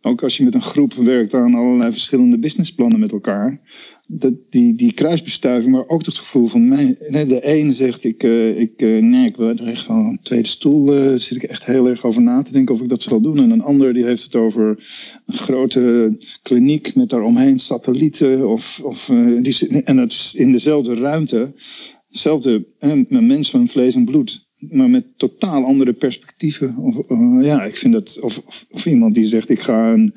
Ook 0.02 0.22
als 0.22 0.36
je 0.36 0.44
met 0.44 0.54
een 0.54 0.62
groep 0.62 0.94
werkt 0.94 1.34
aan 1.34 1.54
allerlei 1.54 1.92
verschillende 1.92 2.38
businessplannen 2.38 3.00
met 3.00 3.12
elkaar. 3.12 3.60
Die, 4.06 4.74
die 4.74 4.92
kruisbestuiving, 4.92 5.72
maar 5.72 5.88
ook 5.88 6.04
het 6.04 6.18
gevoel 6.18 6.46
van 6.46 6.68
nee, 6.68 6.96
nee, 7.08 7.26
de 7.26 7.44
ene 7.44 7.72
zegt 7.72 8.04
ik, 8.04 8.22
eh, 8.22 8.58
ik 8.58 8.82
eh, 8.82 9.02
nee, 9.02 9.26
ik 9.26 9.36
wil 9.36 9.48
er 9.48 9.66
echt 9.66 9.84
van 9.84 10.06
een 10.06 10.18
tweede 10.22 10.48
stoel, 10.48 10.94
eh, 10.94 11.14
zit 11.14 11.36
ik 11.36 11.42
echt 11.42 11.64
heel 11.64 11.86
erg 11.86 12.04
over 12.04 12.22
na 12.22 12.42
te 12.42 12.52
denken 12.52 12.74
of 12.74 12.80
ik 12.80 12.88
dat 12.88 13.02
zal 13.02 13.20
doen. 13.20 13.38
En 13.38 13.50
een 13.50 13.62
ander 13.62 13.94
die 13.94 14.04
heeft 14.04 14.22
het 14.22 14.34
over 14.36 14.68
een 15.26 15.34
grote 15.34 16.16
kliniek 16.42 16.94
met 16.94 17.08
daaromheen 17.08 17.58
satellieten. 17.58 18.48
Of, 18.48 18.80
of, 18.84 19.10
die, 19.42 19.82
en 19.82 19.96
dat 19.96 20.12
is 20.12 20.34
in 20.34 20.52
dezelfde 20.52 20.94
ruimte, 20.94 21.52
hetzelfde 22.08 22.66
een 22.78 23.06
mens 23.26 23.50
van 23.50 23.68
vlees 23.68 23.94
en 23.94 24.04
bloed. 24.04 24.46
Maar 24.70 24.90
met 24.90 25.04
totaal 25.16 25.64
andere 25.64 25.92
perspectieven. 25.92 26.76
Of, 26.76 27.02
ja, 27.44 27.64
ik 27.64 27.76
vind 27.76 27.92
dat. 27.92 28.18
Of, 28.20 28.42
of, 28.46 28.66
of 28.70 28.86
iemand 28.86 29.14
die 29.14 29.24
zegt: 29.24 29.48
Ik 29.48 29.60
ga 29.60 29.92
een. 29.92 30.14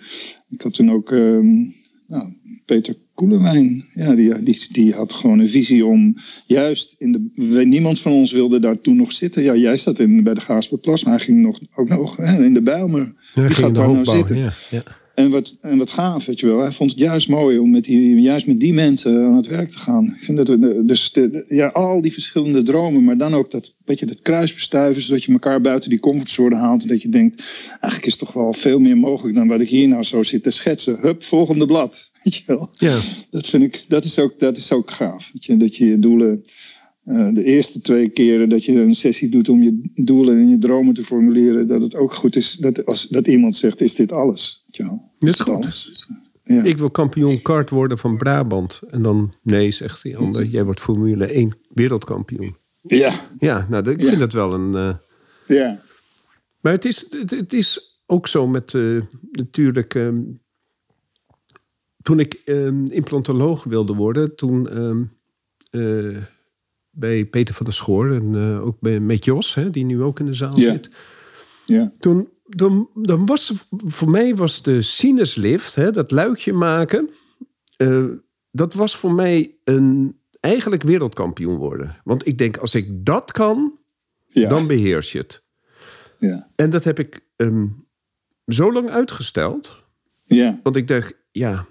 Ik 0.49 0.61
had 0.61 0.73
toen 0.73 0.91
ook. 0.91 1.11
ehm, 1.11 1.63
nou, 2.07 2.33
Peter 2.67 2.95
Koelewijn. 3.13 3.83
Ja, 3.93 4.15
die, 4.15 4.43
die, 4.43 4.67
die 4.71 4.93
had 4.93 5.13
gewoon 5.13 5.39
een 5.39 5.49
visie 5.49 5.85
om. 5.85 6.15
Juist 6.45 6.95
in 6.97 7.11
de. 7.11 7.65
Niemand 7.65 7.99
van 7.99 8.11
ons 8.11 8.31
wilde 8.31 8.59
daar 8.59 8.81
toen 8.81 8.95
nog 8.95 9.11
zitten. 9.11 9.43
Ja, 9.43 9.55
jij 9.55 9.77
zat 9.77 9.99
in, 9.99 10.23
bij 10.23 10.33
de 10.33 10.41
Gaasperplas, 10.41 11.03
maar 11.03 11.13
hij 11.13 11.23
ging 11.23 11.41
nog, 11.41 11.59
ook 11.75 11.89
nog 11.89 12.17
hè, 12.17 12.43
in 12.43 12.53
de 12.53 12.61
Bijlmer. 12.61 13.13
Ja, 13.33 13.41
ging 13.41 13.53
gaat 13.53 13.75
daar 13.75 13.91
nou 13.91 14.05
zitten? 14.05 14.37
ja, 14.37 14.53
ja. 14.69 14.83
En 15.17 15.29
wat, 15.29 15.57
en 15.61 15.77
wat 15.77 15.89
gaaf, 15.89 16.25
weet 16.25 16.39
je 16.39 16.45
wel. 16.45 16.59
Hij 16.59 16.71
vond 16.71 16.89
het 16.91 16.99
juist 16.99 17.29
mooi 17.29 17.57
om 17.57 17.69
met 17.69 17.83
die, 17.83 18.21
juist 18.21 18.47
met 18.47 18.59
die 18.59 18.73
mensen 18.73 19.23
aan 19.25 19.35
het 19.35 19.47
werk 19.47 19.69
te 19.69 19.77
gaan. 19.77 20.05
Ik 20.05 20.23
vind 20.23 20.37
dat 20.37 20.47
we, 20.47 20.81
dus 20.85 21.11
de, 21.11 21.29
de- 21.29 21.45
ja, 21.49 21.67
al 21.67 22.01
die 22.01 22.13
verschillende 22.13 22.63
dromen, 22.63 23.03
maar 23.03 23.17
dan 23.17 23.33
ook 23.33 23.51
dat 23.51 23.73
beetje 23.85 24.05
dat 24.05 24.21
kruisbestuiven, 24.21 25.01
zodat 25.01 25.23
je 25.23 25.31
elkaar 25.31 25.61
buiten 25.61 25.89
die 25.89 25.99
comfortzone 25.99 26.55
haalt. 26.55 26.81
En 26.81 26.87
dat 26.87 27.01
je 27.01 27.09
denkt, 27.09 27.43
eigenlijk 27.69 28.05
is 28.05 28.17
toch 28.17 28.33
wel 28.33 28.53
veel 28.53 28.79
meer 28.79 28.97
mogelijk 28.97 29.35
dan 29.35 29.47
wat 29.47 29.61
ik 29.61 29.69
hier 29.69 29.87
nou 29.87 30.03
zo 30.03 30.23
zit 30.23 30.43
te 30.43 30.51
schetsen. 30.51 30.97
Hup, 31.01 31.23
volgende 31.23 31.65
blad. 31.65 32.09
Weet 32.23 32.35
je 32.35 32.43
wel. 32.45 32.69
Ja. 32.73 32.99
Dat 33.31 33.47
vind 33.47 33.63
ik, 33.63 33.85
dat 33.87 34.03
is 34.05 34.19
ook, 34.19 34.33
dat 34.39 34.57
is 34.57 34.71
ook 34.71 34.91
gaaf. 34.91 35.29
Weet 35.33 35.45
je, 35.45 35.57
dat 35.57 35.75
je 35.75 35.85
je 35.85 35.99
doelen, 35.99 36.41
eh, 37.07 37.33
de 37.33 37.43
eerste 37.43 37.81
twee 37.81 38.09
keren 38.09 38.49
dat 38.49 38.63
je 38.63 38.71
een 38.73 38.95
sessie 38.95 39.29
doet 39.29 39.49
om 39.49 39.61
je 39.63 39.91
doelen 39.93 40.37
en 40.37 40.49
je 40.49 40.57
dromen 40.57 40.93
te 40.93 41.03
formuleren, 41.03 41.67
dat 41.67 41.81
het 41.81 41.95
ook 41.95 42.13
goed 42.13 42.35
is 42.35 42.53
dat, 42.53 42.85
als, 42.85 43.07
dat 43.07 43.27
iemand 43.27 43.55
zegt, 43.55 43.81
is 43.81 43.95
dit 43.95 44.11
alles? 44.11 44.63
Dit 44.67 44.85
is 45.19 45.31
dit 45.31 45.39
goed. 45.41 45.53
alles? 45.53 46.05
Ja. 46.43 46.63
Ik 46.63 46.77
wil 46.77 46.91
kampioen 46.91 47.41
kart 47.41 47.69
worden 47.69 47.97
van 47.97 48.17
Brabant. 48.17 48.81
En 48.89 49.01
dan, 49.01 49.33
nee, 49.41 49.71
zegt 49.71 50.03
die 50.03 50.17
ander, 50.17 50.45
jij 50.45 50.63
wordt 50.63 50.79
Formule 50.79 51.25
1 51.25 51.51
wereldkampioen. 51.73 52.55
ja, 52.81 53.21
Ja, 53.39 53.65
nou, 53.69 53.83
dat- 53.83 53.93
ik 53.93 54.01
Ja. 54.01 54.07
vind 54.07 54.19
dat 54.19 54.31
wel 54.33 54.53
een... 54.53 54.75
eh, 54.75 54.95
ja, 55.57 55.81
Maar 56.61 56.73
het 56.73 56.85
is, 56.85 57.05
het, 57.09 57.29
het 57.31 57.53
is 57.53 57.99
ook 58.05 58.27
zo 58.27 58.47
met 58.47 58.73
eh, 58.73 59.01
natuurlijk. 59.31 59.95
ehm, 59.95 60.19
toen 62.01 62.19
ik 62.19 62.33
ehm, 62.45 62.85
implantoloog 62.85 63.63
wilde 63.63 63.93
worden, 63.95 64.35
toen 64.35 64.69
ehm, 64.69 65.03
eh, 65.69 66.17
bij 66.97 67.25
Peter 67.25 67.53
van 67.53 67.65
der 67.65 67.75
Schoor 67.75 68.11
en 68.11 68.35
eh, 68.35 68.65
ook 68.65 68.79
bij, 68.79 68.99
met 68.99 69.25
Jos, 69.25 69.53
hè, 69.53 69.69
die 69.69 69.85
nu 69.85 70.01
ook 70.01 70.19
in 70.19 70.25
de 70.25 70.33
zaal 70.33 70.53
zit. 70.53 70.89
ja, 71.65 71.91
Toen, 71.99 72.29
dan, 72.45 72.89
dan 72.93 73.25
was 73.25 73.65
voor 73.69 74.09
mij 74.09 74.35
was 74.35 74.61
de 74.61 74.81
sinuslift, 74.81 75.75
hè, 75.75 75.91
dat 75.91 76.11
luikje 76.11 76.53
maken, 76.53 77.09
eh, 77.77 78.05
dat 78.51 78.73
was 78.73 78.95
voor 78.95 79.13
mij 79.13 79.55
een 79.63 80.19
eigenlijk 80.39 80.83
wereldkampioen 80.83 81.55
worden. 81.55 81.95
Want 82.03 82.27
ik 82.27 82.37
denk, 82.37 82.57
als 82.57 82.75
ik 82.75 83.05
dat 83.05 83.31
kan, 83.31 83.79
ja, 84.27 84.47
dan 84.47 84.67
beheers 84.67 85.11
je 85.11 85.17
het. 85.17 85.43
ja, 86.19 86.49
En 86.55 86.69
dat 86.69 86.83
heb 86.83 86.99
ik 86.99 87.19
ehm, 87.35 87.67
zo 88.45 88.73
lang 88.73 88.89
uitgesteld. 88.89 89.83
ja, 90.23 90.59
Want 90.63 90.75
ik 90.75 90.87
dacht, 90.87 91.13
ja, 91.31 91.65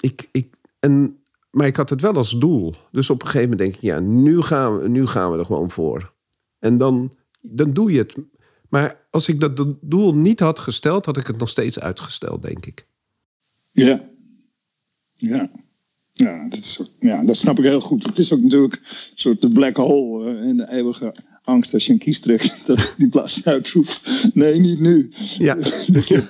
ik, 0.00 0.28
ik, 0.32 0.54
en 0.78 1.19
maar 1.50 1.66
ik 1.66 1.76
had 1.76 1.90
het 1.90 2.00
wel 2.00 2.14
als 2.14 2.38
doel. 2.38 2.74
Dus 2.90 3.10
op 3.10 3.22
een 3.22 3.28
gegeven 3.28 3.50
moment 3.50 3.58
denk 3.58 3.74
ik, 3.74 3.80
ja, 3.80 4.00
nu 4.00 4.42
gaan 4.42 4.78
we, 4.78 4.88
nu 4.88 5.06
gaan 5.06 5.32
we 5.32 5.38
er 5.38 5.44
gewoon 5.44 5.70
voor. 5.70 6.12
En 6.58 6.78
dan, 6.78 7.12
dan 7.40 7.72
doe 7.72 7.92
je 7.92 7.98
het. 7.98 8.16
Maar 8.68 9.06
als 9.10 9.28
ik 9.28 9.40
dat 9.40 9.74
doel 9.80 10.14
niet 10.14 10.40
had 10.40 10.58
gesteld, 10.58 11.06
had 11.06 11.16
ik 11.16 11.26
het 11.26 11.38
nog 11.38 11.48
steeds 11.48 11.80
uitgesteld, 11.80 12.42
denk 12.42 12.66
ik. 12.66 12.86
Ja. 13.70 14.08
Ja. 15.14 15.50
Ja, 16.12 16.48
dat, 16.48 16.58
is 16.58 16.92
ja, 16.98 17.22
dat 17.22 17.36
snap 17.36 17.58
ik 17.58 17.64
heel 17.64 17.80
goed. 17.80 18.04
Het 18.04 18.18
is 18.18 18.32
ook 18.32 18.40
natuurlijk 18.40 18.74
een 18.74 19.18
soort 19.18 19.40
de 19.40 19.48
black 19.48 19.76
hole 19.76 20.32
uh, 20.32 20.48
in 20.48 20.56
de 20.56 20.70
eeuwige 20.70 21.14
angst 21.50 21.74
als 21.74 21.86
je 21.86 21.92
een 21.92 21.98
kies 21.98 22.20
trekt 22.20 22.62
dat 22.66 22.94
die 22.98 23.08
plaats 23.08 23.44
uitroept. 23.46 24.00
Nee, 24.34 24.60
niet 24.60 24.80
nu. 24.80 25.08
Ja. 25.38 25.54
dat 25.96 26.08
je, 26.08 26.22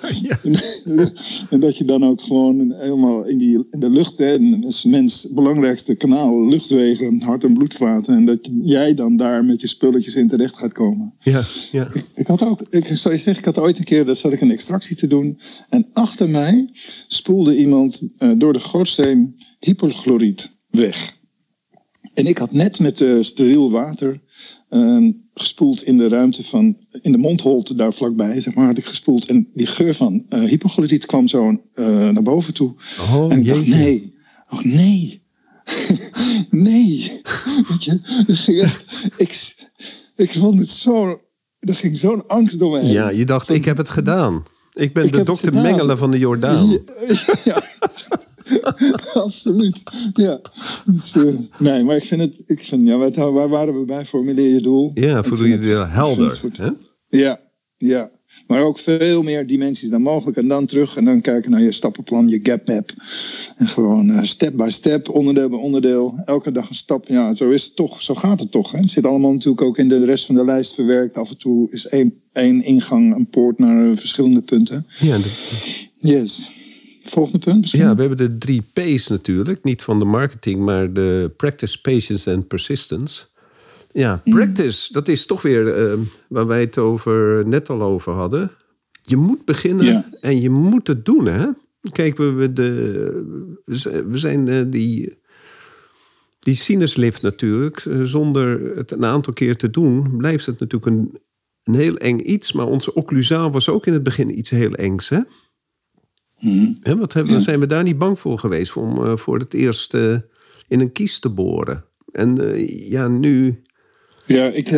En 1.51 1.61
dat 1.61 1.79
je 1.79 1.85
dan 1.85 2.05
ook 2.05 2.23
gewoon 2.23 2.73
helemaal 2.73 3.25
in, 3.25 3.39
die, 3.39 3.67
in 3.71 3.81
de 3.81 3.91
lucht, 3.91 4.19
hè, 4.19 4.39
is 4.67 4.85
mens 4.85 5.33
belangrijkste 5.35 5.95
kanaal, 5.95 6.49
luchtwegen, 6.49 7.21
hart- 7.21 7.45
en 7.45 7.55
bloedvaten. 7.55 8.15
En 8.15 8.25
dat 8.25 8.49
jij 8.63 8.95
dan 8.95 9.17
daar 9.17 9.45
met 9.45 9.61
je 9.61 9.67
spulletjes 9.67 10.15
in 10.15 10.29
terecht 10.29 10.57
gaat 10.57 10.73
komen. 10.73 11.15
Ja, 11.21 11.45
ja. 11.71 11.89
Ik, 11.93 12.05
ik 12.15 12.27
had 12.27 12.43
ook, 12.43 12.63
ik 12.71 12.87
zou 12.87 13.15
je 13.15 13.21
zeggen, 13.21 13.39
ik 13.39 13.55
had 13.55 13.65
ooit 13.65 13.79
een 13.79 13.85
keer, 13.85 14.05
dat 14.05 14.19
zat 14.19 14.33
ik 14.33 14.41
een 14.41 14.51
extractie 14.51 14.97
te 14.97 15.07
doen. 15.07 15.39
En 15.69 15.87
achter 15.93 16.29
mij 16.29 16.71
spoelde 17.09 17.57
iemand 17.57 18.03
uh, 18.19 18.33
door 18.39 18.53
de 18.53 18.61
gootsteen 18.61 19.35
hypochloriet 19.59 20.59
weg. 20.71 21.19
En 22.15 22.27
ik 22.27 22.39
had 22.39 22.53
net 22.53 22.79
met 22.79 23.01
uh, 23.01 23.23
steriel 23.23 23.71
water 23.71 24.21
uh, 24.71 25.13
gespoeld 25.35 25.83
in 25.83 25.99
de 25.99 26.09
ruimte 26.09 26.45
van, 26.45 26.77
in 27.03 27.13
de 27.13 27.19
mondholte 27.19 27.75
daar 27.75 27.93
vlakbij, 27.93 28.41
zeg 28.41 28.55
maar, 28.55 28.67
had 28.67 28.79
ik 28.79 28.85
gespoeld. 28.85 29.27
En 29.27 29.49
die 29.55 29.67
geur 29.67 29.95
van 29.95 30.25
uh, 30.29 30.49
hypochloriet 30.49 31.07
kwam 31.07 31.29
zo 31.29 31.61
uh, 31.75 31.87
naar 32.09 32.23
boven 32.23 32.55
toe. 32.55 32.75
Oh, 33.01 33.33
en 33.33 33.41
ik 33.41 33.47
dacht, 33.47 33.67
nee, 33.67 34.15
oh 34.51 34.63
nee, 34.63 35.23
nee. 36.51 37.21
Weet 37.69 37.85
je, 37.85 38.25
dat 38.27 38.37
ging 38.37 38.61
echt, 38.61 38.85
ik, 39.17 39.55
ik 40.17 40.33
vond 40.33 40.59
het 40.59 40.71
zo, 40.71 41.21
er 41.59 41.75
ging 41.75 41.99
zo'n 41.99 42.27
angst 42.27 42.59
door 42.59 42.71
me 42.71 42.85
heen. 42.85 42.93
Ja, 42.93 43.11
je 43.11 43.25
dacht, 43.25 43.51
ik 43.51 43.65
heb 43.65 43.77
het 43.77 43.89
gedaan. 43.89 44.43
Ik 44.73 44.93
ben 44.93 45.05
ik 45.05 45.13
de 45.13 45.23
dokter 45.23 45.55
Mengelen 45.55 45.99
van 45.99 46.11
de 46.11 46.19
Jordaan. 46.19 46.69
Ja, 46.69 46.79
ja. 47.45 47.63
Absoluut. 49.25 49.83
Ja. 50.13 50.41
Dus, 50.85 51.17
uh, 51.17 51.35
nee, 51.59 51.85
maar 51.85 51.97
ik 51.97 52.05
vind 52.05 52.21
het. 52.21 52.35
Ik 52.47 52.63
vind, 52.63 52.87
ja, 52.87 52.97
waar, 52.97 53.33
waar 53.33 53.49
waren 53.49 53.79
we 53.81 53.85
bij? 53.85 54.05
Formuleer 54.05 54.55
je 54.55 54.61
doel. 54.61 54.91
Ja, 54.95 55.25
formuleer 55.25 55.65
je 55.65 55.75
helder. 55.75 56.33
Soort, 56.37 56.57
hè? 56.57 56.71
Ja, 57.09 57.41
ja. 57.77 58.11
Maar 58.47 58.63
ook 58.63 58.79
veel 58.79 59.23
meer 59.23 59.47
dimensies 59.47 59.91
dan 59.91 60.03
mogelijk. 60.03 60.37
En 60.37 60.49
dan 60.49 60.67
terug 60.67 60.97
en 60.97 61.05
dan 61.05 61.21
kijken 61.21 61.51
naar 61.51 61.63
je 61.63 61.73
stappenplan, 61.73 62.29
je 62.29 62.41
gap 62.43 62.67
map. 62.67 62.91
En 63.57 63.69
gewoon 63.69 64.09
uh, 64.09 64.23
step 64.23 64.57
by 64.57 64.69
step, 64.69 65.09
onderdeel 65.09 65.49
bij 65.49 65.59
onderdeel. 65.59 66.23
Elke 66.25 66.53
dag 66.53 66.69
een 66.69 66.75
stap. 66.75 67.07
Ja, 67.09 67.35
zo 67.35 67.51
is 67.51 67.65
het 67.65 67.77
toch. 67.77 68.03
Zo 68.03 68.15
gaat 68.15 68.41
het 68.41 68.51
toch. 68.51 68.73
Hè? 68.73 68.79
Het 68.79 68.91
zit 68.91 69.07
allemaal 69.07 69.33
natuurlijk 69.33 69.63
ook 69.63 69.79
in 69.79 69.89
de 69.89 70.05
rest 70.05 70.27
van 70.27 70.35
de 70.35 70.45
lijst 70.45 70.75
verwerkt. 70.75 71.17
Af 71.17 71.31
en 71.31 71.39
toe 71.39 71.71
is 71.71 71.87
één, 71.87 72.15
één 72.33 72.65
ingang, 72.65 73.15
een 73.15 73.29
poort 73.29 73.59
naar 73.59 73.97
verschillende 73.97 74.43
punten. 74.43 74.87
Ja, 74.99 75.17
dat... 75.17 75.31
Yes. 75.95 76.51
Volgende 77.11 77.39
punt 77.39 77.61
misschien? 77.61 77.81
Ja, 77.81 77.95
we 77.95 78.01
hebben 78.01 78.19
de 78.19 78.39
drie 78.39 78.63
P's 78.73 79.09
natuurlijk. 79.09 79.65
Niet 79.65 79.83
van 79.83 79.99
de 79.99 80.05
marketing, 80.05 80.61
maar 80.61 80.93
de 80.93 81.33
practice, 81.37 81.81
patience 81.81 82.31
en 82.31 82.47
persistence. 82.47 83.27
Ja, 83.93 84.23
practice, 84.25 84.93
dat 84.93 85.09
is 85.09 85.27
toch 85.27 85.43
weer 85.43 85.91
uh, 85.91 85.99
waar 86.29 86.47
wij 86.47 86.61
het 86.61 86.79
over, 86.79 87.47
net 87.47 87.71
al 87.71 87.83
over 87.83 88.13
hadden. 88.13 88.51
Je 89.03 89.17
moet 89.17 89.45
beginnen 89.45 90.07
en 90.21 90.41
je 90.41 90.51
moet 90.51 90.87
het 90.87 91.05
doen, 91.05 91.27
hè? 91.27 91.47
Kijk, 91.93 92.17
we, 92.17 92.33
we, 92.33 92.53
de, 92.53 93.55
we 94.09 94.19
zijn 94.19 94.47
uh, 94.47 94.63
die, 94.67 95.19
die 96.39 96.55
sinuslift 96.55 97.23
natuurlijk. 97.23 97.85
uh, 97.85 98.03
Zonder 98.03 98.77
het 98.77 98.91
een 98.91 99.05
aantal 99.05 99.33
keer 99.33 99.57
te 99.57 99.71
doen, 99.71 100.17
blijft 100.17 100.47
het 100.47 100.61
natuurlijk 100.61 100.97
een, 100.97 101.19
een 101.65 101.75
heel 101.75 101.97
eng 101.97 102.19
iets. 102.19 102.53
Maar 102.53 102.67
onze 102.67 102.95
occlusaal 102.95 103.51
was 103.51 103.69
ook 103.69 103.87
in 103.87 103.93
het 103.93 104.03
begin 104.03 104.39
iets 104.39 104.51
heel 104.51 104.75
engs, 104.75 105.09
hè? 105.09 105.21
Mhm. 106.41 106.99
Wat 106.99 107.13
hebben, 107.13 107.33
Ja. 107.33 107.41
zijn 107.41 107.61
we 107.61 107.67
daar 107.67 107.83
niet 107.83 107.99
bang 107.99 108.19
voor 108.19 108.39
geweest 108.39 108.77
om 108.77 109.05
eh, 109.05 109.17
voor 109.17 109.39
het 109.39 109.55
eerst 109.55 109.95
eh, 109.95 110.17
in 110.69 110.81
een 110.81 110.93
kies 110.93 111.19
te 111.19 111.29
boren? 111.29 111.85
En 112.13 112.53
eh, 112.53 112.89
ja, 112.91 113.09
nu. 113.09 113.61
Ja, 114.27 114.47
ik, 114.47 114.71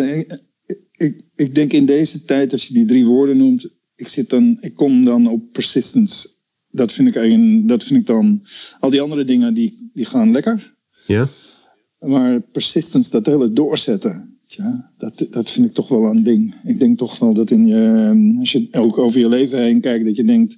ik, 0.96 1.20
ik, 1.36 1.54
denk 1.54 1.72
in 1.72 1.86
deze 1.86 2.24
tijd, 2.24 2.52
als 2.52 2.66
je 2.66 2.74
die 2.74 2.84
drie 2.84 3.06
woorden 3.06 3.36
noemt, 3.36 3.68
ik, 3.96 4.08
zit 4.08 4.30
dan, 4.30 4.58
ik 4.60 4.74
kom 4.74 5.04
dan 5.04 5.26
op 5.26 5.52
persistence. 5.52 6.28
Dat 6.70 6.92
vind 6.92 7.08
ik, 7.08 7.16
eigen, 7.16 7.66
dat 7.66 7.84
vind 7.84 8.00
ik 8.00 8.06
dan. 8.06 8.46
Al 8.80 8.90
die 8.90 9.00
andere 9.00 9.24
dingen 9.24 9.54
die, 9.54 9.90
die 9.94 10.04
gaan 10.04 10.32
lekker. 10.32 10.74
Ja, 11.06 11.28
Maar 11.98 12.40
persistence, 12.40 13.10
dat 13.10 13.26
hele 13.26 13.48
doorzetten, 13.48 14.38
ja, 14.46 14.92
dat, 14.98 15.26
dat 15.30 15.50
vind 15.50 15.66
ik 15.66 15.74
toch 15.74 15.88
wel 15.88 16.04
een 16.04 16.22
ding. 16.22 16.54
Ik 16.64 16.78
denk 16.78 16.98
toch 16.98 17.18
wel 17.18 17.34
dat 17.34 17.50
in 17.50 17.66
je, 17.66 18.36
als 18.38 18.52
je 18.52 18.68
ook 18.70 18.98
over 18.98 19.20
je 19.20 19.28
leven 19.28 19.62
heen 19.62 19.80
kijkt, 19.80 20.04
dat 20.04 20.16
je 20.16 20.24
denkt, 20.24 20.56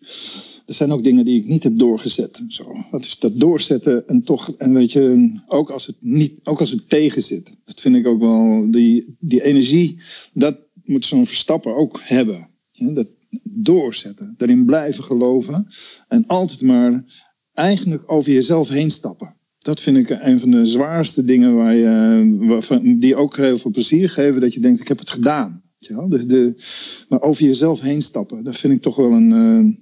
er 0.66 0.74
zijn 0.74 0.92
ook 0.92 1.05
dingen 1.05 1.24
die 1.24 1.40
ik 1.40 1.46
niet 1.46 1.62
heb 1.62 1.79
doorgezet. 1.79 2.44
Zo, 2.48 2.72
wat 2.90 3.05
is 3.05 3.18
dat 3.18 3.40
doorzetten 3.40 4.09
en 4.09 4.22
toch, 4.22 4.55
en 4.59 4.74
weet 4.74 4.92
je, 4.92 5.40
ook 5.46 5.70
als 5.70 5.87
het 5.87 5.96
niet, 6.00 6.40
ook 6.44 6.61
als 6.61 6.70
het 6.70 6.88
tegen 6.88 7.22
zit. 7.22 7.57
Dat 7.64 7.81
vind 7.81 7.96
ik 7.96 8.07
ook 8.07 8.20
wel, 8.20 8.70
die, 8.70 9.16
die 9.20 9.42
energie, 9.42 10.00
dat 10.33 10.57
moet 10.85 11.05
zo'n 11.05 11.27
Verstappen 11.27 11.77
ook 11.77 12.00
hebben. 12.03 12.48
Dat 12.79 13.09
doorzetten, 13.42 14.35
daarin 14.37 14.64
blijven 14.64 15.05
geloven 15.05 15.66
en 16.09 16.27
altijd 16.27 16.62
maar 16.62 17.05
eigenlijk 17.53 18.12
over 18.12 18.33
jezelf 18.33 18.68
heen 18.68 18.90
stappen. 18.90 19.35
Dat 19.59 19.81
vind 19.81 19.96
ik 19.96 20.11
een 20.11 20.40
van 20.40 20.50
de 20.50 20.66
zwaarste 20.66 21.24
dingen 21.24 21.55
waar 21.55 21.74
je, 21.74 22.96
die 22.98 23.16
ook 23.16 23.37
heel 23.37 23.59
veel 23.59 23.70
plezier 23.70 24.11
geven. 24.11 24.40
Dat 24.40 24.55
je 24.55 24.61
denkt, 24.61 24.81
ik 24.81 24.88
heb 24.88 24.98
het 24.98 25.11
gedaan. 25.11 25.62
De, 25.79 26.55
maar 27.09 27.22
over 27.22 27.44
jezelf 27.44 27.81
heen 27.81 28.03
stappen, 28.03 28.44
dat 28.44 28.57
vind 28.57 28.72
ik 28.72 28.83
toch 28.83 28.96
wel 28.96 29.12
een, 29.12 29.31
uh, 29.31 29.74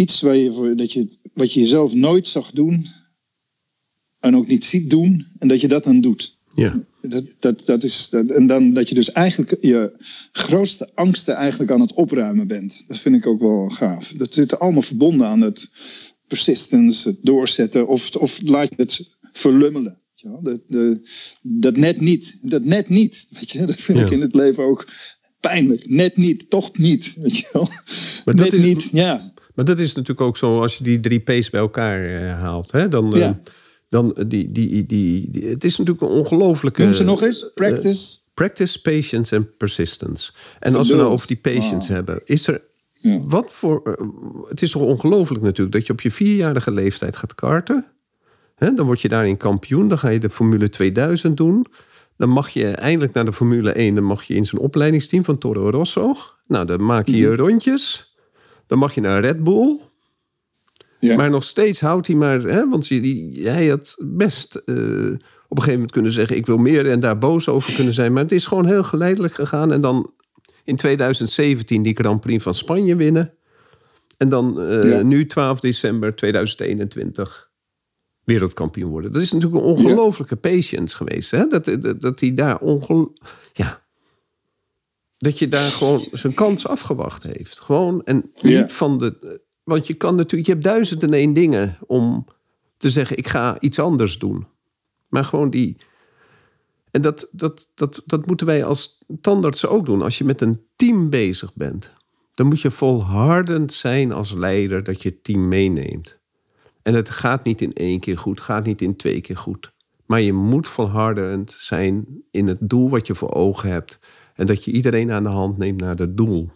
iets 0.00 0.20
waar 0.20 0.36
je 0.36 0.52
voor, 0.52 0.76
dat 0.76 0.92
je, 0.92 1.08
wat 1.34 1.52
je 1.52 1.60
jezelf 1.60 1.94
nooit 1.94 2.26
zag 2.28 2.50
doen. 2.50 2.86
En 4.20 4.36
ook 4.36 4.46
niet 4.46 4.64
ziet 4.64 4.90
doen. 4.90 5.26
En 5.38 5.48
dat 5.48 5.60
je 5.60 5.68
dat 5.68 5.84
dan 5.84 6.00
doet. 6.00 6.38
ja. 6.54 6.88
Dat, 7.02 7.24
dat, 7.38 7.66
dat 7.66 7.82
is, 7.84 8.08
dat, 8.10 8.30
en 8.30 8.46
dan 8.46 8.72
dat 8.72 8.88
je 8.88 8.94
dus 8.94 9.12
eigenlijk 9.12 9.56
je 9.60 9.92
grootste 10.32 10.90
angsten 10.94 11.34
eigenlijk 11.34 11.70
aan 11.70 11.80
het 11.80 11.92
opruimen 11.92 12.46
bent. 12.46 12.84
Dat 12.88 12.98
vind 12.98 13.14
ik 13.16 13.26
ook 13.26 13.40
wel 13.40 13.68
gaaf. 13.68 14.12
Dat 14.16 14.34
zit 14.34 14.58
allemaal 14.58 14.82
verbonden 14.82 15.26
aan 15.26 15.40
het 15.40 15.70
persistence, 16.28 17.08
het 17.08 17.18
doorzetten. 17.22 17.88
Of, 17.88 18.16
of 18.16 18.40
laat 18.42 18.68
je 18.68 18.74
het 18.76 19.10
verlummelen. 19.32 19.98
Ja, 20.14 20.38
de, 20.42 20.60
de, 20.66 21.08
dat 21.42 21.76
net 21.76 22.00
niet. 22.00 22.38
Dat 22.42 22.64
net 22.64 22.88
niet. 22.88 23.26
Weet 23.30 23.50
je, 23.50 23.66
dat 23.66 23.80
vind 23.80 23.98
Ja. 23.98 24.04
ik 24.04 24.10
in 24.10 24.20
het 24.20 24.34
leven 24.34 24.64
ook 24.64 24.88
pijnlijk. 25.40 25.88
Net 25.88 26.16
niet, 26.16 26.50
toch 26.50 26.78
niet. 26.78 27.14
Weet 27.16 27.36
je 27.36 27.48
wel. 27.52 27.68
Maar 28.24 28.34
dat 28.36 28.36
net 28.36 28.52
is- 28.52 28.64
niet, 28.64 28.88
ja. 28.92 29.32
Maar 29.60 29.68
dat 29.68 29.78
is 29.78 29.88
natuurlijk 29.94 30.20
ook 30.20 30.36
zo 30.36 30.60
als 30.60 30.76
je 30.78 30.84
die 30.84 31.00
drie 31.00 31.18
P's 31.18 31.50
bij 31.50 31.60
elkaar 31.60 32.04
eh, 32.04 32.32
haalt. 32.40 32.72
Hè? 32.72 32.88
Dan, 32.88 33.12
eh, 33.14 33.20
Ja. 33.20 33.40
dan 33.88 34.14
eh, 34.14 34.24
die, 34.28 34.52
die, 34.52 34.86
die, 34.86 35.30
die- 35.30 35.46
het 35.48 35.64
is 35.64 35.76
natuurlijk 35.78 36.06
een 36.06 36.18
ongelooflijke. 36.18 36.82
Noem 36.82 36.92
ze 36.92 37.04
nog 37.04 37.22
eens. 37.22 37.50
Practice. 37.54 38.18
Practice, 38.34 38.80
patience 38.80 39.36
en 39.36 39.56
persistence. 39.56 40.32
En 40.60 40.74
als 40.74 40.88
we 40.88 40.94
nou 40.94 41.08
over 41.10 41.26
die 41.26 41.36
patience 41.36 41.86
Wow. 41.86 41.96
hebben, 41.96 42.20
is 42.24 42.46
er. 42.46 42.62
Ja. 42.92 43.20
Wat 43.22 43.52
voor. 43.52 43.98
Het 44.48 44.62
is 44.62 44.70
toch 44.70 44.82
ongelooflijk 44.82 45.42
natuurlijk 45.44 45.76
dat 45.76 45.86
je 45.86 45.92
op 45.92 46.00
je 46.00 46.10
vierjarige 46.10 46.70
leeftijd 46.70 47.16
gaat 47.16 47.34
karten. 47.34 47.84
Hè, 48.54 48.74
dan 48.74 48.86
word 48.86 49.00
je 49.00 49.08
daarin 49.08 49.36
kampioen. 49.36 49.88
Dan 49.88 49.98
ga 49.98 50.08
je 50.08 50.18
de 50.20 50.30
Formule 50.30 50.68
2000 50.68 51.36
doen. 51.36 51.66
Dan 52.16 52.28
mag 52.28 52.48
je 52.48 52.66
eindelijk 52.70 53.12
naar 53.12 53.24
de 53.24 53.32
Formule 53.32 53.72
1. 53.72 53.94
Dan 53.94 54.04
mag 54.04 54.22
je 54.22 54.34
in 54.34 54.46
zo'n 54.46 54.60
opleidingsteam 54.60 55.24
van 55.24 55.38
Toro 55.38 55.70
Rosso. 55.70 56.16
Nou, 56.46 56.66
dan 56.66 56.84
maak 56.84 57.06
je 57.06 57.16
je 57.16 57.36
rondjes. 57.36 58.09
Dan 58.70 58.78
mag 58.78 58.94
je 58.94 59.00
naar 59.00 59.20
Red 59.20 59.42
Bull. 59.44 59.80
Ja. 60.98 61.16
Maar 61.16 61.30
nog 61.30 61.44
steeds 61.44 61.80
houdt 61.80 62.06
hij 62.06 62.16
maar. 62.16 62.40
Hè, 62.40 62.68
want 62.68 62.88
hij 62.88 63.66
had 63.68 63.96
best 63.98 64.54
eh, 64.54 64.74
op 64.74 64.76
een 64.76 65.18
gegeven 65.48 65.72
moment 65.72 65.90
kunnen 65.90 66.12
zeggen: 66.12 66.36
Ik 66.36 66.46
wil 66.46 66.56
meer. 66.56 66.90
En 66.90 67.00
daar 67.00 67.18
boos 67.18 67.48
over 67.48 67.74
kunnen 67.74 67.94
zijn. 67.94 68.12
Maar 68.12 68.22
het 68.22 68.32
is 68.32 68.46
gewoon 68.46 68.66
heel 68.66 68.82
geleidelijk 68.82 69.34
gegaan. 69.34 69.72
En 69.72 69.80
dan 69.80 70.12
in 70.64 70.76
2017 70.76 71.82
die 71.82 71.94
Grand 71.96 72.20
Prix 72.20 72.42
van 72.42 72.54
Spanje 72.54 72.96
winnen. 72.96 73.34
En 74.16 74.28
dan 74.28 74.60
eh, 74.60 74.90
Ja. 74.90 75.02
nu 75.02 75.26
12 75.26 75.60
december 75.60 76.16
2021 76.16 77.50
wereldkampioen 78.24 78.90
worden. 78.90 79.12
Dat 79.12 79.22
is 79.22 79.32
natuurlijk 79.32 79.62
een 79.62 79.68
ongelofelijke 79.70 80.36
patience 80.36 80.96
geweest. 80.96 81.30
Hè? 81.30 81.46
Dat, 81.46 81.64
dat, 81.64 82.00
dat 82.00 82.20
hij 82.20 82.34
daar 82.34 82.58
ongel... 82.58 83.12
Ja. 83.52 83.79
Dat 85.20 85.38
je 85.38 85.48
daar 85.48 85.70
gewoon 85.70 86.06
zijn 86.12 86.34
kans 86.34 86.66
afgewacht 86.66 87.22
heeft. 87.22 87.60
Gewoon 87.60 88.04
en 88.04 88.30
niet 88.40 88.72
van 88.72 88.98
de... 88.98 89.40
Want 89.62 89.86
je 89.86 89.94
kan 89.94 90.14
natuurlijk... 90.14 90.46
Je 90.46 90.52
hebt 90.52 90.64
duizend 90.64 91.02
en 91.02 91.12
één 91.12 91.34
dingen 91.34 91.78
om 91.86 92.26
te 92.76 92.90
zeggen... 92.90 93.16
ik 93.16 93.28
ga 93.28 93.60
iets 93.60 93.78
anders 93.78 94.18
doen. 94.18 94.46
Maar 95.08 95.24
gewoon 95.24 95.50
die... 95.50 95.76
En 96.90 97.02
dat, 97.02 97.28
dat, 97.32 97.70
dat, 97.74 98.02
dat 98.06 98.26
moeten 98.26 98.46
wij 98.46 98.64
als 98.64 98.98
tandartsen 99.20 99.70
ook 99.70 99.86
doen. 99.86 100.02
Als 100.02 100.18
je 100.18 100.24
met 100.24 100.40
een 100.40 100.60
team 100.76 101.10
bezig 101.10 101.54
bent... 101.54 101.92
dan 102.34 102.46
moet 102.46 102.60
je 102.60 102.70
volhardend 102.70 103.72
zijn 103.72 104.12
als 104.12 104.32
leider 104.32 104.82
dat 104.84 105.02
je 105.02 105.08
het 105.08 105.24
team 105.24 105.48
meeneemt. 105.48 106.18
En 106.82 106.94
het 106.94 107.10
gaat 107.10 107.44
niet 107.44 107.60
in 107.60 107.72
één 107.72 108.00
keer 108.00 108.18
goed, 108.18 108.40
gaat 108.40 108.64
niet 108.64 108.82
in 108.82 108.96
twee 108.96 109.20
keer 109.20 109.36
goed. 109.36 109.72
Maar 110.06 110.20
je 110.20 110.32
moet 110.32 110.68
volhardend 110.68 111.50
zijn 111.50 112.06
in 112.30 112.46
het 112.46 112.58
doel 112.60 112.90
wat 112.90 113.06
je 113.06 113.14
voor 113.14 113.34
ogen 113.34 113.70
hebt. 113.70 113.98
En 114.40 114.46
dat 114.46 114.64
je 114.64 114.70
iedereen 114.70 115.10
aan 115.10 115.22
de 115.22 115.28
hand 115.28 115.58
neemt 115.58 115.80
naar 115.80 115.96
dat 115.96 116.16
doel. 116.16 116.50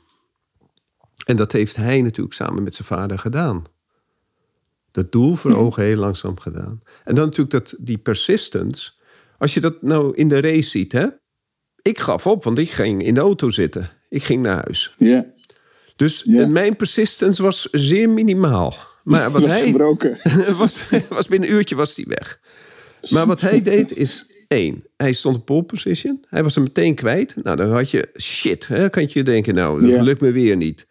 En 1.26 1.36
dat 1.36 1.52
heeft 1.52 1.76
hij 1.76 2.02
natuurlijk 2.02 2.34
samen 2.34 2.62
met 2.62 2.74
zijn 2.74 2.88
vader 2.88 3.18
gedaan. 3.18 3.64
Dat 4.90 5.12
doel 5.12 5.34
voor 5.34 5.54
ogen 5.56 5.82
heel 5.82 5.96
langzaam 5.96 6.40
gedaan. 6.40 6.82
En 7.04 7.14
dan 7.14 7.24
natuurlijk 7.24 7.50
dat, 7.50 7.74
die 7.78 7.98
persistence. 7.98 8.92
Als 9.38 9.54
je 9.54 9.60
dat 9.60 9.82
nou 9.82 10.14
in 10.16 10.28
de 10.28 10.40
race 10.40 10.68
ziet, 10.68 10.92
hè. 10.92 11.06
Ik 11.82 11.98
gaf 11.98 12.26
op, 12.26 12.44
want 12.44 12.58
ik 12.58 12.70
ging 12.70 13.02
in 13.02 13.14
de 13.14 13.20
auto 13.20 13.50
zitten. 13.50 13.90
Ik 14.08 14.22
ging 14.22 14.42
naar 14.42 14.62
huis. 14.64 14.94
Ja. 14.98 15.26
Dus 15.96 16.24
mijn 16.24 16.76
persistence 16.76 17.42
was 17.42 17.68
zeer 17.70 18.10
minimaal. 18.10 18.74
Maar 19.02 19.30
wat 19.32 19.42
was 19.42 19.50
hij 19.50 19.66
gebroken. 19.66 20.18
was, 20.56 20.84
was 21.08 21.28
binnen 21.28 21.48
een 21.48 21.54
uurtje 21.54 21.76
was 21.76 21.96
hij 21.96 22.04
weg. 22.08 22.40
Maar 23.10 23.26
wat 23.26 23.40
hij 23.40 23.62
deed 23.62 23.96
is 23.96 24.26
één. 24.54 24.84
Hij 24.96 25.12
stond 25.12 25.36
op 25.36 25.44
pole 25.44 25.62
position. 25.62 26.24
Hij 26.28 26.42
was 26.42 26.54
hem 26.54 26.64
meteen 26.64 26.94
kwijt. 26.94 27.36
Nou, 27.42 27.56
dan 27.56 27.70
had 27.70 27.90
je 27.90 28.08
shit. 28.20 28.66
Hè, 28.66 28.88
kan 28.88 29.06
je 29.08 29.22
denken, 29.22 29.54
nou, 29.54 29.90
dat 29.90 30.00
lukt 30.00 30.20
me 30.20 30.32
weer 30.32 30.56
niet. 30.56 30.86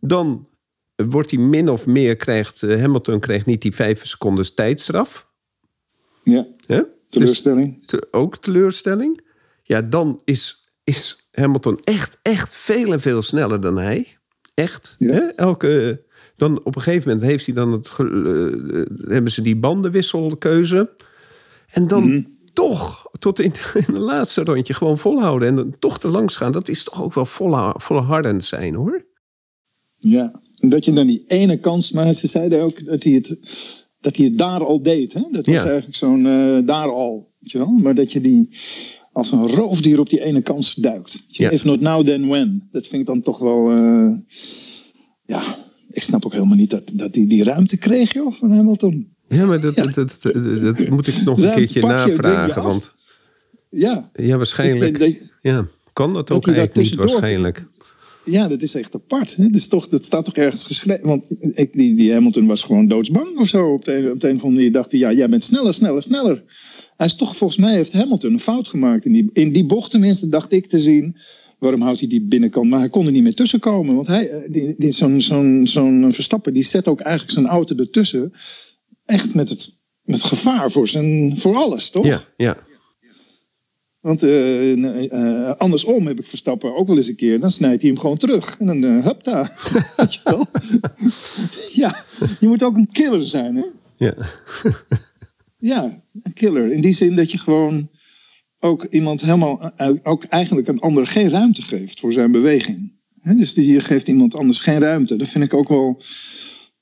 Dan 0.00 0.48
wordt 0.96 1.30
hij 1.30 1.40
min 1.40 1.68
of 1.68 1.86
meer, 1.86 2.16
krijgt 2.16 2.62
eh, 2.62 2.80
Hamilton 2.80 3.20
krijgt 3.20 3.46
niet 3.46 3.62
die 3.62 3.74
vijf 3.74 4.06
seconden 4.06 4.54
tijdstraf. 4.54 5.28
Ja, 6.22 6.46
Hè? 6.66 6.76
Dus 6.76 6.86
teleurstelling. 7.08 7.86
te- 7.86 8.06
ook 8.10 8.36
teleurstelling. 8.38 9.20
Ja, 9.62 9.82
dan 9.82 10.20
is, 10.24 10.68
is 10.84 11.28
Hamilton 11.32 11.80
echt, 11.84 12.18
echt 12.22 12.54
veel 12.54 12.92
en 12.92 13.00
veel 13.00 13.22
sneller 13.22 13.60
dan 13.60 13.78
hij. 13.78 14.16
Echt. 14.54 14.94
Hè? 14.98 15.20
Elke, 15.20 16.02
dan 16.36 16.60
op 16.64 16.76
een 16.76 16.82
gegeven 16.82 17.08
moment 17.08 17.26
heeft 17.26 17.46
hij 17.46 17.54
dan 17.54 17.72
het, 17.72 17.88
ge- 17.88 18.86
eh, 19.04 19.10
hebben 19.12 19.32
ze 19.32 19.42
die 19.42 19.56
bandenwisselkeuze. 19.56 20.90
En 21.66 21.86
dan 21.86 22.08
Mhm. 22.08 22.22
Toch 22.56 23.06
tot 23.18 23.40
in, 23.40 23.52
in 23.86 23.94
de 23.94 24.00
laatste 24.00 24.44
rondje 24.44 24.74
gewoon 24.74 24.98
volhouden. 24.98 25.48
En 25.48 25.56
dan 25.56 25.76
toch 25.78 25.98
te 25.98 26.08
langs 26.08 26.36
gaan. 26.36 26.52
Dat 26.52 26.68
is 26.68 26.84
toch 26.84 27.02
ook 27.02 27.14
wel 27.14 27.26
volla- 27.26 27.74
volhardend 27.78 28.44
zijn 28.44 28.74
hoor. 28.74 29.06
Ja, 29.96 30.40
dat 30.56 30.84
je 30.84 30.92
dan 30.92 31.06
die 31.06 31.24
ene 31.26 31.60
kans, 31.60 31.92
maar 31.92 32.12
ze 32.12 32.26
zeiden 32.26 32.60
ook 32.62 32.84
dat 32.84 33.02
hij 33.02 33.12
het, 33.12 33.38
dat 34.00 34.16
hij 34.16 34.26
het 34.26 34.38
daar 34.38 34.64
al 34.64 34.82
deed. 34.82 35.12
Hè? 35.12 35.20
Dat 35.30 35.46
was 35.46 35.54
Ja. 35.54 35.64
eigenlijk 35.64 35.96
zo'n 35.96 36.26
eh, 36.26 36.58
daar 36.66 36.90
al, 36.92 37.32
weet 37.38 37.50
je 37.50 37.58
wel? 37.58 37.70
Maar 37.70 37.94
dat 37.94 38.12
je 38.12 38.20
die 38.20 38.48
als 39.12 39.32
een 39.32 39.46
roofdier 39.48 40.00
op 40.00 40.08
die 40.10 40.22
ene 40.24 40.42
kans 40.42 40.74
duikt. 40.74 41.24
Ja. 41.28 41.50
If 41.50 41.64
not 41.64 41.80
now, 41.80 42.06
then 42.06 42.28
when. 42.28 42.68
Dat 42.72 42.86
vind 42.86 43.00
ik 43.00 43.06
dan 43.06 43.20
toch 43.22 43.38
wel, 43.38 43.70
eh, 43.70 44.18
ja, 45.24 45.42
ik 45.90 46.02
snap 46.02 46.24
ook 46.24 46.32
helemaal 46.32 46.56
niet 46.56 46.70
dat, 46.70 46.92
dat 46.94 47.14
hij 47.14 47.26
die 47.26 47.44
ruimte 47.44 47.76
kreeg, 47.76 48.12
joh, 48.12 48.32
van 48.32 48.52
Hamilton. 48.52 49.14
Ja, 49.28 49.46
maar 49.46 49.60
dat, 49.60 49.74
dat, 49.76 49.94
dat, 49.94 50.16
dat- 50.22 50.60
dat 50.60 50.88
moet 50.88 51.06
ik 51.06 51.22
nog 51.24 51.38
een 51.38 51.50
keertje 51.54 51.80
navragen. 52.16 52.62
Want 52.62 52.92
Ja, 53.70 54.10
ja, 54.14 54.36
waarschijnlijk. 54.36 54.98
Dat- 54.98 55.16
Ja, 55.42 55.66
kan 55.92 56.12
dat 56.14 56.30
ook 56.30 56.46
eigenlijk 56.46 56.76
niet 56.76 56.98
waarschijnlijk. 57.10 57.66
Ja, 58.24 58.48
dat 58.48 58.62
is 58.62 58.74
echt 58.74 58.94
apart. 58.94 59.36
Hè? 59.36 59.44
Dat, 59.46 59.54
is 59.54 59.68
toch, 59.68 59.88
dat 59.88 60.04
staat 60.04 60.24
toch 60.24 60.34
ergens 60.36 60.64
geschreven. 60.64 61.06
Want 61.06 61.36
ik, 61.54 61.72
die, 61.72 61.94
die 61.96 62.12
Hamilton 62.12 62.46
was 62.46 62.62
gewoon 62.62 62.88
doodsbang 62.88 63.38
of 63.38 63.46
zo. 63.46 63.72
Op 63.72 63.84
de, 63.84 64.10
op 64.14 64.20
de 64.20 64.28
een 64.28 64.34
of 64.34 64.42
andere 64.42 64.54
manier 64.60 64.72
dacht 64.72 64.90
hij, 64.90 65.00
ja, 65.00 65.12
jij 65.12 65.28
bent 65.28 65.44
sneller, 65.44 65.74
sneller, 65.74 66.02
sneller. 66.02 66.42
Hij 66.96 67.06
is 67.06 67.14
toch, 67.16 67.36
volgens 67.36 67.58
mij 67.60 67.74
heeft 67.74 67.92
Hamilton 67.92 68.32
een 68.32 68.40
fout 68.40 68.68
gemaakt. 68.68 69.04
In 69.04 69.12
die, 69.12 69.30
in 69.32 69.52
die 69.52 69.66
bocht 69.66 69.90
tenminste 69.90 70.28
dacht 70.28 70.52
ik 70.52 70.66
te 70.66 70.78
zien. 70.78 71.16
Waarom 71.58 71.80
houdt 71.80 72.00
hij 72.00 72.08
die 72.08 72.22
binnenkant? 72.22 72.70
Maar 72.70 72.78
hij 72.78 72.88
kon 72.88 73.06
er 73.06 73.12
niet 73.12 73.22
meer 73.22 73.34
tussenkomen. 73.34 73.94
Want 73.94 74.06
hij, 74.06 74.44
die, 74.48 74.74
die, 74.78 74.90
zo'n, 74.92 75.20
zo'n, 75.20 75.66
zo'n 75.66 76.12
Verstappen, 76.12 76.52
die 76.54 76.64
zet 76.64 76.88
ook 76.88 77.00
eigenlijk 77.00 77.32
zijn 77.34 77.46
auto 77.46 77.76
ertussen. 77.76 78.32
Echt 79.06 79.34
met 79.34 79.48
het, 79.48 79.76
met 80.02 80.22
gevaar 80.22 80.70
voor, 80.70 80.88
zijn, 80.88 81.38
voor 81.38 81.56
alles, 81.56 81.90
toch? 81.90 82.04
Ja, 82.04 82.24
ja. 82.36 82.56
Want 84.00 84.22
eh, 84.22 84.72
eh, 85.12 85.56
andersom 85.58 86.06
heb 86.06 86.18
ik 86.18 86.26
Verstappen 86.26 86.76
ook 86.76 86.86
wel 86.86 86.96
eens 86.96 87.08
een 87.08 87.16
keer. 87.16 87.40
Dan 87.40 87.50
snijdt 87.50 87.82
hij 87.82 87.90
hem 87.90 88.00
gewoon 88.00 88.16
terug. 88.16 88.58
En 88.58 88.66
dan 88.66 88.82
uh, 88.84 89.04
je 89.96 90.20
wel? 90.24 90.46
ja, 91.72 92.04
je 92.40 92.48
moet 92.48 92.62
ook 92.62 92.76
een 92.76 92.88
killer 92.92 93.22
zijn. 93.28 93.56
Hè? 93.56 93.64
ja. 93.96 94.14
Ja, 95.58 96.02
een 96.22 96.32
killer. 96.32 96.72
In 96.72 96.80
die 96.80 96.92
zin 96.94 97.16
dat 97.16 97.30
je 97.30 97.38
gewoon 97.38 97.88
ook 98.60 98.84
iemand 98.84 99.20
helemaal... 99.20 99.72
eh, 99.76 99.90
ook 100.02 100.24
eigenlijk 100.24 100.68
een 100.68 100.80
ander 100.80 101.06
geen 101.06 101.28
ruimte 101.28 101.62
geeft 101.62 102.00
voor 102.00 102.12
zijn 102.12 102.32
beweging. 102.32 102.92
Dus 103.36 103.54
die- 103.54 103.72
je 103.72 103.80
geeft 103.80 104.08
iemand 104.08 104.34
anders 104.34 104.60
geen 104.60 104.78
ruimte. 104.80 105.16
Dat 105.16 105.28
vind 105.28 105.44
ik 105.44 105.54
ook 105.54 105.68
wel... 105.68 106.02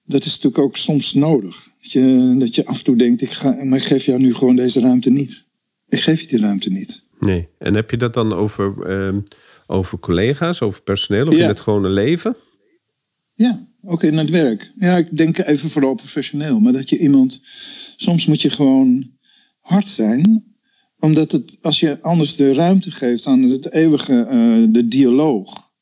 Dat 0.05 0.25
is 0.25 0.35
natuurlijk 0.35 0.59
ook 0.65 0.77
soms 0.77 1.13
nodig. 1.15 1.69
Dat 1.85 1.93
je, 1.93 2.35
dat 2.39 2.55
je 2.55 2.67
af 2.67 2.79
en 2.79 2.85
toe 2.85 2.97
denkt, 2.97 3.21
ik 3.21 3.31
ga, 3.31 3.51
maar 3.65 3.79
ik 3.79 3.85
geef 3.85 4.05
jou 4.05 4.21
nu 4.21 4.35
gewoon 4.35 4.57
deze 4.57 4.81
ruimte 4.81 5.11
niet. 5.11 5.45
Ik 5.89 6.01
geef 6.01 6.21
je 6.21 6.27
die 6.27 6.39
ruimte 6.39 6.71
niet. 6.71 7.05
Nee. 7.19 7.49
En 7.59 7.75
heb 7.75 7.91
je 7.91 7.97
dat 7.97 8.15
dan 8.15 8.33
over, 8.33 8.83
ehm, 8.87 9.21
over 9.67 9.99
collega's, 9.99 10.61
over 10.61 10.83
personeel 10.83 11.27
of 11.27 11.35
Ja. 11.35 11.43
in 11.43 11.49
het 11.49 11.61
gewone 11.61 11.89
leven? 11.89 12.37
Ja, 13.35 13.69
ook 13.83 14.03
in 14.03 14.19
het 14.19 14.31
werk. 14.31 14.73
Ja, 14.79 14.97
ik 14.97 15.17
denk 15.17 15.39
even 15.39 15.71
vooral 15.71 15.95
professioneel. 15.95 16.59
Maar 16.61 16.73
dat 16.73 16.89
je 16.89 16.99
iemand... 16.99 17.43
Soms 17.97 18.27
moet 18.27 18.43
je 18.43 18.51
gewoon 18.51 19.11
hard 19.61 19.87
zijn. 19.87 20.45
Omdat 20.99 21.33
het, 21.33 21.59
als 21.63 21.81
je 21.81 22.03
anders 22.03 22.37
de 22.37 22.53
ruimte 22.53 22.91
geeft 22.91 23.27
aan 23.27 23.43
het 23.43 23.73
eeuwige, 23.73 24.21
eh, 24.23 24.73
de 24.73 24.89
dialoog... 24.89 25.73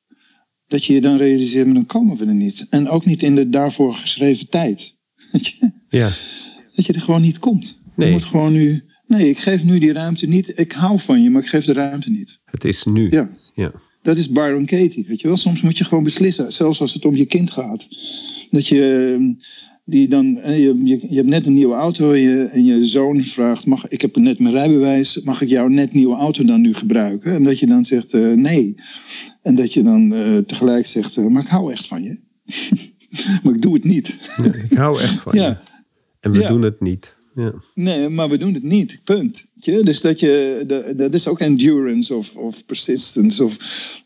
Dat 0.66 0.84
je 0.84 0.92
je 0.94 1.00
dan 1.00 1.16
realiseert, 1.16 1.66
maar 1.66 1.74
dan 1.74 1.86
komen 1.86 2.16
we 2.16 2.26
er 2.26 2.34
niet. 2.34 2.66
En 2.70 2.88
ook 2.88 3.04
niet 3.04 3.22
in 3.22 3.34
de 3.34 3.48
daarvoor 3.48 3.94
geschreven 3.94 4.48
tijd. 4.48 4.94
Weet 5.32 5.46
je? 5.46 5.70
Ja. 5.88 6.10
Dat 6.74 6.86
je 6.86 6.92
er 6.92 7.00
gewoon 7.00 7.22
niet 7.22 7.38
komt. 7.38 7.80
Nee. 7.96 8.06
Je 8.06 8.12
moet 8.12 8.24
gewoon 8.24 8.52
nu... 8.52 8.82
Nee, 9.06 9.28
ik 9.28 9.38
geef 9.38 9.64
nu 9.64 9.78
die 9.78 9.92
ruimte 9.92 10.26
niet. 10.26 10.52
Ik 10.58 10.72
hou 10.72 10.98
van 10.98 11.22
je, 11.22 11.30
maar 11.30 11.42
ik 11.42 11.48
geef 11.48 11.64
de 11.64 11.72
ruimte 11.72 12.10
niet. 12.10 12.40
Het 12.44 12.64
is 12.64 12.84
nu. 12.84 13.10
Ja. 13.10 13.30
Ja. 13.54 13.72
Dat 14.02 14.16
is 14.16 14.30
Byron 14.30 14.66
Katie, 14.66 15.04
weet 15.08 15.20
je 15.20 15.26
wel. 15.26 15.36
Soms 15.36 15.62
moet 15.62 15.78
je 15.78 15.84
gewoon 15.84 16.04
beslissen, 16.04 16.52
zelfs 16.52 16.80
als 16.80 16.94
het 16.94 17.04
om 17.04 17.16
je 17.16 17.26
kind 17.26 17.50
gaat. 17.50 17.88
Dat 18.50 18.66
je, 18.66 19.14
eh, 19.18 19.46
die 19.84 20.08
dan, 20.08 20.38
eh, 20.38 20.62
je, 20.62 20.84
je, 20.84 21.06
je 21.08 21.16
hebt 21.16 21.28
net 21.28 21.46
een 21.46 21.54
nieuwe 21.54 21.74
auto 21.74 22.12
en 22.12 22.20
je, 22.20 22.44
en 22.44 22.64
je 22.64 22.86
zoon 22.86 23.22
vraagt, 23.22 23.66
mag, 23.66 23.88
ik 23.88 24.00
heb 24.00 24.16
net 24.16 24.38
mijn 24.38 24.54
rijbewijs, 24.54 25.22
mag 25.22 25.42
ik 25.42 25.48
jouw 25.48 25.68
net 25.68 25.92
nieuwe 25.92 26.16
auto 26.16 26.44
dan 26.44 26.60
nu 26.60 26.74
gebruiken? 26.74 27.34
En 27.34 27.42
dat 27.42 27.58
je 27.58 27.66
dan 27.66 27.84
zegt 27.84 28.14
eh, 28.14 28.30
nee. 28.30 28.74
En 29.42 29.54
dat 29.54 29.72
je 29.72 29.82
dan 29.82 30.14
eh, 30.14 30.38
tegelijk 30.38 30.86
zegt, 30.86 31.16
maar 31.16 31.42
ik 31.42 31.48
hou 31.48 31.72
echt 31.72 31.86
van 31.86 32.02
je. 32.02 32.18
maar 33.42 33.54
ik 33.54 33.62
doe 33.62 33.74
het 33.74 33.84
niet. 33.84 34.08
Ik 34.70 34.76
hou 34.78 35.00
echt 35.00 35.18
van 35.20 35.34
je. 35.36 35.40
ja. 35.40 35.62
En 36.20 36.32
we 36.32 36.38
Ja. 36.40 36.48
doen 36.48 36.62
het 36.62 36.80
niet. 36.80 37.14
Ja. 37.34 37.54
Nee, 37.74 38.08
maar 38.08 38.28
we 38.28 38.38
doen 38.38 38.54
het 38.54 38.62
niet. 38.62 39.00
Punt. 39.04 39.50
Je? 39.54 39.82
Dus 39.82 40.00
dat 40.00 40.20
je, 40.20 40.92
dat 40.96 41.14
is 41.14 41.28
ook 41.28 41.40
endurance 41.40 42.14
of, 42.14 42.36
of 42.36 42.66
persistence. 42.66 43.44
Of 43.44 43.56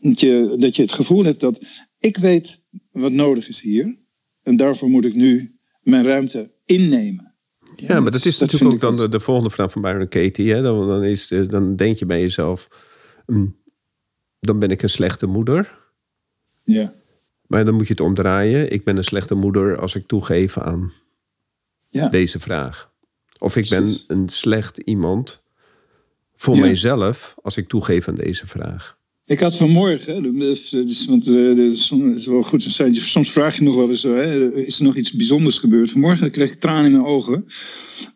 dat 0.01 0.21
je, 0.21 0.57
dat 0.59 0.77
je 0.77 0.83
het 0.83 0.93
gevoel 0.93 1.25
hebt 1.25 1.41
dat 1.41 1.65
ik 1.99 2.17
weet 2.17 2.63
wat 2.93 3.13
nodig 3.13 3.49
is 3.49 3.61
hier. 3.61 3.97
En 4.43 4.57
daarvoor 4.57 4.89
moet 4.89 5.05
ik 5.05 5.15
nu 5.15 5.57
mijn 5.81 6.05
ruimte 6.05 6.51
innemen. 6.65 7.35
Ja, 7.77 8.01
maar 8.01 8.11
dat 8.13 8.25
is 8.25 8.39
dat 8.39 8.53
natuurlijk 8.53 8.85
ook 8.85 8.97
dan 8.97 9.11
de 9.11 9.21
volgende 9.21 9.51
vraag 9.51 9.73
van 9.73 9.83
Byron 9.83 10.09
Katie. 10.09 10.53
Hè? 10.53 10.63
Dan, 10.63 10.89
dan, 10.89 11.05
is, 11.05 11.31
eh, 11.31 11.49
dan 11.49 11.77
denk 11.77 11.99
je 11.99 12.07
bij 12.07 12.21
jezelf, 12.21 12.69
hm, 13.27 13.47
dan 14.41 14.59
ben 14.59 14.71
ik 14.71 14.83
een 14.83 14.89
slechte 14.89 15.27
moeder. 15.27 15.79
Ja. 16.65 16.95
Maar 17.47 17.65
dan 17.65 17.75
moet 17.75 17.87
je 17.87 17.93
het 17.93 18.01
omdraaien. 18.03 18.73
Ik 18.73 18.85
ben 18.85 18.97
een 18.97 19.05
slechte 19.05 19.35
moeder 19.35 19.79
als 19.79 19.95
ik 19.95 20.07
toegeef 20.07 20.59
aan 20.59 20.93
Ja. 21.89 22.09
deze 22.09 22.41
vraag. 22.41 22.93
Of 23.39 23.57
ik 23.57 23.69
ben 23.69 23.97
een 24.07 24.29
slecht 24.29 24.79
iemand 24.79 25.43
voor 26.37 26.55
Ja. 26.55 26.61
mijzelf 26.61 27.35
als 27.43 27.57
ik 27.57 27.69
toegeef 27.69 28.09
aan 28.09 28.15
deze 28.15 28.47
vraag. 28.47 28.99
Ik 29.25 29.41
had 29.41 29.57
vanmorgen, 29.57 30.15
hè, 30.15 30.33
dus, 30.33 30.69
dus, 30.71 31.07
want 31.07 31.27
eh, 31.27 31.33
de- 31.33 31.71
soms 31.77 32.15
is 32.21 32.27
wel 32.27 32.43
goed, 32.43 32.63
soms- 32.63 33.11
soms 33.13 33.31
vraag 33.31 33.57
je 33.57 33.63
nog 33.63 33.75
wel 33.77 33.89
eens, 33.91 34.01
zo, 34.01 34.15
hè, 34.15 34.53
is 34.55 34.79
er 34.79 34.85
nog 34.85 34.97
iets 34.97 35.13
bijzonders 35.13 35.59
gebeurd? 35.59 35.91
Vanmorgen 35.91 36.31
kreeg 36.31 36.53
ik 36.53 36.61
tranen 36.61 36.85
in 36.85 36.91
mijn 36.93 37.05
ogen 37.05 37.47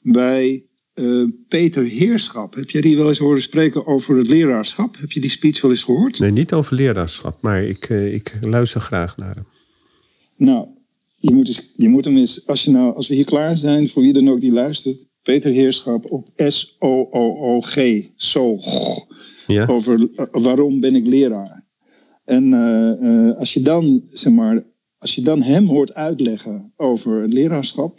bij 0.03 0.64
eh, 1.01 1.25
Peter 1.49 1.85
Heerschap. 1.85 2.55
Heb 2.55 2.71
jij 2.71 2.81
die 2.81 2.97
wel 2.97 3.09
eens 3.09 3.19
horen 3.19 3.43
spreken 3.43 3.87
over 3.87 4.17
het 4.17 4.27
leraarschap? 4.27 4.97
Heb 4.99 5.13
je 5.13 5.21
die 5.21 5.31
speech 5.31 5.61
wel 5.61 5.71
eens 5.71 5.83
gehoord? 5.83 6.19
Nee, 6.19 6.31
niet 6.31 6.53
over 6.53 6.77
leraarschap, 6.77 7.43
maar 7.43 7.63
ik, 7.63 7.89
eh, 7.89 8.15
ik 8.15 8.39
luister 8.41 8.81
graag 8.81 9.17
naar 9.17 9.35
hem. 9.35 9.47
Nou, 10.37 10.67
je 11.19 11.33
moet, 11.33 11.49
eens, 11.49 11.73
je 11.77 11.89
moet 11.89 12.05
hem 12.05 12.17
eens, 12.17 12.47
als, 12.47 12.65
je 12.65 12.71
nou, 12.71 12.95
als 12.95 13.09
we 13.09 13.15
hier 13.15 13.25
klaar 13.25 13.57
zijn, 13.57 13.89
voor 13.89 14.03
wie 14.03 14.13
dan 14.13 14.31
ook 14.31 14.41
die 14.41 14.53
luistert, 14.53 15.09
Peter 15.23 15.51
Heerschap 15.51 16.11
op 16.11 16.29
S-O-O-O-G, 16.37 18.05
SOG, 18.17 18.65
Ja? 19.47 19.67
over 19.67 20.09
eh, 20.17 20.27
waarom 20.31 20.81
ben 20.81 20.95
ik 20.95 21.07
leraar. 21.07 21.69
En 22.25 22.53
als 23.39 23.55
je 23.55 23.63
dan, 23.63 24.03
zeg 24.11 24.33
maar, 24.33 24.65
als 24.99 25.15
je 25.15 25.23
dan 25.23 25.43
hem 25.43 25.67
hoort 25.67 25.95
uitleggen 25.95 26.73
over 26.77 27.23
het 27.23 27.33
leraarschap, 27.33 27.99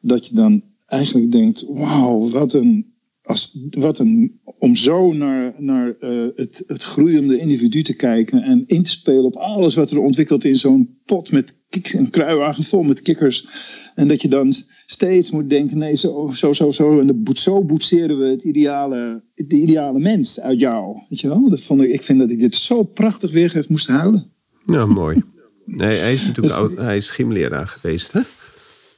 dat 0.00 0.26
je 0.26 0.34
dan 0.34 0.62
eigenlijk 0.86 1.32
denkt, 1.32 1.64
wauw, 1.68 2.28
wat 2.28 2.52
een, 2.52 2.94
als, 3.22 3.66
wat 3.70 3.98
een, 3.98 4.40
om 4.58 4.76
zo 4.76 5.12
naar, 5.12 5.54
naar 5.58 5.96
eh, 6.00 6.26
het, 6.34 6.64
het 6.66 6.82
groeiende 6.82 7.38
individu 7.38 7.82
te 7.82 7.96
kijken 7.96 8.42
en 8.42 8.64
in 8.66 8.82
te 8.82 8.90
spelen 8.90 9.24
op 9.24 9.36
alles 9.36 9.74
wat 9.74 9.90
er 9.90 9.98
ontwikkelt 9.98 10.44
in 10.44 10.56
zo'n 10.56 10.98
pot 11.04 11.32
met 11.32 11.58
kik, 11.68 11.92
een 11.92 12.10
kruiwagen 12.10 12.64
vol 12.64 12.82
met 12.82 13.02
kikkers. 13.02 13.48
En 13.94 14.08
dat 14.08 14.22
je 14.22 14.28
dan 14.28 14.54
steeds 14.86 15.30
moet 15.30 15.50
denken, 15.50 15.78
nee, 15.78 15.96
zo, 15.96 16.30
zo, 16.34 16.52
zo, 16.52 16.70
zo. 16.70 17.00
En 17.00 17.06
de, 17.06 17.30
zo 17.32 17.64
boetseren 17.64 18.18
we 18.18 18.26
het 18.26 18.42
ideale, 18.42 19.22
de 19.34 19.56
ideale 19.56 19.98
mens 19.98 20.40
uit 20.40 20.60
jou. 20.60 20.96
Weet 21.08 21.20
je 21.20 21.28
wel? 21.28 21.50
Dat 21.50 21.62
vond 21.62 21.80
ik, 21.80 21.92
ik 21.92 22.02
vind 22.02 22.18
dat 22.18 22.30
ik 22.30 22.38
dit 22.38 22.54
zo 22.54 22.82
prachtig 22.82 23.32
weergeef, 23.32 23.68
moest 23.68 23.86
huilen. 23.86 24.32
Nou, 24.66 24.92
mooi. 24.92 25.22
Nee, 25.64 25.96
hij 25.96 26.12
is 26.12 26.26
natuurlijk 26.26 26.54
oud, 26.54 26.76
hij 26.76 26.96
is 26.96 27.10
gymleraar 27.10 27.66
geweest, 27.66 28.12
hè? 28.12 28.20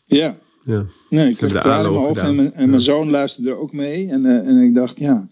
Ja. 0.05 0.39
Ja. 0.69 0.87
Nee, 1.09 1.29
ik 1.29 1.37
kreeg 1.37 1.53
de 1.53 1.59
in 1.59 1.65
mijn 1.65 2.17
en 2.17 2.35
mijn, 2.35 2.55
en 2.55 2.69
mijn 2.69 2.81
zoon 2.81 3.11
luisterde 3.11 3.55
ook 3.55 3.73
mee. 3.73 4.09
En, 4.09 4.27
eh, 4.27 4.49
en 4.49 4.63
ik 4.63 4.75
dacht, 4.75 4.99
ja, 4.99 5.29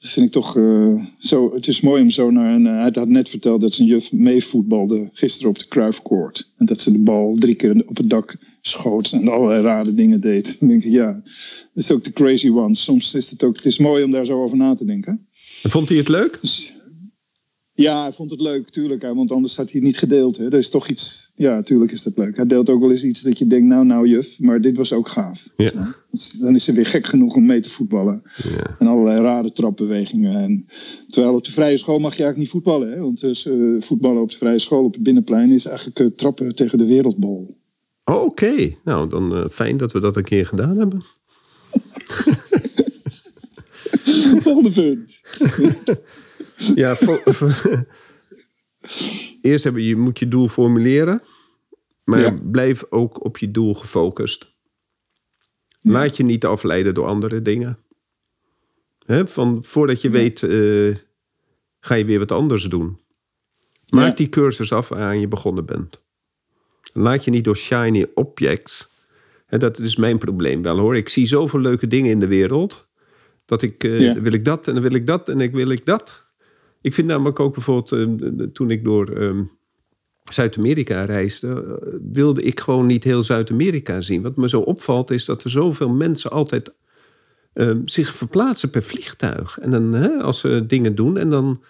dat 0.00 0.10
vind 0.10 0.26
ik 0.26 0.32
toch 0.32 0.56
eh, 0.56 0.94
zo. 1.18 1.54
Het 1.54 1.66
is 1.66 1.80
mooi 1.80 2.02
om 2.02 2.10
zo 2.10 2.30
naar 2.30 2.54
een. 2.54 2.66
eh, 2.66 2.72
hij 2.72 2.90
had 2.94 3.08
net 3.08 3.28
verteld 3.28 3.60
dat 3.60 3.72
zijn 3.72 3.88
juf 3.88 4.12
meevoetbalde 4.12 5.10
gisteren 5.12 5.50
op 5.50 5.58
de 5.58 5.68
Kruifkoord. 5.68 6.50
En 6.56 6.66
dat 6.66 6.80
ze 6.80 6.92
de 6.92 7.02
bal 7.02 7.36
drie 7.38 7.54
keer 7.54 7.82
op 7.86 7.96
het 7.96 8.10
dak 8.10 8.36
schoot 8.60 9.12
en 9.12 9.28
allerlei 9.28 9.62
rare 9.62 9.94
dingen 9.94 10.20
deed. 10.20 10.56
Dan 10.60 10.68
denk 10.68 10.84
ik, 10.84 10.92
ja, 10.92 11.12
dat 11.74 11.84
is 11.84 11.92
ook 11.92 12.04
de 12.04 12.12
crazy 12.12 12.48
one. 12.48 12.74
Soms 12.74 13.14
is 13.14 13.30
het 13.30 13.44
ook. 13.44 13.56
Het 13.56 13.66
is 13.66 13.78
mooi 13.78 14.04
om 14.04 14.10
daar 14.10 14.26
zo 14.26 14.42
over 14.42 14.56
na 14.56 14.74
te 14.74 14.84
denken. 14.84 15.26
En 15.62 15.70
Vond 15.70 15.88
hij 15.88 15.98
het 15.98 16.08
leuk? 16.08 16.38
Dus, 16.40 16.74
ja, 17.74 18.02
hij 18.02 18.12
vond 18.12 18.30
het 18.30 18.40
leuk, 18.40 18.68
tuurlijk. 18.68 19.02
hè, 19.02 19.14
Want 19.14 19.30
anders 19.32 19.56
had 19.56 19.70
hij 19.70 19.74
het 19.74 19.88
niet 19.88 19.98
gedeeld. 19.98 20.36
Hè. 20.36 20.44
Er 20.44 20.54
is 20.54 20.70
toch 20.70 20.88
iets. 20.88 21.32
Ja, 21.36 21.62
tuurlijk 21.62 21.92
is 21.92 22.02
dat 22.02 22.16
leuk. 22.16 22.36
Hij 22.36 22.46
deelt 22.46 22.70
ook 22.70 22.80
wel 22.80 22.90
eens 22.90 23.04
iets 23.04 23.22
dat 23.22 23.38
je 23.38 23.46
denkt, 23.46 23.66
nou, 23.66 23.84
nou, 23.84 24.08
juf. 24.08 24.40
Maar 24.40 24.60
dit 24.60 24.76
was 24.76 24.92
ook 24.92 25.08
gaaf. 25.08 25.48
Ja. 25.56 25.94
Dus 26.10 26.30
Dan 26.30 26.54
is 26.54 26.64
ze 26.64 26.72
weer 26.72 26.86
gek 26.86 27.06
genoeg 27.06 27.34
om 27.34 27.46
mee 27.46 27.60
te 27.60 27.70
voetballen. 27.70 28.22
Ja. 28.42 28.76
En 28.78 28.86
allerlei 28.86 29.20
rare 29.20 29.52
trapbewegingen. 29.52 30.36
En, 30.36 30.66
terwijl 31.08 31.34
op 31.34 31.44
de 31.44 31.52
vrije 31.52 31.76
school 31.76 31.98
mag 31.98 32.16
je 32.16 32.22
eigenlijk 32.22 32.38
niet 32.38 32.62
voetballen. 32.62 32.92
Hè? 32.92 32.98
Want 32.98 33.20
dus, 33.20 33.48
voetballen 33.78 34.22
op 34.22 34.30
de 34.30 34.36
vrije 34.36 34.58
school 34.58 34.84
op 34.84 34.94
het 34.94 35.02
binnenplein 35.02 35.50
is 35.50 35.66
eigenlijk 35.66 35.98
eh, 35.98 36.06
trappen 36.06 36.54
tegen 36.54 36.78
de 36.78 36.86
wereldbol. 36.86 37.56
Oh, 38.04 38.22
Oké, 38.22 38.74
nou 38.84 39.08
dan 39.08 39.48
fijn 39.50 39.76
dat 39.76 39.92
we 39.92 40.00
dat 40.00 40.16
een 40.16 40.24
keer 40.24 40.46
gedaan 40.46 40.78
hebben. 40.78 41.02
Volgende 44.42 44.70
punt. 44.72 45.20
Ja, 46.74 46.96
eerst 49.42 49.64
hebben, 49.64 49.82
je 49.82 49.96
moet 49.96 50.18
je 50.18 50.28
doel 50.28 50.48
formuleren, 50.48 51.22
maar 52.04 52.20
Ja. 52.20 52.38
blijf 52.42 52.84
ook 52.90 53.24
op 53.24 53.38
je 53.38 53.50
doel 53.50 53.74
gefocust. 53.74 54.50
Laat 55.80 56.16
je 56.16 56.22
niet 56.22 56.44
afleiden 56.44 56.94
door 56.94 57.06
andere 57.06 57.42
dingen. 57.42 57.78
Van, 59.06 59.64
voordat 59.64 60.02
je 60.02 60.10
weet, 60.10 60.42
eh, 60.42 60.96
ga 61.80 61.94
je 61.94 62.04
weer 62.04 62.18
wat 62.18 62.32
anders 62.32 62.64
doen. 62.64 62.98
Maak 63.92 64.08
Ja. 64.08 64.14
die 64.14 64.28
cursus 64.28 64.72
af 64.72 64.88
waaraan 64.88 65.20
je 65.20 65.28
begonnen 65.28 65.64
bent. 65.66 66.00
Laat 66.92 67.24
je 67.24 67.30
niet 67.30 67.44
door 67.44 67.56
shiny 67.56 68.06
objects. 68.14 68.90
Dat 69.48 69.78
is 69.78 69.96
mijn 69.96 70.18
probleem 70.18 70.62
wel 70.62 70.78
hoor. 70.78 70.96
Ik 70.96 71.08
zie 71.08 71.26
zoveel 71.26 71.60
leuke 71.60 71.86
dingen 71.86 72.10
in 72.10 72.18
de 72.18 72.26
wereld. 72.26 72.88
Dat 73.44 73.62
ik, 73.62 73.84
eh, 73.84 74.12
wil 74.12 74.32
ik 74.32 74.44
dat 74.44 74.66
en 74.68 74.74
dan 74.74 74.82
wil 74.82 74.92
ik 74.94 75.06
dat 75.06 75.28
en 75.28 75.40
ik 75.40 75.52
wil 75.52 75.70
ik 75.70 75.86
dat. 75.86 76.21
Ik 76.82 76.94
vind 76.94 77.08
namelijk 77.08 77.40
ook 77.40 77.54
bijvoorbeeld, 77.54 77.92
eh, 77.92 78.28
de- 78.36 78.52
toen 78.52 78.70
ik 78.70 78.84
door 78.84 79.08
ehm, 79.08 79.42
Zuid-Amerika 80.24 81.04
reisde, 81.04 81.48
eh, 81.48 81.88
wilde 82.12 82.42
ik 82.42 82.60
gewoon 82.60 82.86
niet 82.86 83.04
heel 83.04 83.22
Zuid-Amerika 83.22 84.00
zien. 84.00 84.22
Wat 84.22 84.36
me 84.36 84.48
zo 84.48 84.60
opvalt 84.60 85.10
is 85.10 85.24
dat 85.24 85.44
er 85.44 85.50
zoveel 85.50 85.88
mensen 85.88 86.30
altijd 86.30 86.74
ehm, 87.52 87.80
zich 87.84 88.14
verplaatsen 88.14 88.70
per 88.70 88.82
vliegtuig. 88.82 89.58
En 89.58 89.70
dan, 89.70 89.92
hè, 89.92 90.08
als 90.08 90.40
ze 90.40 90.66
dingen 90.66 90.94
doen, 90.94 91.16
en 91.18 91.30
dan, 91.30 91.62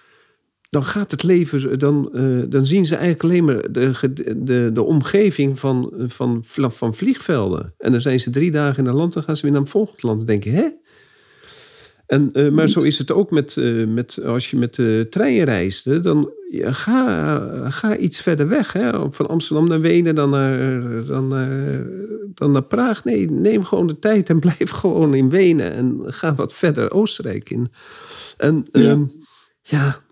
dan 0.71 0.85
gaat 0.85 1.11
het 1.11 1.23
leven, 1.23 1.79
dan, 1.79 2.13
eh, 2.15 2.43
dan 2.49 2.65
zien 2.65 2.87
ze 2.87 2.97
eigenlijk 2.97 3.25
alleen 3.25 3.45
maar 3.45 3.73
de, 3.73 4.13
de, 4.45 4.71
de 4.73 4.83
omgeving 4.83 5.59
van, 5.59 5.93
van, 5.97 6.45
van 6.45 6.95
vliegvelden. 6.95 7.75
En 7.79 7.91
dan 7.93 8.01
zijn 8.01 8.21
ze 8.21 8.31
drie 8.31 8.51
dagen 8.51 8.85
in 8.85 8.91
een 8.91 8.97
land, 8.97 9.13
dan 9.13 9.23
gaan 9.23 9.37
ze 9.37 9.43
weer 9.43 9.51
naar 9.53 9.61
een 9.61 9.67
volgend 9.67 10.03
land. 10.03 10.21
En 10.21 10.27
denken, 10.27 10.53
hè? 10.53 10.69
En, 12.13 12.33
eh, 12.33 12.49
maar 12.49 12.69
zo 12.69 12.81
is 12.81 12.99
het 12.99 13.13
ook 13.13 13.31
met, 13.31 13.57
eh, 13.57 13.87
met 13.87 14.23
als 14.25 14.51
je 14.51 14.57
met 14.57 14.75
de 14.75 15.07
trein 15.11 15.45
reist. 15.45 15.85
hè, 15.85 16.01
Dan 16.01 16.31
ja, 16.51 16.73
ga, 16.73 17.71
ga 17.71 17.97
iets 17.97 18.21
verder 18.21 18.49
weg. 18.49 18.73
Hè? 18.73 19.13
Van 19.13 19.29
Amsterdam 19.29 19.69
naar 19.69 19.81
Wenen, 19.81 20.15
dan 20.15 20.31
naar, 20.31 21.05
dan, 21.07 21.29
naar, 21.29 21.85
dan 22.35 22.51
naar 22.51 22.63
Praag. 22.63 23.05
Nee, 23.05 23.31
neem 23.31 23.65
gewoon 23.65 23.87
de 23.87 23.99
tijd 23.99 24.29
en 24.29 24.41
blijf 24.47 24.71
gewoon 24.71 25.15
in 25.15 25.31
Wenen. 25.31 25.73
En 25.73 26.01
ga 26.05 26.35
wat 26.35 26.55
verder 26.55 26.91
Oostenrijk 26.91 27.51
in. 27.51 27.69
En 28.37 28.67
Ja. 28.73 28.81
ja, 28.83 29.07
ja 29.63 30.03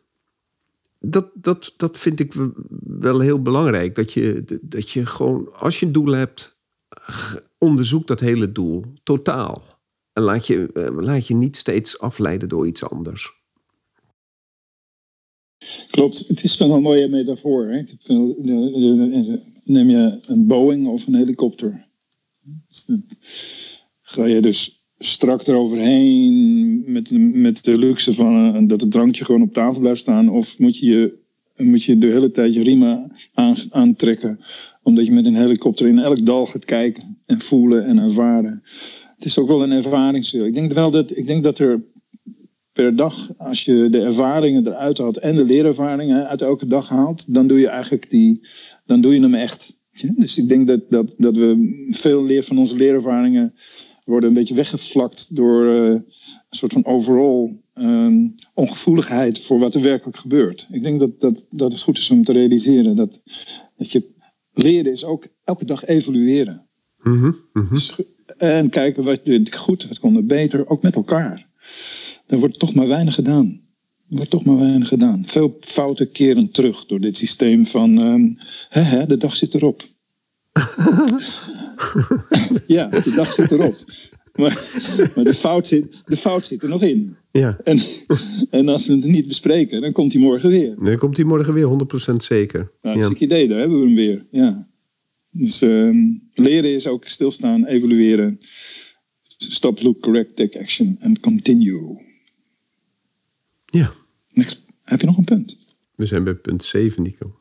dat, 1.01 1.31
dat, 1.35 1.75
dat 1.77 1.99
vind 1.99 2.21
ik 2.21 2.35
wel 2.99 3.21
heel 3.21 3.43
belangrijk. 3.43 3.95
Dat 3.95 4.13
je, 4.13 4.59
dat 4.63 4.91
je 4.91 5.07
gewoon, 5.07 5.49
als 5.55 5.81
je 5.81 5.87
een 5.87 5.93
doel 5.93 6.13
hebt, 6.13 6.59
onderzoek 7.59 8.07
dat 8.07 8.21
hele 8.21 8.53
doel 8.53 8.85
totaal. 9.03 9.80
En 10.21 10.27
laat 10.27 10.47
je, 10.47 10.71
eh, 10.73 10.97
laat 11.05 11.27
je 11.27 11.35
niet 11.35 11.57
steeds 11.57 11.99
afleiden 11.99 12.49
door 12.49 12.67
iets 12.67 12.85
anders. 12.85 13.33
Klopt, 15.91 16.25
het 16.29 16.43
is 16.43 16.59
wel 16.59 16.75
een 16.75 16.83
mooie 16.83 17.09
metafoor. 17.09 17.67
Hè? 17.69 17.83
Neem 19.65 19.91
je 19.91 20.19
een 20.23 20.47
Boeing 20.47 20.87
of 20.87 21.07
een 21.07 21.15
helikopter. 21.15 21.87
Ga 24.01 24.25
je 24.25 24.41
dus 24.41 24.83
strak 24.99 25.47
eroverheen 25.47 26.83
met, 26.93 27.11
met 27.35 27.65
de 27.65 27.79
luxe 27.79 28.13
van 28.13 28.55
eh, 28.55 28.69
dat 28.69 28.81
het 28.81 28.91
drankje 28.91 29.25
gewoon 29.25 29.43
op 29.43 29.53
tafel 29.53 29.81
blijft 29.81 30.01
staan? 30.01 30.29
Of 30.29 30.59
moet 30.59 30.79
je, 30.79 30.87
je- 30.87 31.19
moet 31.65 31.83
je 31.83 31.99
de 31.99 32.07
hele 32.07 32.31
tijd 32.31 32.55
je 32.55 33.09
aan, 33.35 33.57
aantrekken? 33.71 34.41
Omdat 34.83 35.07
je 35.07 35.13
met 35.13 35.25
een 35.25 35.37
helikopter 35.37 35.87
in 35.89 35.99
elk 35.99 36.27
dal 36.27 36.47
gaat 36.47 36.65
kijken 36.65 37.19
en 37.27 37.41
voelen 37.41 37.85
en 37.87 37.99
ervaren. 37.99 38.63
Het 39.21 39.29
is 39.29 39.39
ook 39.39 39.49
wel 39.49 39.63
een 39.63 39.73
ervaringsdeel. 39.73 40.47
Ik 40.47 40.55
denk 40.55 40.73
wel 40.73 40.91
dat, 40.91 41.17
ik 41.17 41.27
denk 41.27 41.43
dat 41.43 41.59
er 41.59 41.83
per 42.73 42.97
dag, 42.97 43.39
als 43.39 43.65
je 43.65 43.89
de 43.91 44.01
ervaringen 44.01 44.67
eruit 44.67 44.99
haalt 44.99 45.17
en 45.17 45.35
de 45.35 45.45
leerervaringen 45.45 46.29
uit 46.29 46.43
elke 46.43 46.67
dag 46.67 46.89
haalt, 46.89 47.35
dan 47.35 47.47
doe 47.47 47.59
je 47.59 47.69
eigenlijk 47.69 48.11
die, 48.11 48.47
dan 48.87 49.01
doe 49.01 49.15
je 49.15 49.21
hem 49.21 49.35
echt. 49.35 49.77
Dus 50.17 50.39
ik 50.39 50.49
denk 50.49 50.67
dat, 50.67 50.91
dat, 50.91 51.15
dat 51.19 51.37
we 51.37 51.87
veel 51.91 52.25
leer 52.25 52.43
van 52.43 52.59
onze 52.59 52.77
leerervaringen 52.77 53.55
worden 54.05 54.29
een 54.29 54.35
beetje 54.35 54.55
weggevlakt 54.55 55.37
door 55.37 55.67
eh, 55.67 55.91
een 55.91 56.05
soort 56.51 56.73
van 56.73 56.87
overall 56.87 57.61
ehm, 57.75 58.29
ongevoeligheid 58.55 59.39
voor 59.39 59.59
wat 59.59 59.75
er 59.75 59.83
werkelijk 59.83 60.17
gebeurt. 60.17 60.69
Ik 60.71 60.83
denk 60.83 61.01
dat, 61.01 61.21
dat, 61.21 61.47
dat 61.51 61.73
het 61.73 61.83
goed 61.83 61.99
is 61.99 62.11
om 62.11 62.25
te 62.25 62.33
realiseren 62.33 62.97
dat, 62.97 63.21
dat 63.77 63.93
je 63.93 64.09
leren 64.53 64.93
is 64.93 65.05
ook 65.05 65.27
elke 65.45 65.65
dag 65.65 65.85
evalueren. 65.85 66.67
Mhm. 67.03 67.33
Dus, 67.71 67.97
En 68.37 68.71
kijken 68.71 69.05
wat 69.05 69.21
goed, 69.51 69.89
wat 69.89 69.99
kon 69.99 70.17
er 70.17 70.27
beter, 70.27 70.69
ook 70.69 70.83
met 70.83 70.97
elkaar. 70.97 71.47
Er 72.27 72.39
wordt 72.39 72.59
toch 72.59 72.75
maar 72.75 72.89
weinig 72.89 73.15
gedaan. 73.15 73.61
Er 74.11 74.17
wordt 74.17 74.31
toch 74.31 74.45
maar 74.45 74.59
weinig 74.59 74.89
gedaan. 74.89 75.23
Veel 75.27 75.57
fouten 75.61 76.11
keren 76.11 76.51
terug 76.51 76.87
door 76.87 77.01
dit 77.01 77.17
systeem 77.17 77.67
van... 77.67 78.01
ehm, 78.01 78.29
hè, 78.69 78.81
hè, 78.81 79.07
de 79.07 79.17
dag 79.17 79.37
zit 79.37 79.55
erop. 79.55 79.83
ja, 82.67 82.89
de 82.89 83.13
dag 83.15 83.33
zit 83.33 83.51
erop. 83.51 83.75
Maar, 84.35 84.63
maar 85.15 85.25
de, 85.25 85.35
fout 85.35 85.67
zit, 85.67 85.87
de 86.05 86.17
fout 86.17 86.47
zit 86.47 86.63
er 86.63 86.69
nog 86.69 86.83
in. 86.83 87.17
Ja, 87.31 87.59
En, 87.65 87.81
en 88.51 88.69
als 88.69 88.87
we 88.87 88.95
het 88.95 89.05
niet 89.05 89.29
bespreken, 89.29 89.81
dan 89.81 89.93
komt 89.93 90.13
hij 90.13 90.23
morgen 90.23 90.51
weer. 90.51 90.75
dan 90.83 90.99
komt 90.99 91.17
hij 91.17 91.27
morgen 91.27 91.55
weer 91.55 91.69
100% 92.13 92.17
zeker. 92.17 92.71
Nou, 92.83 92.97
ja. 92.97 93.03
dat 93.03 93.11
is 93.11 93.17
een 93.17 93.25
idee, 93.25 93.49
daar 93.49 93.59
hebben 93.59 93.81
we 93.81 93.87
hem 93.87 93.95
weer. 93.95 94.27
Ja. 94.31 94.69
Dus 95.31 95.63
ehm, 95.63 95.97
leren 96.35 96.75
is 96.75 96.87
ook 96.87 97.07
stilstaan, 97.07 97.67
evalueren. 97.67 98.39
Stop, 99.37 99.83
look, 99.83 100.01
correct, 100.03 100.37
take 100.37 100.59
action 100.61 100.97
and 101.01 101.21
continue. 101.21 102.09
ja, 103.67 103.93
Next. 104.33 104.63
Heb 104.85 105.01
je 105.01 105.07
nog 105.07 105.17
een 105.19 105.25
punt? 105.25 105.59
we 105.95 106.07
zijn 106.07 106.25
bij 106.25 106.35
punt 106.35 106.65
7, 106.65 107.03
Nico. 107.03 107.35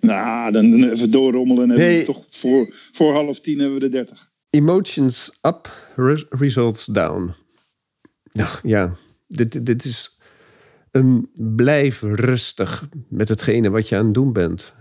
Nou, 0.00 0.52
dan 0.52 0.84
even 0.90 1.10
doorrommelen 1.10 1.70
en 1.70 1.76
Nee. 1.76 2.04
toch 2.04 2.26
voor, 2.28 2.74
voor 2.92 3.12
half 3.12 3.40
tien 3.40 3.58
hebben 3.58 3.74
we 3.74 3.80
de 3.80 3.88
dertig. 3.88 4.30
Emotions 4.50 5.30
up, 5.42 5.92
res- 5.96 6.24
results 6.30 6.86
down. 6.86 7.34
Nou 8.32 8.48
ja, 8.62 8.96
dit, 9.28 9.66
dit 9.66 9.84
is 9.84 10.18
een 10.90 11.30
blijf 11.34 12.00
rustig 12.02 12.88
met 13.08 13.28
hetgene 13.28 13.70
wat 13.70 13.88
je 13.88 13.96
aan 13.96 14.04
het 14.04 14.14
doen 14.14 14.32
bent. 14.32 14.74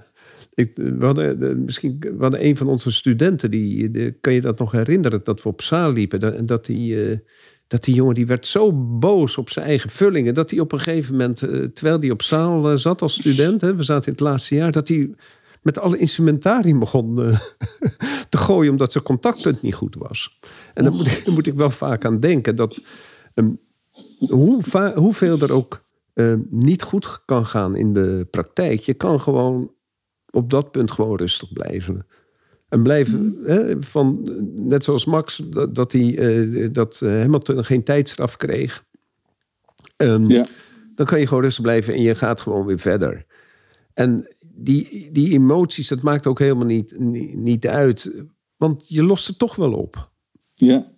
Ik, 0.53 0.71
we, 0.75 1.05
hadden, 1.05 1.39
de- 1.39 1.55
misschien, 1.55 1.97
we 1.99 2.15
hadden 2.19 2.45
een 2.45 2.57
van 2.57 2.67
onze 2.67 2.91
studenten, 2.91 3.51
die, 3.51 4.11
kan 4.11 4.33
je 4.33 4.41
dat 4.41 4.59
nog 4.59 4.71
herinneren, 4.71 5.21
dat 5.23 5.43
we 5.43 5.49
op 5.49 5.61
zaal 5.61 5.91
liepen. 5.91 6.37
En 6.37 6.45
dat 6.45 6.65
die, 6.65 7.05
eh, 7.09 7.17
dat 7.67 7.83
die 7.83 7.95
jongen 7.95 8.13
die 8.13 8.25
werd 8.25 8.45
zo 8.45 8.73
boos 8.99 9.37
op 9.37 9.49
zijn 9.49 9.65
eigen 9.65 9.89
vullingen, 9.89 10.33
dat 10.33 10.49
hij 10.49 10.59
op 10.59 10.71
een 10.71 10.79
gegeven 10.79 11.11
moment, 11.11 11.41
eh, 11.41 11.63
terwijl 11.63 11.99
hij 11.99 12.09
op 12.11 12.21
zaal 12.21 12.69
eh, 12.71 12.77
zat 12.77 13.01
als 13.01 13.13
student, 13.13 13.61
hè, 13.61 13.75
we 13.75 13.83
zaten 13.83 14.05
in 14.05 14.11
het 14.11 14.21
laatste 14.21 14.55
jaar, 14.55 14.71
dat 14.71 14.87
hij 14.87 15.13
met 15.61 15.77
alle 15.79 15.97
instrumentarium 15.97 16.79
begon 16.79 17.21
eh, 17.21 17.39
te 18.29 18.37
gooien 18.37 18.71
omdat 18.71 18.91
zijn 18.91 19.03
contactpunt 19.03 19.61
niet 19.61 19.75
goed 19.75 19.95
was. 19.99 20.39
En 20.73 20.83
daar 20.83 20.93
moet, 20.93 21.07
ik- 21.07 21.27
moet 21.27 21.47
ik 21.47 21.53
wel 21.53 21.69
vaak 21.69 22.05
aan 22.05 22.19
denken 22.19 22.55
dat 22.55 22.81
ehm, 23.33 23.49
hoe 24.17 24.61
hoeveel 24.95 25.39
er 25.39 25.51
ook 25.51 25.83
ehm, 26.13 26.39
niet 26.49 26.81
goed 26.81 27.21
kan 27.25 27.45
gaan 27.45 27.75
in 27.75 27.93
de 27.93 28.27
praktijk, 28.31 28.79
je 28.79 28.93
kan 28.93 29.19
gewoon 29.19 29.71
op 30.31 30.49
dat 30.49 30.71
punt 30.71 30.91
gewoon 30.91 31.17
rustig 31.17 31.53
blijven. 31.53 32.05
En 32.69 32.83
blijven, 32.83 33.39
hè, 33.45 33.81
van, 33.83 34.35
net 34.55 34.83
zoals 34.83 35.05
Max, 35.05 35.41
dat, 35.49 35.75
dat, 35.75 35.91
hij, 35.91 36.17
eh, 36.17 36.69
dat 36.71 37.01
eh, 37.01 37.09
Hamilton 37.09 37.63
geen 37.63 37.83
tijdstraf 37.83 38.37
kreeg. 38.37 38.85
Ehm, 39.97 40.25
Ja. 40.25 40.45
Dan 40.95 41.05
kan 41.05 41.19
je 41.19 41.27
gewoon 41.27 41.43
rustig 41.43 41.63
blijven 41.63 41.93
en 41.93 42.01
je 42.01 42.15
gaat 42.15 42.41
gewoon 42.41 42.65
weer 42.65 42.79
verder. 42.79 43.25
En 43.93 44.35
die, 44.55 45.09
die 45.11 45.31
emoties, 45.31 45.87
dat 45.87 46.01
maakt 46.01 46.27
ook 46.27 46.39
helemaal 46.39 46.65
niet, 46.65 46.99
niet, 46.99 47.35
niet 47.35 47.67
uit. 47.67 48.11
Want 48.57 48.83
je 48.87 49.03
lost 49.03 49.27
het 49.27 49.37
toch 49.37 49.55
wel 49.55 49.73
op. 49.73 50.11
Ja. 50.53 50.91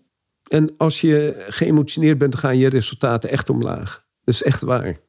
En 0.48 0.74
als 0.78 1.02
je 1.02 1.46
geëmotioneerd 1.48 2.18
bent, 2.18 2.32
dan 2.32 2.42
gaan 2.42 2.58
je 2.58 2.70
resultaten 2.70 3.30
echt 3.30 3.50
omlaag. 3.50 4.06
Dat 4.24 4.34
is 4.34 4.44
echt 4.44 4.62
waar. 4.62 5.00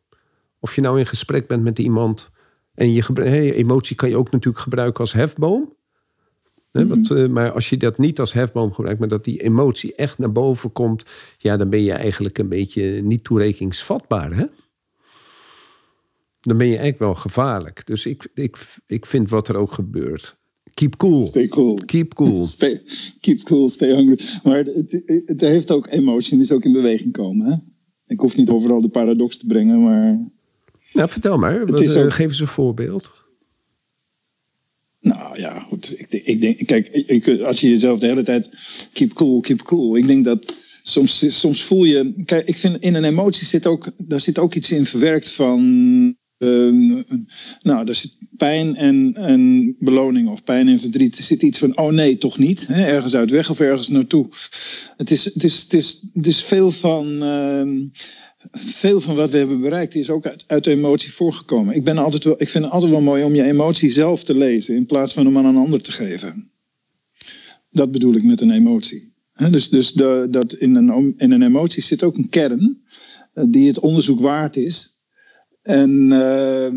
Of 0.59 0.75
je 0.75 0.81
nou 0.81 0.99
in 0.99 1.07
gesprek 1.07 1.47
bent 1.47 1.63
met 1.63 1.79
iemand. 1.79 2.31
En 2.75 2.93
je 2.93 3.03
hè, 3.15 3.53
emotie 3.53 3.97
kan 3.97 4.09
je 4.09 4.17
ook 4.17 4.31
natuurlijk 4.31 4.63
gebruiken 4.63 5.01
als 5.01 5.13
hefboom. 5.13 5.73
Hè, 6.71 6.87
want, 6.87 7.11
eh, 7.11 7.27
maar 7.27 7.53
als 7.53 7.71
je 7.71 7.77
dat 7.77 7.99
niet 7.99 8.21
als 8.21 8.33
hefboom 8.33 8.73
gebruikt, 8.73 9.01
maar 9.01 9.09
dat 9.09 9.25
die 9.25 9.43
emotie 9.43 9.95
echt 9.95 10.19
naar 10.19 10.33
boven 10.33 10.73
komt, 10.73 11.05
ja, 11.39 11.57
dan 11.57 11.71
ben 11.71 11.83
je 11.83 11.93
eigenlijk 11.93 12.39
een 12.39 12.49
beetje 12.49 13.03
niet 13.03 13.25
toerekeningsvatbaar. 13.25 14.37
Hè? 14.37 14.45
Dan 16.41 16.57
ben 16.57 16.67
je 16.67 16.77
eigenlijk 16.77 16.99
wel 16.99 17.15
gevaarlijk. 17.15 17.87
Dus 17.87 18.07
ik, 18.07 18.29
ik, 18.35 18.57
ik 18.87 19.07
vind 19.07 19.31
wat 19.31 19.49
er 19.49 19.57
ook 19.57 19.73
gebeurt. 19.73 20.37
Keep 20.75 20.97
cool. 20.97 21.27
Stay 21.27 21.49
cool. 21.49 21.75
Keep 21.75 22.15
cool. 22.15 22.45
Stay, 22.55 22.83
keep 23.21 23.43
cool, 23.43 23.69
stay 23.69 23.95
hungry. 23.95 24.21
Maar 24.43 24.57
het, 24.57 24.93
het, 24.93 25.23
het 25.27 25.41
heeft 25.41 25.71
ook 25.71 25.87
emotie 25.91 26.33
en 26.33 26.41
is 26.41 26.53
ook 26.53 26.65
in 26.65 26.73
beweging 26.73 27.13
komen. 27.13 27.47
Hè? 27.47 27.57
Ik 28.07 28.21
hoef 28.21 28.37
niet 28.37 28.49
overal 28.49 28.81
de 28.81 28.89
paradox 28.89 29.39
te 29.39 29.47
brengen, 29.47 29.83
maar 29.83 30.31
Nou, 30.95 31.09
vertel 31.09 31.39
maar. 31.39 31.67
Wat, 31.67 31.81
eh, 31.81 32.03
ook- 32.05 32.13
Geef 32.13 32.27
eens 32.27 32.41
een 32.41 32.47
voorbeeld. 32.47 33.13
Nou 35.01 35.41
ja, 35.41 35.59
goed. 35.61 35.95
Ik, 35.99 36.11
ik 36.27 36.41
denk, 36.41 36.67
kijk, 36.67 36.89
ik, 36.89 37.41
als 37.41 37.61
je 37.61 37.69
jezelf 37.69 37.99
de 37.99 38.07
hele 38.07 38.23
tijd 38.23 38.51
keep 38.93 39.13
cool, 39.13 39.41
keep 39.41 39.63
cool. 39.63 39.97
Ik 39.97 40.07
denk 40.07 40.25
dat 40.25 40.55
soms, 40.83 41.39
soms 41.41 41.63
voel 41.63 41.85
je. 41.85 42.23
Kijk, 42.25 42.47
ik 42.47 42.57
vind 42.57 42.81
in 42.81 42.95
een 42.95 43.05
emotie 43.05 43.47
zit 43.47 43.67
ook, 43.67 43.91
daar 43.99 44.21
zit 44.21 44.39
ook 44.39 44.55
iets 44.55 44.71
in 44.73 44.87
verwerkt 44.87 45.31
van. 45.31 45.59
ehm, 46.39 46.89
nou, 47.63 47.85
daar 47.85 47.95
zit 47.95 48.17
pijn 48.37 48.77
en, 48.77 49.15
en 49.15 49.75
beloning 49.79 50.29
of 50.29 50.45
pijn 50.45 50.69
en 50.69 50.81
verdriet. 50.81 51.19
Er 51.19 51.25
zit 51.25 51.43
iets 51.43 51.59
van, 51.59 51.79
oh 51.79 51.93
nee, 51.93 52.19
toch 52.19 52.39
niet. 52.39 52.67
Hè? 52.67 52.85
Ergens 52.85 53.15
uit 53.15 53.31
weg 53.31 53.51
of 53.51 53.61
ergens 53.61 53.89
naartoe. 53.89 54.29
Het 54.97 55.11
is, 55.11 55.25
het 55.25 55.45
is, 55.45 55.63
het 55.63 55.73
is, 55.73 56.01
het 56.15 56.27
is 56.27 56.43
veel 56.43 56.71
van. 56.71 57.23
ehm, 57.23 57.79
veel 58.53 59.01
van 59.01 59.15
wat 59.15 59.31
we 59.31 59.39
hebben 59.39 59.61
bereikt 59.61 59.95
is 59.95 60.11
ook 60.11 60.27
uit, 60.27 60.45
uit 60.47 60.67
emotie 60.67 61.13
voorgekomen. 61.13 61.75
Ik, 61.75 61.85
ben 61.85 61.99
altijd 61.99 62.25
wel, 62.25 62.35
ik 62.39 62.49
vind 62.49 62.65
het 62.65 62.73
altijd 62.73 62.93
wel 62.93 63.01
mooi 63.01 63.25
om 63.25 63.35
je 63.35 63.43
emotie 63.43 63.91
zelf 63.91 64.25
te 64.25 64.37
lezen 64.37 64.77
in 64.77 64.87
plaats 64.87 65.15
van 65.15 65.25
hem 65.27 65.39
aan 65.39 65.45
een 65.45 65.57
ander 65.57 65.83
te 65.83 65.93
geven. 65.93 66.51
Dat 67.71 67.91
bedoel 67.91 68.15
ik 68.15 68.23
met 68.23 68.41
een 68.41 68.51
emotie. 68.51 69.13
Dus 69.51 69.69
dus 69.69 69.93
de, 69.93 70.27
dat 70.31 70.53
in, 70.53 70.75
een, 70.75 71.15
in 71.17 71.31
een 71.31 71.43
emotie 71.43 71.83
zit 71.83 72.03
ook 72.03 72.17
een 72.17 72.29
kern 72.29 72.83
eh, 73.33 73.45
die 73.49 73.67
het 73.67 73.79
onderzoek 73.79 74.21
waard 74.21 74.57
is. 74.57 74.99
En 75.63 76.13
ehm, 76.13 76.77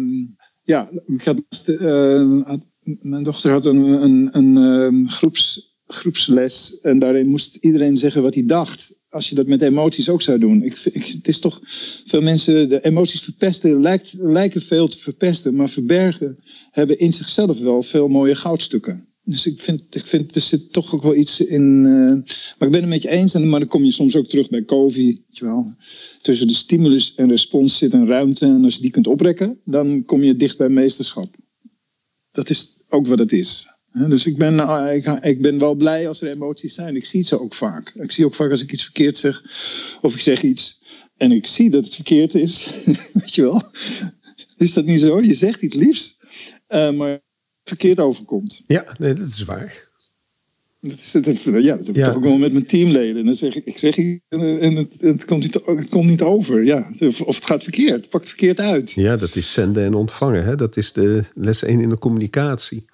ja, 0.63 0.89
ik 1.07 1.25
eh, 1.25 2.41
had- 2.45 2.65
mijn 3.01 3.23
dochter 3.23 3.51
had 3.51 3.65
een, 3.65 3.83
een, 4.03 4.29
een 4.31 4.57
ehm, 4.57 5.05
groeps, 5.05 5.75
groepsles 5.87 6.79
en 6.81 6.99
daarin 6.99 7.27
moest 7.29 7.55
iedereen 7.55 7.97
zeggen 7.97 8.21
wat 8.21 8.33
hij 8.33 8.45
dacht. 8.45 8.96
Als 9.17 9.29
je 9.29 9.35
dat 9.35 9.47
met 9.47 9.61
emoties 9.61 10.09
ook 10.09 10.21
zou 10.21 10.39
doen. 10.39 10.63
Ik, 10.63 10.79
ik, 10.91 11.05
het 11.05 11.27
is 11.27 11.39
toch 11.39 11.61
veel 12.05 12.21
mensen, 12.21 12.69
de 12.69 12.83
emoties 12.85 13.21
verpesten 13.21 13.81
lijkt, 13.81 14.13
lijken 14.13 14.61
veel 14.61 14.87
te 14.87 14.97
verpesten, 14.97 15.55
maar 15.55 15.69
verbergen 15.69 16.37
hebben 16.71 16.99
in 16.99 17.13
zichzelf 17.13 17.59
wel 17.59 17.81
veel 17.81 18.07
mooie 18.07 18.35
goudstukken. 18.35 19.07
Dus 19.23 19.45
ik 19.45 19.61
vind, 19.61 19.95
ik 19.95 20.05
vind 20.05 20.35
er 20.35 20.41
zit 20.41 20.73
toch 20.73 20.93
ook 20.93 21.01
wel 21.01 21.15
iets 21.15 21.41
in. 21.41 21.85
eh, 21.85 22.33
maar 22.57 22.67
ik 22.67 22.71
ben 22.71 22.81
het 22.81 22.89
met 22.89 23.01
je 23.01 23.09
eens, 23.09 23.33
en, 23.33 23.49
maar 23.49 23.59
dan 23.59 23.69
kom 23.69 23.83
je 23.83 23.91
soms 23.91 24.15
ook 24.15 24.27
terug 24.27 24.49
bij 24.49 24.65
COVID. 24.65 25.21
Wel. 25.39 25.75
Tussen 26.21 26.47
de 26.47 26.53
stimulus 26.53 27.15
en 27.15 27.29
respons 27.29 27.77
zit 27.77 27.93
een 27.93 28.07
ruimte. 28.07 28.45
En 28.45 28.63
als 28.63 28.75
je 28.75 28.81
die 28.81 28.91
kunt 28.91 29.07
oprekken, 29.07 29.59
dan 29.65 30.05
kom 30.05 30.23
je 30.23 30.35
dicht 30.35 30.57
bij 30.57 30.69
meesterschap. 30.69 31.35
Dat 32.31 32.49
is 32.49 32.77
ook 32.89 33.07
wat 33.07 33.19
het 33.19 33.31
is. 33.31 33.67
Dus 34.07 34.25
ik 34.27 34.37
ben, 34.37 34.59
eh, 34.59 34.95
ik, 34.95 35.23
ik 35.23 35.41
ben 35.41 35.59
wel 35.59 35.75
blij 35.75 36.07
als 36.07 36.21
er 36.21 36.31
emoties 36.31 36.73
zijn. 36.73 36.95
Ik 36.95 37.05
zie 37.05 37.23
ze 37.23 37.39
ook 37.41 37.53
vaak. 37.53 37.93
Ik 37.95 38.11
zie 38.11 38.25
ook 38.25 38.35
vaak 38.35 38.51
als 38.51 38.61
ik 38.61 38.71
iets 38.71 38.83
verkeerd 38.83 39.17
zeg. 39.17 39.43
Of 40.01 40.13
ik 40.13 40.21
zeg 40.21 40.41
iets 40.43 40.83
en 41.17 41.31
ik 41.31 41.45
zie 41.47 41.69
dat 41.69 41.85
het 41.85 41.95
verkeerd 41.95 42.35
is. 42.35 42.69
Weet 43.13 43.35
je 43.35 43.41
wel. 43.41 43.61
Is 44.57 44.73
dat 44.73 44.85
niet 44.85 44.99
zo? 44.99 45.21
Je 45.21 45.33
zegt 45.33 45.61
iets 45.61 45.75
liefs, 45.75 46.17
eh, 46.67 46.91
maar 46.91 47.09
het 47.09 47.21
verkeerd 47.65 47.99
overkomt. 47.99 48.63
Ja, 48.67 48.95
nee, 48.99 49.13
dat 49.13 49.27
is 49.27 49.43
waar. 49.43 49.85
Dat, 50.79 50.91
is, 50.97 51.11
dat, 51.11 51.25
heb- 51.25 51.37
ja, 51.61 51.75
dat 51.77 51.87
heb 51.87 51.95
ik 51.95 51.95
Ja. 51.95 52.05
toch 52.05 52.15
ook 52.15 52.23
wel 52.23 52.37
met 52.37 52.51
mijn 52.51 52.65
teamleden. 52.65 53.17
En 53.17 53.25
dan 53.25 53.35
zeg 53.35 53.55
ik, 53.55 53.65
ik 53.65 53.77
zeg 53.77 53.97
iets 53.97 54.23
en 54.29 54.59
en 54.59 54.75
het, 54.75 54.97
het, 55.01 55.25
komt 55.25 55.43
niet, 55.43 55.59
het 55.65 55.89
komt 55.89 56.09
niet 56.09 56.21
over. 56.21 56.63
Ja. 56.65 56.91
Of, 56.99 57.21
of 57.21 57.35
het 57.35 57.45
gaat 57.45 57.63
verkeerd, 57.63 58.01
het 58.01 58.09
pakt 58.09 58.27
verkeerd 58.27 58.59
uit. 58.59 58.91
Ja, 58.91 59.15
dat 59.17 59.35
is 59.35 59.53
zenden 59.53 59.83
en 59.83 59.93
ontvangen. 59.93 60.43
Hè? 60.45 60.55
Dat 60.55 60.77
is 60.77 60.91
de 60.93 61.23
les 61.33 61.63
1 61.63 61.81
in 61.81 61.89
de 61.89 61.97
communicatie. 61.97 62.85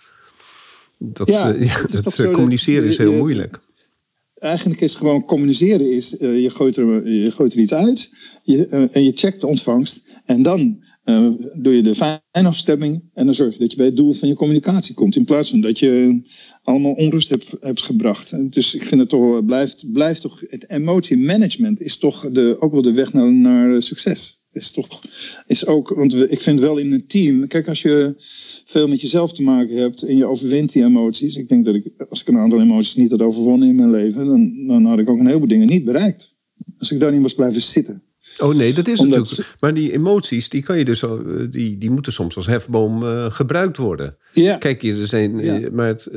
Dat, 1.11 1.27
Ja, 1.27 1.53
eh, 1.53 1.61
ja, 1.67 1.81
het 1.81 1.93
is 1.93 1.93
dat 1.93 2.03
toch 2.03 2.13
eh, 2.17 2.25
dat 2.25 2.33
communiceren 2.33 2.87
is 2.87 2.97
heel 2.97 3.13
moeilijk. 3.13 3.59
Eigenlijk 4.35 4.81
is 4.81 4.95
gewoon 4.95 5.25
communiceren 5.25 5.91
is, 5.91 6.17
eh, 6.17 6.41
je, 6.41 6.49
gooit 6.49 6.77
er, 6.77 7.09
je 7.09 7.31
gooit 7.31 7.53
er 7.53 7.59
iets 7.59 7.73
uit 7.73 8.13
je, 8.43 8.67
en 8.67 9.03
je 9.03 9.11
checkt 9.15 9.41
de 9.41 9.47
ontvangst. 9.47 10.11
En 10.25 10.43
dan 10.43 10.81
doe 11.53 11.75
je 11.75 11.81
de 11.81 11.95
fijnafstemming 11.95 13.03
en 13.13 13.25
dan 13.25 13.35
zorg 13.35 13.53
je 13.53 13.59
dat 13.59 13.71
je 13.71 13.77
bij 13.77 13.85
het 13.85 13.97
doel 13.97 14.11
van 14.11 14.27
je 14.27 14.35
communicatie 14.35 14.95
komt. 14.95 15.15
In 15.15 15.25
plaats 15.25 15.49
van 15.49 15.61
dat 15.61 15.79
je 15.79 16.21
allemaal 16.61 16.91
onrust 16.91 17.29
hebt, 17.29 17.55
hebt 17.59 17.81
gebracht. 17.81 18.51
Dus 18.53 18.75
ik 18.75 18.83
vind 18.83 19.01
het 19.01 19.09
toch, 19.09 19.45
blijft, 19.45 19.91
blijft 19.91 20.21
toch, 20.21 20.43
het 20.49 20.69
emotiemanagement 20.69 21.81
is 21.81 21.97
toch 21.97 22.31
de, 22.31 22.55
ook 22.59 22.71
wel 22.71 22.81
de 22.81 22.93
weg 22.93 23.13
naar, 23.13 23.33
naar 23.33 23.81
succes. 23.81 24.42
Is 24.53 24.71
toch, 24.71 25.01
is 25.47 25.65
ook, 25.65 25.89
want 25.89 26.13
we, 26.13 26.27
ik 26.27 26.39
vind 26.39 26.59
wel 26.59 26.77
in 26.77 26.93
een 26.93 27.07
team, 27.07 27.47
kijk 27.47 27.67
als 27.67 27.81
je 27.81 28.13
veel 28.65 28.87
met 28.87 29.01
jezelf 29.01 29.33
te 29.33 29.43
maken 29.43 29.77
hebt 29.77 30.03
en 30.03 30.17
je 30.17 30.25
overwint 30.25 30.73
die 30.73 30.83
emoties. 30.83 31.35
Ik 31.35 31.47
denk 31.47 31.65
dat 31.65 31.75
ik, 31.75 31.85
als 32.09 32.21
ik 32.21 32.27
een 32.27 32.37
aantal 32.37 32.61
emoties 32.61 32.95
niet 32.95 33.11
had 33.11 33.21
overwonnen 33.21 33.67
in 33.67 33.75
mijn 33.75 33.91
leven, 33.91 34.25
dan, 34.25 34.67
dan 34.67 34.85
had 34.85 34.99
ik 34.99 35.09
ook 35.09 35.19
een 35.19 35.27
heleboel 35.27 35.47
dingen 35.47 35.67
niet 35.67 35.85
bereikt. 35.85 36.35
Als 36.79 36.91
ik 36.91 36.99
daar 36.99 37.11
niet 37.11 37.21
was 37.21 37.33
blijven 37.35 37.61
zitten. 37.61 38.03
Oh 38.37 38.55
nee, 38.55 38.73
dat 38.73 38.87
is 38.87 38.99
Omdat 38.99 39.17
natuurlijk. 39.17 39.55
Maar 39.59 39.73
die 39.73 39.91
emoties, 39.91 40.49
die, 40.49 40.63
kan 40.63 40.77
je 40.77 40.85
dus, 40.85 41.03
eh, 41.03 41.11
die, 41.49 41.77
die 41.77 41.91
moeten 41.91 42.11
soms 42.11 42.35
als 42.35 42.45
hefboom 42.45 43.03
eh, 43.03 43.31
gebruikt 43.31 43.77
worden. 43.77 44.17
Ja, 44.33 44.57
Kijk, 44.57 44.83
er 44.83 45.07
zijn, 45.07 45.39
eh, 45.39 45.61
Ja. 45.61 45.69
maar 45.71 45.87
het, 45.87 46.07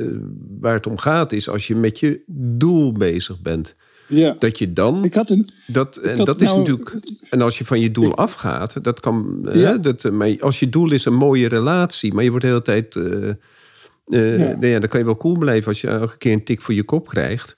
waar 0.59 0.73
het 0.73 0.87
om 0.87 0.97
gaat 0.97 1.31
is 1.31 1.49
als 1.49 1.67
je 1.67 1.75
met 1.75 1.99
je 1.99 2.23
doel 2.57 2.91
bezig 2.91 3.41
bent. 3.41 3.75
Ja. 4.07 4.35
Dat 4.39 4.57
je 4.59 4.73
dan. 4.73 5.03
Ik 5.03 5.13
had 5.13 5.29
een, 5.29 5.47
Dat, 5.67 5.97
en 5.97 6.25
dat 6.25 6.41
is 6.41 6.47
nou- 6.47 6.57
natuurlijk. 6.59 6.95
En 7.29 7.41
als 7.41 7.57
je 7.57 7.65
van 7.65 7.79
je 7.79 7.91
doel 7.91 8.15
afgaat, 8.15 8.83
dat 8.83 8.99
kan. 8.99 9.39
Ja. 9.43 9.51
Hè, 9.51 9.79
dat, 9.79 10.05
eh, 10.05 10.11
maar 10.11 10.35
als 10.39 10.59
je 10.59 10.69
doel 10.69 10.91
is 10.91 11.05
een 11.05 11.13
mooie 11.15 11.47
relatie, 11.47 12.13
maar 12.13 12.23
je 12.23 12.29
wordt 12.29 12.45
de 12.45 12.51
hele 12.51 12.61
tijd. 12.61 12.95
eh, 12.95 13.29
eh, 13.29 14.39
Ja. 14.39 14.45
nou 14.45 14.67
ja, 14.67 14.79
dan 14.79 14.89
kan 14.89 14.99
je 14.99 15.05
wel 15.05 15.17
cool 15.17 15.37
blijven 15.37 15.67
als 15.67 15.81
je 15.81 15.87
elke 15.87 16.17
keer 16.17 16.31
een 16.33 16.43
tik 16.43 16.61
voor 16.61 16.73
je 16.73 16.83
kop 16.83 17.07
krijgt. 17.07 17.57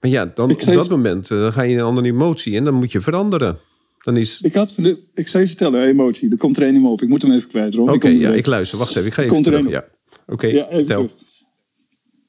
Maar 0.00 0.10
ja, 0.10 0.26
dan 0.34 0.50
op 0.50 0.60
dat 0.64 0.88
moment 0.88 1.30
eh, 1.30 1.38
dan 1.40 1.52
ga 1.52 1.62
je 1.62 1.72
in 1.72 1.78
een 1.78 1.84
andere 1.84 2.06
emotie 2.06 2.56
en 2.56 2.64
dan 2.64 2.74
moet 2.74 2.92
je 2.92 3.00
veranderen. 3.00 3.58
Dan 4.02 4.16
is. 4.16 4.40
ik 4.40 4.54
had 4.54 4.74
ik 5.14 5.28
zou 5.28 5.42
je 5.42 5.48
vertellen, 5.48 5.86
emotie, 5.86 6.30
er 6.30 6.36
komt 6.36 6.56
er 6.56 6.62
een 6.62 6.74
in 6.74 6.80
me 6.82 6.88
op. 6.88 7.02
Ik 7.02 7.08
moet 7.08 7.22
hem 7.22 7.32
even 7.32 7.48
kwijt. 7.48 7.76
Oké, 7.78 8.08
ja, 8.08 8.30
ik 8.32 8.46
luister. 8.46 8.78
Wacht 8.78 8.90
even, 8.96 9.06
ik 9.06 9.12
ga 9.14 9.22
even 9.22 9.34
Komt 9.34 9.46
er 9.46 9.52
terug. 9.52 9.70
Ja. 9.70 9.84
Oké, 10.26 10.46
Ja, 10.46 10.66
vertel. 10.70 11.06
terug. 11.06 11.12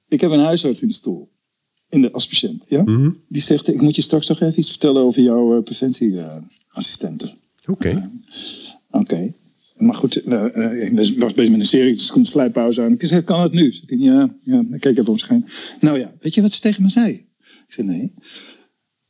Ik 0.08 0.22
heb 0.22 0.32
een 0.32 0.40
huisarts 0.40 0.82
in 0.82 0.88
de 0.88 0.94
stoel. 0.94 1.32
In 1.94 2.02
de, 2.02 2.12
als 2.12 2.28
patiënt, 2.28 2.66
ja? 2.68 2.82
Mhm. 2.84 3.10
Die 3.28 3.42
zegt, 3.42 3.68
ik 3.68 3.82
moet 3.82 3.96
je 3.96 4.02
straks 4.02 4.28
nog 4.28 4.40
even 4.42 4.60
iets 4.60 4.70
vertellen 4.70 5.02
over 5.04 5.22
jouw 5.22 5.58
uh, 5.58 5.64
preventieassistenten. 5.64 7.32
Oké. 7.66 8.12
Oké. 8.92 9.34
Maar 9.76 9.96
goed, 9.96 10.16
eh, 10.24 10.56
eh, 10.66 10.88
ik 10.88 10.96
was- 11.18 11.34
bezig 11.34 11.52
met 11.52 11.60
een 11.60 11.66
serie, 11.66 11.94
dus 11.94 12.06
er 12.08 12.14
komt 12.14 12.26
een 12.26 12.32
slijppauze 12.32 12.82
aan. 12.82 12.92
Ik 12.94 13.08
zei, 13.08 13.22
kan 13.22 13.42
het 13.42 13.52
nu? 13.52 13.74
Hij, 13.86 13.98
ja, 13.98 14.36
ja. 14.44 14.64
Ik 14.72 14.80
keek 14.80 14.98
even 14.98 15.12
om 15.14 15.20
heen. 15.28 15.46
Nou 15.82 16.00
ja, 16.00 16.14
weet 16.20 16.34
je 16.34 16.42
wat 16.42 16.52
ze 16.54 16.60
tegen 16.60 16.82
me 16.84 16.90
zei? 16.90 17.12
Ik 17.68 17.74
zei, 17.74 17.88
nee. 17.88 18.14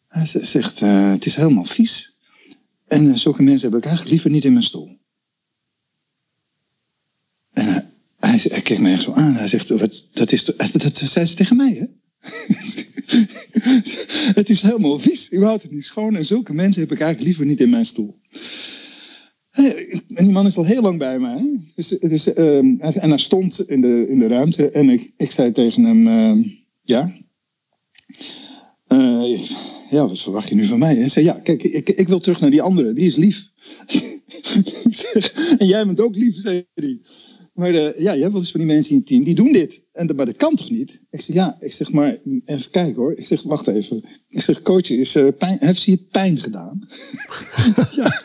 Hij 0.08 0.26
z- 0.26 0.36
zegt, 0.36 0.82
eh, 0.82 1.12
het 1.12 1.26
is 1.26 1.36
helemaal 1.36 1.64
vies. 1.66 2.18
En 2.88 3.10
eh, 3.10 3.16
zulke 3.16 3.44
mensen 3.44 3.70
heb 3.70 3.78
ik 3.78 3.84
eigenlijk 3.86 4.14
liever 4.14 4.32
niet 4.32 4.46
in 4.46 4.52
mijn 4.52 4.64
stoel. 4.64 4.98
En 7.54 7.66
hij, 8.20 8.40
hij 8.44 8.62
keek 8.62 8.80
me 8.80 8.92
echt 8.92 9.02
zo 9.04 9.12
aan. 9.14 9.34
Hij 9.34 9.48
zegt, 9.48 9.68
dat, 10.14 10.32
is, 10.32 10.46
dat 10.72 10.98
zei 10.98 11.26
ze 11.26 11.36
tegen 11.36 11.56
mij, 11.56 11.74
hè? 11.74 11.86
het 14.40 14.50
is 14.50 14.62
helemaal 14.62 15.00
vies. 15.00 15.32
U 15.32 15.44
houdt 15.44 15.64
het 15.64 15.72
niet 15.72 15.86
schoon. 15.86 16.16
En 16.16 16.26
zulke 16.26 16.54
mensen 16.54 16.82
heb 16.82 16.92
ik 16.92 17.00
eigenlijk 17.00 17.28
liever 17.28 17.46
niet 17.46 17.60
in 17.60 17.70
mijn 17.70 17.86
stoel. 17.86 18.20
En 19.54 20.24
die 20.24 20.32
man 20.32 20.46
is 20.46 20.58
al 20.58 20.66
heel 20.66 20.82
lang 20.82 20.98
bij 20.98 21.20
mij. 21.20 21.60
Dus, 21.76 21.88
dus, 21.88 22.34
ehm, 22.34 22.76
en 22.80 23.10
hij 23.10 23.18
stond 23.18 23.70
in 23.70 23.82
de, 23.82 24.06
in 24.10 24.20
de 24.20 24.28
ruimte. 24.28 24.70
En 24.70 24.90
ik, 24.90 25.14
ik 25.18 25.32
zei 25.32 25.52
tegen 25.52 25.84
hem: 25.84 26.08
ehm, 26.08 26.44
Ja. 26.84 27.16
Eh, 28.88 29.40
ja, 29.90 30.08
wat 30.08 30.22
verwacht 30.22 30.50
je 30.50 30.56
nu 30.56 30.66
van 30.66 30.80
mij? 30.80 30.96
Hij 30.96 31.10
zei: 31.10 31.26
Ja, 31.26 31.34
kijk, 31.34 31.64
ik, 31.64 31.90
ik 31.90 32.08
wil 32.08 32.20
terug 32.20 32.40
naar 32.40 32.52
die 32.52 32.62
andere. 32.62 32.94
Die 32.94 33.06
is 33.06 33.16
lief. 33.16 33.52
En 35.58 35.68
jij 35.68 35.86
bent 35.86 36.02
ook 36.02 36.16
lief, 36.16 36.36
zei 36.36 36.66
hij. 36.74 37.00
Maar 37.54 37.74
ja, 37.74 38.14
je 38.14 38.22
hebt 38.22 38.32
wel 38.32 38.42
eens 38.42 38.52
van 38.52 38.60
die 38.60 38.70
mensen 38.70 38.94
in 38.94 39.00
je 39.00 39.06
team, 39.06 39.24
die 39.24 39.36
doen 39.36 39.52
dit. 39.52 39.84
En, 39.92 40.16
maar 40.16 40.26
dat 40.26 40.36
kan 40.36 40.56
toch 40.56 40.70
niet? 40.70 41.02
Ik 41.10 41.22
zeg, 41.22 41.36
ja, 41.36 41.58
ik 41.60 41.72
zeg 41.72 41.92
maar, 41.92 42.18
even 42.46 42.72
kijken 42.72 42.96
hoor. 42.96 43.14
Ik 43.14 43.26
zeg, 43.26 43.44
wacht 43.44 43.68
even. 43.68 44.04
Ik 44.28 44.42
zeg, 44.42 44.62
coach, 44.62 44.90
is, 44.90 45.16
eh, 45.16 45.28
heeft 45.38 45.82
ze 45.82 45.92
je 45.92 45.98
pijn 46.12 46.38
gedaan? 46.38 46.88
ja. 48.00 48.22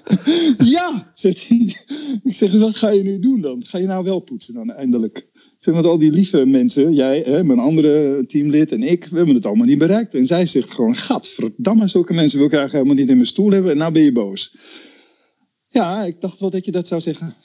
ja, 0.76 1.12
zegt 1.14 1.48
hij. 1.48 1.76
Ik 2.22 2.34
zeg, 2.34 2.58
wat 2.58 2.76
ga 2.76 2.90
je 2.90 3.02
nu 3.02 3.18
doen 3.18 3.40
dan? 3.40 3.64
Ga 3.64 3.78
je 3.78 3.86
nou 3.86 4.04
wel 4.04 4.20
poetsen 4.20 4.54
dan 4.54 4.70
eindelijk? 4.70 5.30
Zeg, 5.56 5.74
want 5.74 5.86
al 5.86 5.98
die 5.98 6.12
lieve 6.12 6.46
mensen, 6.46 6.92
jij, 6.92 7.22
hè, 7.26 7.44
mijn 7.44 7.58
andere 7.58 8.24
teamlid 8.26 8.72
en 8.72 8.82
ik, 8.82 9.04
we 9.04 9.16
hebben 9.16 9.34
het 9.34 9.46
allemaal 9.46 9.66
niet 9.66 9.78
bereikt. 9.78 10.14
En 10.14 10.26
zij 10.26 10.46
zegt 10.46 10.74
gewoon, 10.74 10.94
gadverdamme, 10.94 11.86
zulke 11.86 12.12
mensen 12.12 12.38
wil 12.38 12.46
ik 12.46 12.52
eigenlijk 12.52 12.84
helemaal 12.84 13.04
niet 13.04 13.12
in 13.12 13.20
mijn 13.20 13.34
stoel 13.34 13.50
hebben. 13.50 13.70
En 13.70 13.76
nou 13.76 13.92
ben 13.92 14.02
je 14.02 14.12
boos. 14.12 14.56
Ja, 15.72 16.04
ik 16.04 16.20
dacht 16.20 16.40
wel 16.40 16.50
dat 16.50 16.64
je 16.64 16.72
dat 16.72 16.88
zou 16.88 17.00
zeggen. 17.00 17.34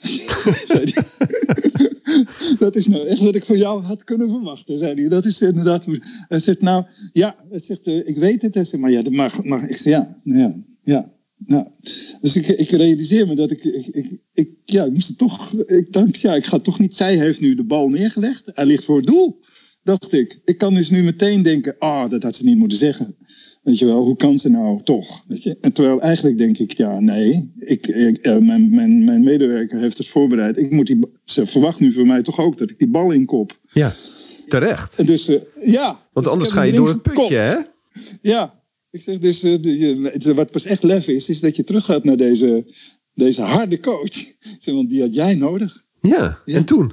dat 2.58 2.76
is 2.76 2.86
nou 2.86 3.06
echt 3.06 3.20
wat 3.20 3.34
ik 3.34 3.44
van 3.44 3.58
jou 3.58 3.82
had 3.82 4.04
kunnen 4.04 4.28
verwachten, 4.28 4.78
zei 4.78 4.94
hij. 4.94 5.08
Dat 5.08 5.26
is 5.26 5.40
inderdaad. 5.40 5.86
Hij 6.28 6.38
zegt, 6.38 6.60
nou, 6.60 6.84
ja, 7.12 7.36
hij 7.50 7.58
zegt, 7.58 7.86
eh, 7.86 8.08
ik 8.08 8.16
weet 8.16 8.42
het. 8.42 8.54
Hij 8.54 8.64
zegt, 8.64 8.82
maar 8.82 8.90
ja, 8.90 9.02
dat 9.02 9.12
mag. 9.12 9.68
Ik 9.68 9.76
zeg, 9.76 9.92
ja, 9.92 10.20
nou 10.24 10.40
ja, 10.40 10.56
ja. 10.82 11.16
Nou, 11.38 11.66
dus 12.20 12.36
ik, 12.36 12.46
ik 12.46 12.68
realiseer 12.68 13.26
me 13.26 13.34
dat 13.34 13.50
ik, 13.50 13.64
ik, 13.64 14.20
ik, 14.32 14.50
ja, 14.64 14.84
ik 14.84 14.92
moest 14.92 15.18
toch, 15.18 15.52
ik 15.52 15.92
dacht, 15.92 16.20
ja, 16.20 16.34
ik 16.34 16.44
ga 16.46 16.58
toch 16.58 16.78
niet, 16.78 16.94
zij 16.94 17.16
heeft 17.16 17.40
nu 17.40 17.54
de 17.54 17.64
bal 17.64 17.88
neergelegd, 17.88 18.44
hij 18.54 18.66
ligt 18.66 18.84
voor 18.84 18.96
het 18.96 19.06
doel, 19.06 19.40
dacht 19.82 20.12
ik. 20.12 20.40
Ik 20.44 20.58
kan 20.58 20.74
dus 20.74 20.90
nu 20.90 21.02
meteen 21.02 21.42
denken, 21.42 21.76
ah, 21.78 22.10
dat 22.10 22.22
had 22.22 22.36
ze 22.36 22.44
niet 22.44 22.56
moeten 22.56 22.78
zeggen. 22.78 23.16
Weet 23.62 23.78
je 23.78 23.84
wel, 23.86 24.04
hoe 24.04 24.16
kan 24.16 24.38
ze 24.38 24.48
nou 24.50 24.82
toch? 24.82 25.24
Weet 25.26 25.42
je? 25.42 25.56
En 25.60 25.72
terwijl 25.72 26.00
eigenlijk 26.00 26.38
denk 26.38 26.58
ik, 26.58 26.72
ja, 26.76 27.00
nee, 27.00 27.52
ik, 27.58 27.86
ik, 27.86 28.16
eh, 28.18 28.36
mijn, 28.38 28.74
mijn, 28.74 29.04
mijn 29.04 29.24
medewerker 29.24 29.78
heeft 29.78 29.98
het 29.98 30.08
voorbereid. 30.08 30.56
Ik 30.56 30.70
moet 30.70 30.86
die, 30.86 30.98
ze 31.24 31.46
verwacht 31.46 31.80
nu 31.80 31.92
van 31.92 32.06
mij 32.06 32.22
toch 32.22 32.38
ook 32.40 32.58
dat 32.58 32.70
ik 32.70 32.78
die 32.78 32.88
bal 32.88 33.10
inkop. 33.10 33.58
Ja, 33.72 33.94
terecht. 34.46 34.94
En 34.96 35.06
dus, 35.06 35.28
eh, 35.28 35.40
ja. 35.64 35.86
Want 36.12 36.24
dus 36.26 36.34
anders 36.34 36.50
ga 36.52 36.62
je 36.62 36.72
door 36.72 36.88
het 36.88 37.02
putje, 37.02 37.36
hè? 37.36 37.56
Ja, 38.22 38.54
ik 38.90 39.02
zeg 39.02 39.18
dus, 39.18 39.40
de- 39.40 40.10
het- 40.12 40.24
wat 40.24 40.50
pas 40.50 40.64
echt 40.64 40.82
lef 40.82 41.08
is, 41.08 41.28
is 41.28 41.40
dat 41.40 41.56
je 41.56 41.64
teruggaat 41.64 42.04
naar 42.04 42.16
deze, 42.16 42.64
deze 43.14 43.42
harde 43.42 43.80
coach. 43.80 44.12
Zeg, 44.58 44.74
want 44.74 44.88
die 44.88 45.00
had 45.00 45.14
jij 45.14 45.34
nodig. 45.34 45.82
Ja, 46.00 46.38
Ja. 46.44 46.56
en 46.56 46.64
toen? 46.64 46.92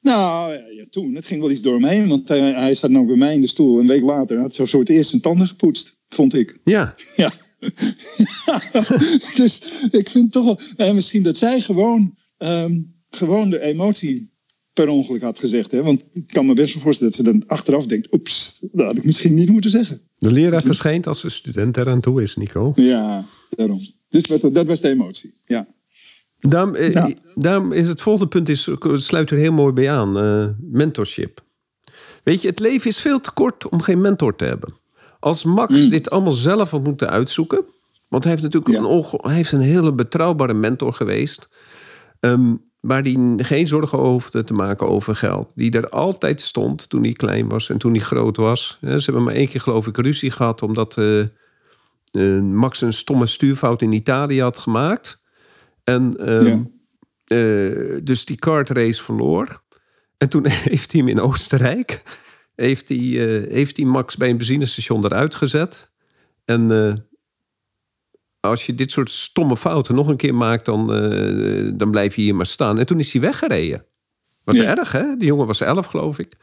Nou, 0.00 0.52
ja, 0.52 0.84
toen, 0.90 1.14
het 1.14 1.26
ging 1.26 1.40
wel 1.40 1.50
iets 1.50 1.62
door 1.62 1.80
me 1.80 1.88
heen, 1.88 2.08
want 2.08 2.28
hij, 2.28 2.40
hij 2.40 2.74
zat 2.74 2.90
nou 2.90 3.06
bij 3.06 3.16
mij 3.16 3.34
in 3.34 3.40
de 3.40 3.46
stoel. 3.46 3.78
Een 3.78 3.86
week 3.86 4.02
later 4.02 4.38
had 4.38 4.46
hij 4.46 4.56
zo 4.56 4.64
soort 4.64 4.88
eerst 4.88 5.10
zijn 5.10 5.22
tanden 5.22 5.46
gepoetst, 5.46 5.98
vond 6.08 6.34
ik. 6.34 6.58
Ja, 6.64 6.94
Ja. 7.16 7.32
dus 9.36 9.62
ik 9.90 10.08
vind 10.08 10.32
toch 10.32 10.44
wel, 10.44 10.60
eh, 10.76 10.94
misschien 10.94 11.22
dat 11.22 11.36
zij 11.36 11.60
gewoon, 11.60 12.14
ehm, 12.36 12.82
gewoon 13.10 13.50
de 13.50 13.60
emotie 13.60 14.32
per 14.72 14.88
ongeluk 14.88 15.22
had 15.22 15.38
gezegd. 15.38 15.70
Hè? 15.70 15.82
Want 15.82 16.04
ik 16.12 16.26
kan 16.26 16.46
me 16.46 16.54
best 16.54 16.74
wel 16.74 16.82
voorstellen 16.82 17.12
dat 17.12 17.24
ze 17.24 17.32
dan 17.32 17.46
achteraf 17.46 17.86
denkt, 17.86 18.12
oeps, 18.12 18.58
dat 18.72 18.86
had 18.86 18.96
ik 18.96 19.04
misschien 19.04 19.34
niet 19.34 19.50
moeten 19.50 19.70
zeggen. 19.70 20.00
de 20.18 20.32
leraar 20.32 20.62
verschijnt 20.62 21.06
als 21.06 21.22
de 21.22 21.30
student 21.30 21.76
eraan 21.76 22.00
toe 22.00 22.22
is, 22.22 22.36
Nico. 22.36 22.72
Ja, 22.76 23.24
daarom. 23.50 23.80
Dus 24.08 24.22
dat 24.22 24.66
was 24.66 24.80
de 24.80 24.88
emotie. 24.88 25.30
Ja. 25.44 25.68
Daarom, 26.38 26.74
eh, 26.74 26.92
Ja. 26.92 27.10
daarom 27.34 27.72
is 27.72 27.88
het 27.88 28.00
volgende 28.00 28.28
punt, 28.28 28.48
is, 28.48 28.68
sluit 28.94 29.30
er 29.30 29.36
heel 29.36 29.52
mooi 29.52 29.72
bij 29.72 29.90
aan. 29.90 30.18
eh, 30.18 30.46
mentorship. 30.60 31.40
Weet 32.24 32.42
je, 32.42 32.48
het 32.48 32.58
leven 32.58 32.90
is 32.90 33.00
veel 33.00 33.20
te 33.20 33.30
kort 33.32 33.68
om 33.68 33.82
geen 33.82 34.00
mentor 34.00 34.36
te 34.36 34.44
hebben. 34.44 34.74
Als 35.20 35.44
Max 35.44 35.88
dit 35.88 36.10
allemaal 36.10 36.32
zelf 36.32 36.70
had 36.70 36.84
moeten 36.84 37.10
uitzoeken... 37.10 37.64
want 38.08 38.24
hij 38.24 38.32
heeft 38.32 38.44
natuurlijk 38.44 38.72
Ja. 38.74 38.88
een, 38.88 39.04
hij 39.20 39.34
heeft 39.34 39.52
een 39.52 39.60
hele 39.60 39.92
betrouwbare 39.92 40.54
mentor 40.54 40.92
geweest... 40.92 41.48
ehm, 42.20 42.54
waar 42.80 43.02
hij 43.02 43.34
geen 43.36 43.66
zorgen 43.66 43.98
hoefde 43.98 44.44
te 44.44 44.52
maken 44.52 44.88
over 44.88 45.16
geld. 45.16 45.52
Die 45.54 45.70
er 45.70 45.88
altijd 45.88 46.40
stond 46.40 46.88
toen 46.88 47.02
hij 47.02 47.12
klein 47.12 47.48
was 47.48 47.70
en 47.70 47.78
toen 47.78 47.90
hij 47.92 48.00
groot 48.00 48.36
was. 48.36 48.78
Ja, 48.80 48.98
Ze 48.98 49.04
hebben 49.04 49.22
maar 49.24 49.34
één 49.34 49.48
keer 49.48 49.60
geloof 49.60 49.86
ik 49.86 49.96
ruzie 49.96 50.30
gehad... 50.30 50.62
omdat 50.62 50.96
eh, 50.96 52.38
Max 52.40 52.80
een 52.80 52.92
stomme 52.92 53.26
stuurfout 53.26 53.82
in 53.82 53.92
Italië 53.92 54.40
had 54.42 54.58
gemaakt... 54.58 55.17
En 55.88 56.16
ehm, 56.18 56.46
Ja. 56.46 56.64
eh, 57.24 57.98
dus 58.02 58.24
die 58.24 58.36
kartrace 58.36 59.02
verloor. 59.02 59.62
En 60.16 60.28
toen 60.28 60.46
heeft 60.68 60.92
hij 60.92 61.00
hem 61.00 61.10
in 61.10 61.20
Oostenrijk. 61.20 62.02
Heeft 62.54 62.88
hij, 62.88 62.98
eh, 62.98 63.52
heeft 63.52 63.76
hij 63.76 63.86
Max 63.86 64.16
bij 64.16 64.30
een 64.30 64.36
benzinestation 64.36 65.04
eruit 65.04 65.34
gezet. 65.34 65.90
En 66.44 66.70
eh, 66.70 66.94
als 68.40 68.66
je 68.66 68.74
dit 68.74 68.90
soort 68.90 69.10
stomme 69.10 69.56
fouten 69.56 69.94
nog 69.94 70.08
een 70.08 70.16
keer 70.16 70.34
maakt, 70.34 70.64
dan, 70.64 70.86
dan 71.76 71.90
blijf 71.90 72.16
je 72.16 72.22
hier 72.22 72.34
maar 72.34 72.46
staan. 72.46 72.78
En 72.78 72.86
toen 72.86 72.98
is 72.98 73.12
hij 73.12 73.20
weggereden. 73.22 73.84
Wat 74.44 74.54
Ja. 74.54 74.76
erg, 74.76 74.92
hè? 74.92 75.16
Die 75.16 75.26
jongen 75.26 75.46
was 75.46 75.60
elf, 75.60 75.86
geloof 75.86 76.18
ik. 76.18 76.36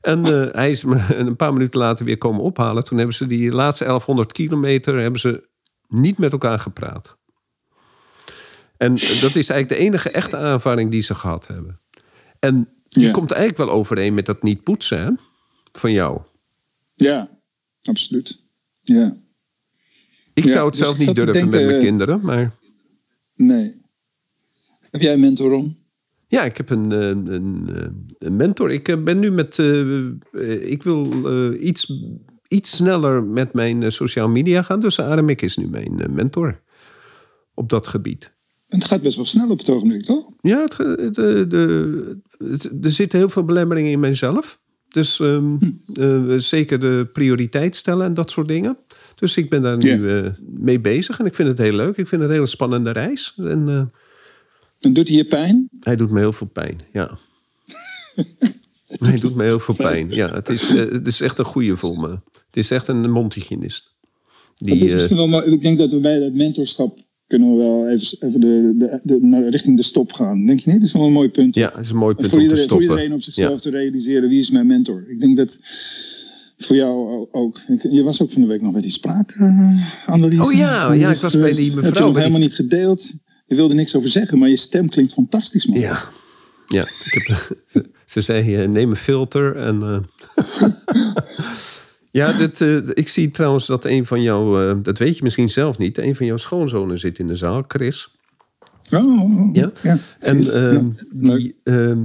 En 0.00 0.24
hij 0.52 0.70
is 0.70 0.84
me 0.84 1.14
een 1.16 1.36
paar 1.36 1.52
minuten 1.52 1.80
later 1.80 2.04
weer 2.04 2.18
komen 2.18 2.42
ophalen. 2.42 2.84
Toen 2.84 2.98
hebben 2.98 3.16
ze 3.16 3.26
die 3.26 3.50
laatste 3.52 3.84
1100 3.84 4.32
kilometer 4.32 4.98
hebben 4.98 5.20
ze 5.20 5.48
niet 5.88 6.18
met 6.18 6.32
elkaar 6.32 6.58
gepraat. 6.58 7.15
En 8.76 8.90
dat 8.94 9.34
is 9.34 9.48
eigenlijk 9.48 9.68
de 9.68 9.76
enige 9.76 10.10
echte 10.10 10.36
aanvaring 10.36 10.90
die 10.90 11.00
ze 11.00 11.14
gehad 11.14 11.46
hebben. 11.46 11.80
En 12.38 12.68
die 12.84 13.04
Ja. 13.04 13.10
komt 13.10 13.30
eigenlijk 13.30 13.70
wel 13.70 13.78
overeen 13.78 14.14
met 14.14 14.26
dat 14.26 14.42
niet 14.42 14.62
poetsen 14.62 14.98
hè? 15.04 15.10
van 15.72 15.92
jou. 15.92 16.20
ja, 16.94 17.30
absoluut. 17.82 18.42
Ja. 18.82 19.16
Ik 20.34 20.44
Ja, 20.44 20.50
zou 20.50 20.66
het 20.66 20.74
dus 20.74 20.84
zelf 20.84 20.98
niet 20.98 21.14
durven 21.14 21.48
met 21.48 21.50
mijn 21.50 21.68
eh, 21.70 21.80
kinderen. 21.80 22.20
Maar 22.20 22.54
Nee. 23.34 23.84
Heb 24.90 25.00
jij 25.00 25.12
een 25.12 25.20
mentor, 25.20 25.50
Ron? 25.50 25.76
ja, 26.28 26.44
ik 26.44 26.56
heb 26.56 26.70
een, 26.70 26.92
eh, 26.92 27.08
een, 27.08 27.68
eh, 27.74 27.86
een 28.18 28.36
mentor. 28.36 28.70
Ik 28.70 29.04
ben 29.04 29.18
nu 29.18 29.30
met. 29.30 29.58
ik 30.60 30.82
wil 30.82 31.52
iets, 31.52 31.92
iets 32.48 32.76
sneller 32.76 33.22
met 33.24 33.52
mijn 33.52 33.82
eh, 33.82 33.90
social 33.90 34.28
media 34.28 34.62
gaan. 34.62 34.80
Dus 34.80 35.00
Aramik 35.00 35.42
is 35.42 35.56
nu 35.56 35.68
mijn 35.68 36.02
mentor 36.10 36.62
op 37.54 37.68
dat 37.68 37.86
gebied. 37.86 38.34
Het 38.68 38.84
gaat 38.84 39.02
best 39.02 39.16
wel 39.16 39.24
snel 39.24 39.50
op 39.50 39.58
het 39.58 39.70
ogenblik, 39.70 40.02
toch? 40.02 40.24
Ja, 40.40 40.60
het, 40.62 40.76
het, 40.76 41.18
eh, 41.18 41.24
de, 41.48 42.18
het- 42.38 42.70
er 42.84 42.90
zitten 42.90 43.18
heel 43.18 43.28
veel 43.28 43.44
belemmeringen 43.44 43.90
in 43.90 44.00
mijzelf. 44.00 44.58
Dus 44.88 45.20
ehm, 45.20 45.56
eh, 45.94 46.36
zeker 46.36 46.80
de 46.80 47.08
prioriteit 47.12 47.76
stellen 47.76 48.06
en 48.06 48.14
dat 48.14 48.30
soort 48.30 48.48
dingen. 48.48 48.76
Dus 49.14 49.36
ik 49.36 49.50
ben 49.50 49.62
daar 49.62 49.76
nu 49.76 50.08
eh, 50.10 50.26
mee 50.50 50.80
bezig 50.80 51.18
en 51.18 51.26
ik 51.26 51.34
vind 51.34 51.48
het 51.48 51.58
heel 51.58 51.72
leuk. 51.72 51.96
Ik 51.96 52.08
vind 52.08 52.20
het 52.20 52.30
een 52.30 52.36
hele 52.36 52.46
spannende 52.46 52.90
reis. 52.90 53.34
En 53.36 53.92
En 54.80 54.92
doet 54.92 55.08
hij 55.08 55.16
je 55.16 55.24
pijn? 55.24 55.68
hij 55.80 55.96
doet 55.96 56.10
me 56.10 56.18
heel 56.18 56.32
veel 56.32 56.46
pijn, 56.46 56.80
ja. 56.92 57.18
hij 58.86 59.18
doet 59.18 59.34
me 59.34 59.42
heel 59.44 59.58
veel 59.60 59.74
pijn, 59.74 60.10
ja. 60.10 60.32
Het 60.34 60.48
is, 60.48 60.68
het 60.68 61.06
is 61.06 61.20
echt 61.20 61.38
een 61.38 61.44
goede 61.44 61.76
voor 61.76 61.98
me. 61.98 62.08
Het 62.46 62.56
is 62.56 62.70
echt 62.70 62.88
een 62.88 63.10
mondhygiënist. 63.10 63.94
dat 64.56 64.68
Die, 64.68 64.84
is 64.84 64.92
misschien 64.92 65.16
wel. 65.30 65.46
Ik 65.46 65.62
denk 65.62 65.78
dat 65.78 65.92
we 65.92 66.00
bij 66.00 66.18
dat 66.18 66.32
mentorschap 66.32 66.98
kunnen 67.26 67.50
we 67.50 67.56
wel 67.56 67.88
even, 67.88 68.16
even 68.28 68.40
de, 68.40 68.74
de, 68.78 69.00
de, 69.02 69.18
naar, 69.20 69.48
richting 69.48 69.76
de 69.76 69.82
stop 69.82 70.12
gaan. 70.12 70.46
Denk 70.46 70.58
je 70.60 70.70
niet? 70.70 70.78
Dat 70.80 70.88
is 70.88 70.92
wel 70.94 71.06
een 71.06 71.12
mooi 71.12 71.28
punt. 71.30 71.54
ja, 71.54 71.70
het 71.74 71.84
is 71.84 71.90
een 71.90 71.96
mooi 71.96 72.14
punt 72.14 72.28
voor, 72.28 72.38
om 72.38 72.44
te 72.44 72.50
iedereen, 72.50 72.68
voor 72.68 72.78
stoppen. 72.82 72.96
iedereen 72.98 73.18
op 73.18 73.22
zichzelf 73.22 73.52
Ja. 73.54 73.70
te 73.70 73.70
realiseren 73.70 74.28
wie 74.28 74.38
is 74.38 74.50
mijn 74.50 74.66
mentor. 74.66 75.04
Ik 75.08 75.20
denk 75.20 75.36
dat 75.36 75.58
voor 76.58 76.76
jou 76.76 77.26
ook. 77.32 77.60
Je 77.90 78.02
was 78.02 78.22
ook 78.22 78.30
van 78.30 78.42
de 78.42 78.48
week 78.48 78.62
nog 78.62 78.72
bij 78.72 78.80
die 78.82 78.90
spraakanalyse. 78.90 80.42
Oh 80.42 80.52
ja, 80.52 80.92
ja, 80.92 81.10
ik 81.10 81.16
was 81.16 81.38
bij 81.38 81.52
die 81.52 81.74
mevrouw, 81.74 81.82
Heb 81.84 81.94
je 81.94 82.00
nog 82.00 82.08
die- 82.12 82.18
helemaal 82.18 82.40
niet 82.40 82.54
gedeeld. 82.54 83.14
Je 83.46 83.54
wilde 83.54 83.74
niks 83.74 83.96
over 83.96 84.08
zeggen, 84.08 84.38
maar 84.38 84.48
je 84.48 84.56
stem 84.56 84.88
klinkt 84.88 85.12
fantastisch, 85.12 85.66
man. 85.66 85.78
Ja, 85.80 85.98
ja 86.66 86.82
ik 86.82 87.12
heb, 87.26 87.56
ze 88.04 88.20
zei 88.20 88.56
eh, 88.56 88.68
neem 88.68 88.90
een 88.90 88.96
filter 88.96 89.56
en... 89.56 89.82
eh, 89.82 89.98
ja, 92.16 92.32
dit, 92.38 92.60
eh, 92.60 92.76
ik 92.94 93.08
zie 93.08 93.30
trouwens 93.30 93.66
dat 93.66 93.84
een 93.84 94.06
van 94.06 94.22
jouw... 94.22 94.60
eh, 94.60 94.76
dat 94.82 94.98
weet 94.98 95.16
je 95.16 95.22
misschien 95.22 95.48
zelf 95.48 95.78
niet. 95.78 95.98
Een 95.98 96.16
van 96.16 96.26
jouw 96.26 96.36
schoonzonen 96.36 96.98
zit 96.98 97.18
in 97.18 97.26
de 97.26 97.36
zaal, 97.36 97.64
Chris. 97.68 98.14
Oh, 98.90 99.04
oh, 99.22 99.40
oh. 99.40 99.48
Ja. 99.54 99.70
ja. 99.82 99.98
En 100.18 100.52
ehm, 100.54 100.84
die, 101.10 101.60
ehm, 101.64 101.98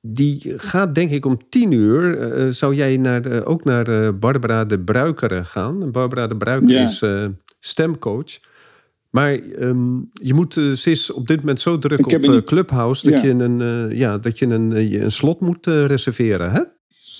die 0.00 0.52
gaat 0.56 0.94
denk 0.94 1.10
ik 1.10 1.26
om 1.26 1.38
tien 1.48 1.72
uur... 1.72 2.18
eh, 2.20 2.48
zou 2.50 2.74
jij 2.74 2.96
naar 2.96 3.22
de, 3.22 3.44
ook 3.44 3.64
naar 3.64 4.18
Barbara 4.18 4.64
de 4.64 4.80
Bruikere 4.80 5.44
gaan. 5.44 5.90
Barbara 5.92 6.26
de 6.26 6.36
Bruiker 6.36 6.68
Ja. 6.70 6.84
is 6.84 7.02
stemcoach... 7.60 8.38
Maar 9.10 9.32
ehm, 9.34 9.96
je 10.12 10.34
moet, 10.34 10.54
ze 10.54 10.90
is 10.90 11.10
op 11.12 11.26
dit 11.26 11.36
moment 11.38 11.60
zo 11.60 11.78
druk 11.78 11.98
Ik 11.98 12.06
op 12.06 12.24
een- 12.24 12.44
Clubhouse... 12.44 13.10
dat 13.10 13.20
Ja. 13.22 13.26
je 13.28 13.32
een, 13.34 13.90
ja, 13.96 14.18
dat 14.18 14.38
je 14.38 14.46
een, 14.46 14.88
je 14.88 15.00
een 15.00 15.10
slot 15.10 15.40
moet 15.40 15.66
reserveren. 15.66 16.52
Hè? 16.52 16.60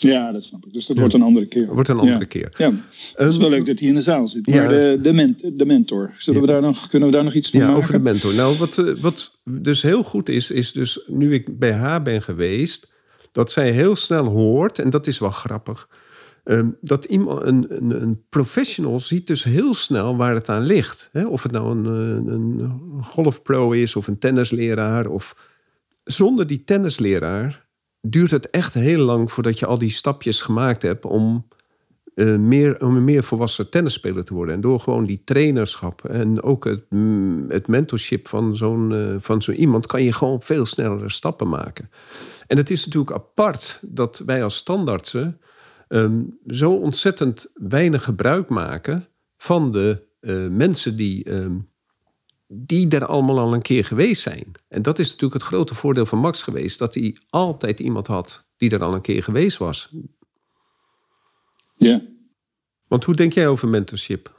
Ja, 0.01 0.32
dat 0.32 0.42
snap 0.45 0.66
ik. 0.66 0.72
Dus 0.72 0.86
dat 0.86 0.99
wordt 0.99 1.14
een 1.14 1.22
andere 1.22 1.47
keer. 1.47 1.66
Wordt 1.74 1.88
een 1.88 1.99
andere 1.99 2.18
Ja. 2.18 2.24
keer. 2.24 2.53
Ja, 2.57 2.66
het 3.14 3.28
is 3.28 3.32
Ehm, 3.32 3.40
wel 3.40 3.51
leuk 3.51 3.66
dat 3.66 3.78
hij 3.78 3.88
in 3.88 3.95
de 3.95 4.01
zaal 4.01 4.28
zit. 4.28 4.47
ja, 4.47 4.57
Maar 4.57 4.68
de, 4.68 4.99
de, 5.03 5.12
ment, 5.12 5.59
de 5.59 5.64
mentor, 5.66 6.12
Zullen 6.16 6.40
we 6.40 6.47
daar 6.47 6.62
nog, 6.62 6.88
kunnen 6.88 7.09
we 7.09 7.14
daar 7.14 7.24
nog 7.24 7.34
iets 7.34 7.51
van 7.51 7.61
Ja, 7.61 7.66
maken? 7.66 7.80
over 7.82 7.92
de 7.92 7.99
mentor. 8.01 8.34
Nou, 8.34 8.57
wat, 8.59 8.78
eh, 8.78 8.95
wat 9.01 9.38
dus 9.45 9.82
heel 9.82 10.03
goed 10.03 10.28
is, 10.28 10.51
is 10.51 10.72
dus 10.72 11.01
nu 11.07 11.34
ik 11.34 11.59
bij 11.59 11.72
haar 11.72 12.03
ben 12.03 12.22
geweest, 12.22 12.92
dat 13.32 13.51
zij 13.51 13.70
heel 13.70 13.97
snel 13.97 14.24
hoort, 14.24 14.78
en 14.78 14.90
dat 14.90 15.07
is 15.07 15.18
wel 15.18 15.30
grappig, 15.30 15.88
ehm, 16.45 16.68
dat 16.80 17.05
iemand, 17.05 17.42
een, 17.42 17.66
een, 17.68 18.03
een 18.03 18.22
professional 18.28 18.99
ziet 18.99 19.26
dus 19.26 19.45
heel 19.45 19.74
snel 19.74 20.16
waar 20.16 20.34
het 20.34 20.49
aan 20.49 20.62
ligt. 20.62 21.09
Hè? 21.12 21.26
Of 21.26 21.42
het 21.42 21.53
nou 21.53 21.70
een, 21.70 21.84
een 22.32 22.72
golfpro 23.03 23.70
is, 23.70 23.97
of 23.97 24.07
een 24.07 24.18
tennisleraar, 24.18 25.07
of 25.07 25.36
zonder 26.05 26.47
die 26.47 26.64
tennisleraar 26.64 27.64
duurt 28.07 28.30
het 28.30 28.50
echt 28.50 28.74
heel 28.74 29.05
lang 29.05 29.32
voordat 29.32 29.59
je 29.59 29.66
al 29.66 29.78
die 29.78 29.90
stapjes 29.90 30.42
gemaakt 30.42 30.82
hebt 30.82 31.05
om, 31.05 31.48
eh, 32.14 32.36
meer, 32.36 32.80
om 32.80 32.96
een 32.96 33.05
meer 33.05 33.24
volwassen 33.24 33.70
tennisspeler 33.70 34.24
te 34.24 34.34
worden. 34.34 34.55
En 34.55 34.61
door 34.61 34.80
gewoon 34.80 35.05
die 35.05 35.22
trainerschap 35.24 36.05
en 36.05 36.42
ook 36.42 36.64
het, 36.64 36.84
mm, 36.90 37.44
het 37.48 37.66
mentorship 37.66 38.28
van 38.28 38.57
zo'n 38.57 38.94
eh, 38.94 39.16
van 39.18 39.42
zo'n 39.42 39.55
iemand 39.55 39.86
kan 39.86 40.02
je 40.02 40.12
gewoon 40.12 40.42
veel 40.42 40.66
sneller 40.66 41.11
stappen 41.11 41.48
maken. 41.48 41.90
En 42.46 42.57
het 42.57 42.70
is 42.70 42.84
natuurlijk 42.84 43.14
apart 43.14 43.80
dat 43.82 44.22
wij 44.26 44.44
als 44.44 44.57
standaardsen 44.57 45.40
ehm, 45.88 46.22
zo 46.46 46.72
ontzettend 46.72 47.50
weinig 47.55 48.05
gebruik 48.05 48.48
maken 48.48 49.09
van 49.36 49.72
de 49.72 50.02
eh, 50.20 50.46
mensen 50.48 50.96
die, 50.96 51.24
ehm, 51.24 51.57
die 52.55 52.88
er 52.88 53.07
allemaal 53.07 53.38
al 53.38 53.55
een 53.55 53.62
keer 53.62 53.84
geweest 53.84 54.22
zijn. 54.22 54.52
En 54.68 54.82
dat 54.82 54.98
is 54.98 55.07
natuurlijk 55.07 55.34
het 55.34 55.42
grote 55.42 55.74
voordeel 55.74 56.07
van 56.07 56.18
Max 56.18 56.42
geweest, 56.42 56.78
dat 56.78 56.94
hij 56.94 57.16
altijd 57.30 57.80
iemand 57.80 58.07
had 58.07 58.44
die 58.57 58.70
er 58.70 58.82
al 58.82 58.94
een 58.94 59.00
keer 59.00 59.22
geweest 59.22 59.57
was. 59.57 59.94
Ja. 61.76 62.02
Want 62.88 63.05
hoe 63.05 63.14
denk 63.14 63.32
jij 63.32 63.48
over 63.48 63.68
mentorship? 63.68 64.32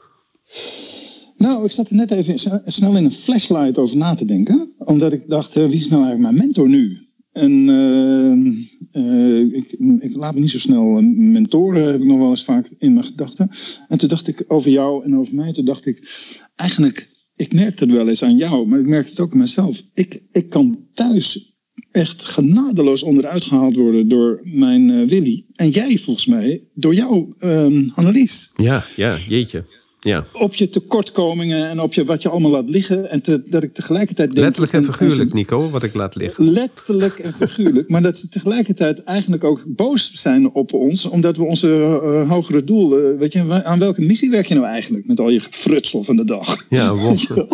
Nou, 1.38 1.66
ik 1.66 1.72
zat 1.72 1.90
er 1.90 1.96
net 1.96 2.12
even 2.12 2.62
snel 2.66 2.98
in 2.98 3.04
een 3.04 3.12
flashlight 3.12 3.78
over 3.78 3.98
na 3.98 4.16
te 4.16 4.26
denken. 4.26 4.74
Omdat 4.78 5.14
ik 5.14 5.30
dacht, 5.30 5.56
eh, 5.56 5.66
wie 5.66 5.76
is 5.76 5.90
nou 5.90 6.04
eigenlijk 6.04 6.34
mijn 6.34 6.46
mentor 6.46 6.70
nu? 6.70 6.98
En 7.32 7.70
eh, 7.70 9.02
eh, 9.02 9.54
ik, 9.54 9.72
ik 10.00 10.16
laat 10.16 10.34
me 10.34 10.40
niet 10.40 10.50
zo 10.50 10.58
snel 10.58 11.02
mentoren, 11.16 11.86
heb 11.86 12.02
ik 12.02 12.08
nog 12.08 12.18
wel 12.18 12.30
eens 12.30 12.44
vaak 12.44 12.70
in 12.78 12.94
mijn 12.94 13.06
gedachten. 13.06 13.50
En 13.88 13.98
toen 13.98 14.10
dacht 14.10 14.28
ik 14.28 14.44
over 14.48 14.72
jou 14.72 15.04
en 15.04 15.18
over 15.18 15.36
mij, 15.36 15.54
toen 15.54 15.66
dacht 15.66 15.86
ik, 15.86 16.10
eigenlijk, 16.56 17.10
ik 17.36 17.54
merkte 17.54 17.84
het 17.84 17.94
wel 17.94 18.08
eens 18.08 18.24
aan 18.24 18.38
jou, 18.38 18.68
maar 18.68 18.80
ik 18.80 18.88
merkte 18.88 19.10
het 19.10 19.20
ook 19.20 19.32
aan 19.32 19.38
mezelf. 19.38 19.82
Ik, 19.94 20.22
ik 20.32 20.50
kan 20.50 20.80
thuis 20.94 21.54
echt 21.92 22.26
genadeloos 22.26 23.04
onderuit 23.04 23.44
gehaald 23.44 23.76
worden 23.76 24.08
door 24.08 24.40
mijn 24.44 24.90
eh, 24.90 25.08
Willy. 25.08 25.46
En 25.56 25.70
jij 25.70 25.98
volgens 25.98 26.26
mij 26.26 26.64
door 26.74 26.94
jou, 26.94 27.34
eh, 27.40 27.68
Annelies 27.96 28.52
Ja, 28.56 28.86
ja, 28.96 29.18
jeetje. 29.28 29.66
Ja. 30.06 30.26
op 30.34 30.56
je 30.56 30.70
tekortkomingen 30.70 31.70
en 31.70 31.80
op 31.82 31.94
je, 31.94 32.06
wat 32.06 32.22
je 32.22 32.30
allemaal 32.30 32.52
laat 32.52 32.70
liggen. 32.70 33.10
En 33.12 33.22
te- 33.22 33.42
dat 33.50 33.64
ik 33.64 33.74
tegelijkertijd 33.74 34.30
denk... 34.32 34.42
Letterlijk 34.46 34.74
en 34.74 34.80
en- 34.86 34.86
figuurlijk, 34.94 35.34
Nico, 35.34 35.70
wat 35.70 35.84
ik 35.84 35.94
laat 35.94 36.16
liggen. 36.16 36.52
Letterlijk 36.52 37.20
en 37.20 37.34
figuurlijk. 37.34 37.90
Maar 37.90 38.02
dat 38.02 38.18
ze 38.18 38.30
tegelijkertijd 38.30 39.04
eigenlijk 39.04 39.44
ook 39.44 39.64
boos 39.68 40.12
zijn 40.14 40.52
op 40.54 40.74
ons. 40.74 41.06
Omdat 41.06 41.38
we 41.38 41.44
onze 41.44 41.70
eh, 42.04 42.30
hogere 42.30 42.64
doel... 42.64 42.98
eh, 42.98 43.18
weet 43.18 43.34
je, 43.34 43.64
aan 43.64 43.80
welke 43.80 44.02
missie 44.02 44.30
werk 44.30 44.46
je 44.48 44.54
nou 44.56 44.68
eigenlijk? 44.68 45.08
Met 45.08 45.20
al 45.20 45.30
je 45.30 45.42
frutsel 45.42 46.04
van 46.04 46.16
de 46.16 46.24
dag. 46.26 46.66
Ja, 46.70 46.96
walk, 47.04 47.48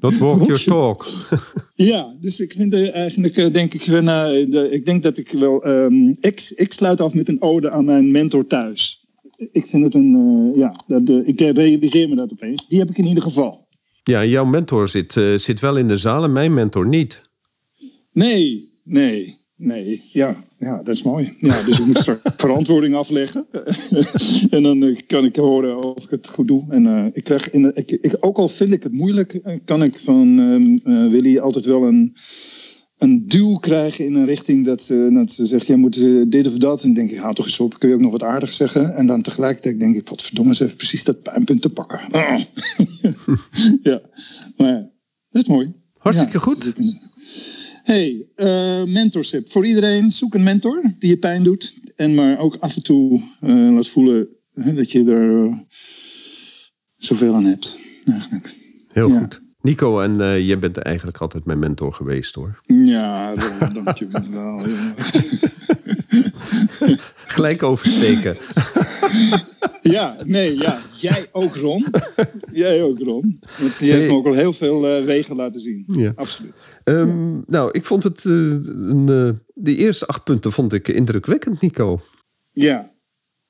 not 0.00 0.18
walk 0.18 0.46
your 0.46 0.62
talk. 0.64 1.06
Ja, 1.76 2.14
dus 2.20 2.40
ik 2.40 2.52
vind 2.56 2.72
eh, 2.74 2.94
eigenlijk, 2.94 3.52
denk 3.52 3.74
ik, 3.74 3.86
eh, 3.86 4.00
nou, 4.00 4.48
de- 4.50 4.68
ik 4.70 4.84
denk 4.84 5.02
dat 5.02 5.18
ik 5.18 5.30
wel... 5.30 5.62
ehm, 5.64 6.08
ik, 6.20 6.52
ik 6.56 6.72
sluit 6.72 7.00
af 7.00 7.14
met 7.14 7.28
een 7.28 7.42
ode 7.42 7.70
aan 7.70 7.84
mijn 7.84 8.10
mentor 8.10 8.46
thuis. 8.46 9.03
Ik 9.52 9.66
vind 9.66 9.84
het 9.84 9.94
een, 9.94 10.14
eh, 10.52 10.58
ja, 10.60 10.74
dat, 10.86 11.08
eh, 11.08 11.28
ik 11.28 11.40
realiseer 11.40 12.08
me 12.08 12.16
dat 12.16 12.32
opeens. 12.32 12.68
Die 12.68 12.78
heb 12.78 12.90
ik 12.90 12.98
in 12.98 13.06
ieder 13.06 13.22
geval. 13.22 13.66
Ja, 14.02 14.24
jouw 14.24 14.44
mentor 14.44 14.88
zit, 14.88 15.16
eh, 15.16 15.34
zit 15.34 15.60
wel 15.60 15.76
in 15.76 15.88
de 15.88 15.96
zaal 15.96 16.24
en 16.24 16.32
mijn 16.32 16.54
mentor 16.54 16.86
niet. 16.88 17.20
Nee, 18.12 18.72
nee, 18.84 19.38
nee. 19.56 20.02
Ja, 20.12 20.44
ja 20.58 20.76
dat 20.76 20.94
is 20.94 21.02
mooi. 21.02 21.32
Ja, 21.38 21.62
dus 21.62 21.78
ik 21.78 21.86
moet 21.86 21.98
straks 21.98 22.20
verantwoording 22.36 22.94
afleggen. 22.94 23.46
en 24.50 24.62
dan 24.62 25.00
kan 25.06 25.24
ik 25.24 25.36
horen 25.36 25.84
of 25.96 26.04
ik 26.04 26.10
het 26.10 26.28
goed 26.28 26.48
doe. 26.48 26.66
En 26.68 27.10
ik 27.14 27.24
krijg 27.24 27.50
in 27.50 27.62
de, 27.62 27.70
ik, 27.74 27.90
ik, 27.90 28.16
ook 28.20 28.36
al 28.36 28.48
vind 28.48 28.72
ik 28.72 28.82
het 28.82 28.92
moeilijk, 28.92 29.40
kan 29.64 29.82
ik 29.82 29.98
van 29.98 30.38
ehm, 30.38 30.94
eh, 30.96 31.10
Willy 31.10 31.38
altijd 31.38 31.64
wel 31.64 31.82
een, 31.82 32.16
een 32.98 33.28
duw 33.28 33.56
krijgen 33.56 34.04
in 34.04 34.14
een 34.14 34.26
richting 34.26 34.64
dat 34.64 34.82
ze, 34.82 35.10
dat 35.12 35.30
ze 35.30 35.46
zegt: 35.46 35.66
jij 35.66 35.76
moet 35.76 35.94
dit 36.30 36.46
of 36.46 36.58
dat. 36.58 36.82
En 36.82 36.86
dan 36.86 36.94
denk 36.94 37.10
ik: 37.10 37.18
haal 37.18 37.32
toch 37.32 37.46
eens 37.46 37.60
op, 37.60 37.78
kun 37.78 37.88
je 37.88 37.94
ook 37.94 38.00
nog 38.00 38.12
wat 38.12 38.22
aardigs 38.22 38.56
zeggen. 38.56 38.96
En 38.96 39.06
dan 39.06 39.22
tegelijkertijd 39.22 39.80
denk 39.80 39.96
ik: 39.96 40.08
wat 40.08 40.22
verdomme, 40.22 40.54
ze 40.54 40.62
heeft 40.62 40.76
precies 40.76 41.04
dat 41.04 41.22
pijnpunt 41.22 41.62
te 41.62 41.70
pakken. 41.70 42.00
Ah. 42.10 42.40
ja, 43.82 44.00
maar 44.56 44.68
ja, 44.68 44.90
dat 45.30 45.42
is 45.42 45.48
mooi. 45.48 45.72
Hartstikke 45.98 46.32
Ja, 46.32 46.42
goed. 46.42 46.72
Hey, 47.82 48.26
eh, 48.34 48.84
mentorship. 48.84 49.50
Voor 49.50 49.66
iedereen, 49.66 50.10
zoek 50.10 50.34
een 50.34 50.42
mentor 50.42 50.82
die 50.98 51.10
je 51.10 51.18
pijn 51.18 51.42
doet. 51.42 51.74
En 51.96 52.14
maar 52.14 52.38
ook 52.38 52.56
af 52.60 52.76
en 52.76 52.82
toe 52.82 53.22
eh, 53.40 53.74
laat 53.74 53.88
voelen 53.88 54.28
hè, 54.52 54.74
dat 54.74 54.90
je 54.92 55.04
er 55.04 55.44
eh, 55.46 55.56
zoveel 56.96 57.34
aan 57.34 57.44
hebt. 57.44 57.78
Eigenlijk. 58.04 58.54
Heel 58.88 59.08
Ja. 59.08 59.18
goed. 59.20 59.40
Nico, 59.64 60.00
en 60.00 60.20
eh 60.20 60.46
jij 60.46 60.58
bent 60.58 60.76
eigenlijk 60.76 61.16
altijd 61.18 61.44
mijn 61.44 61.58
mentor 61.58 61.92
geweest 61.92 62.34
hoor. 62.34 62.60
Ja, 62.66 63.34
dank 63.72 63.96
je 63.98 64.06
wel. 64.30 64.66
Gelijk 67.26 67.62
oversteken. 67.62 68.36
Ja, 69.80 70.16
nee, 70.24 70.58
ja. 70.58 70.78
Jij 71.00 71.26
ook, 71.32 71.56
Ron. 71.56 71.86
Jij 72.52 72.82
ook, 72.82 72.98
Ron. 72.98 73.40
Want 73.60 73.78
die 73.78 73.92
heeft 73.92 74.08
me 74.08 74.14
ook 74.14 74.26
al 74.26 74.32
heel 74.32 74.52
veel 74.52 74.86
eh, 74.88 75.04
wegen 75.04 75.36
laten 75.36 75.60
zien. 75.60 75.84
Ja. 75.86 76.12
Absoluut. 76.16 76.52
Ehm, 76.84 77.40
Nou, 77.46 77.70
ik 77.72 77.84
vond 77.84 78.02
het. 78.02 78.24
eh, 78.24 78.32
een, 78.32 79.38
die 79.54 79.76
eerste 79.76 80.06
acht 80.06 80.24
punten 80.24 80.52
vond 80.52 80.72
ik 80.72 80.88
indrukwekkend, 80.88 81.60
Nico. 81.60 82.00
Ja. 82.52 82.90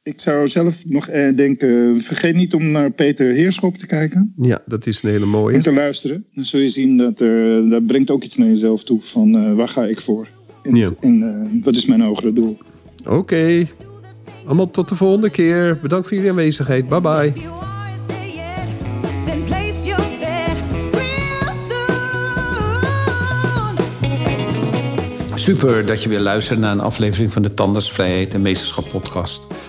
Ik 0.05 0.21
zou 0.21 0.47
zelf 0.49 0.85
nog 0.89 1.09
eh, 1.09 1.37
denken, 1.37 2.01
vergeet 2.01 2.35
niet 2.35 2.55
om 2.55 2.71
naar 2.71 2.91
Peter 2.91 3.33
Heerschop 3.33 3.77
te 3.77 3.87
kijken. 3.87 4.33
Ja, 4.43 4.63
dat 4.67 4.87
is 4.87 5.03
een 5.03 5.11
hele 5.11 5.25
En 5.25 5.31
mooie. 5.31 5.61
te 5.63 5.73
luisteren. 5.73 6.25
Dan 6.35 6.45
zul 6.45 6.61
je 6.61 6.69
zien 6.69 6.97
dat 6.97 7.21
er, 7.21 7.69
dat 7.69 7.87
brengt 7.87 8.11
ook 8.11 8.23
iets 8.25 8.37
naar 8.37 8.49
jezelf 8.49 8.85
toe. 8.85 9.01
Van 9.01 9.35
eh, 9.37 9.53
waar 9.55 9.69
ga 9.69 9.85
ik 9.85 10.01
voor? 10.01 10.29
En, 10.63 10.77
Ja. 10.77 10.91
en 11.01 11.23
eh, 11.23 11.63
wat 11.65 11.75
is 11.77 11.87
mijn 11.87 12.01
hogere 12.01 12.33
doel? 12.33 12.59
Oké. 13.09 13.67
Allemaal 14.47 14.71
tot 14.71 14.89
de 14.89 14.95
volgende 14.95 15.31
keer. 15.31 15.79
Bedankt 15.83 16.07
voor 16.07 16.17
jullie 16.17 16.31
aanwezigheid. 16.31 16.89
Bye 16.89 17.01
bye. 17.01 17.33
Super 25.35 25.87
dat 25.87 26.03
je 26.03 26.09
weer 26.09 26.21
luistert 26.21 26.59
naar 26.59 26.73
een 26.73 26.81
aflevering 26.81 27.33
van 27.33 27.43
de 27.43 27.55
Tandersvrijheid 27.55 28.35
en 28.35 28.43
Meesterschap 28.43 28.89
podcast. 28.91 29.41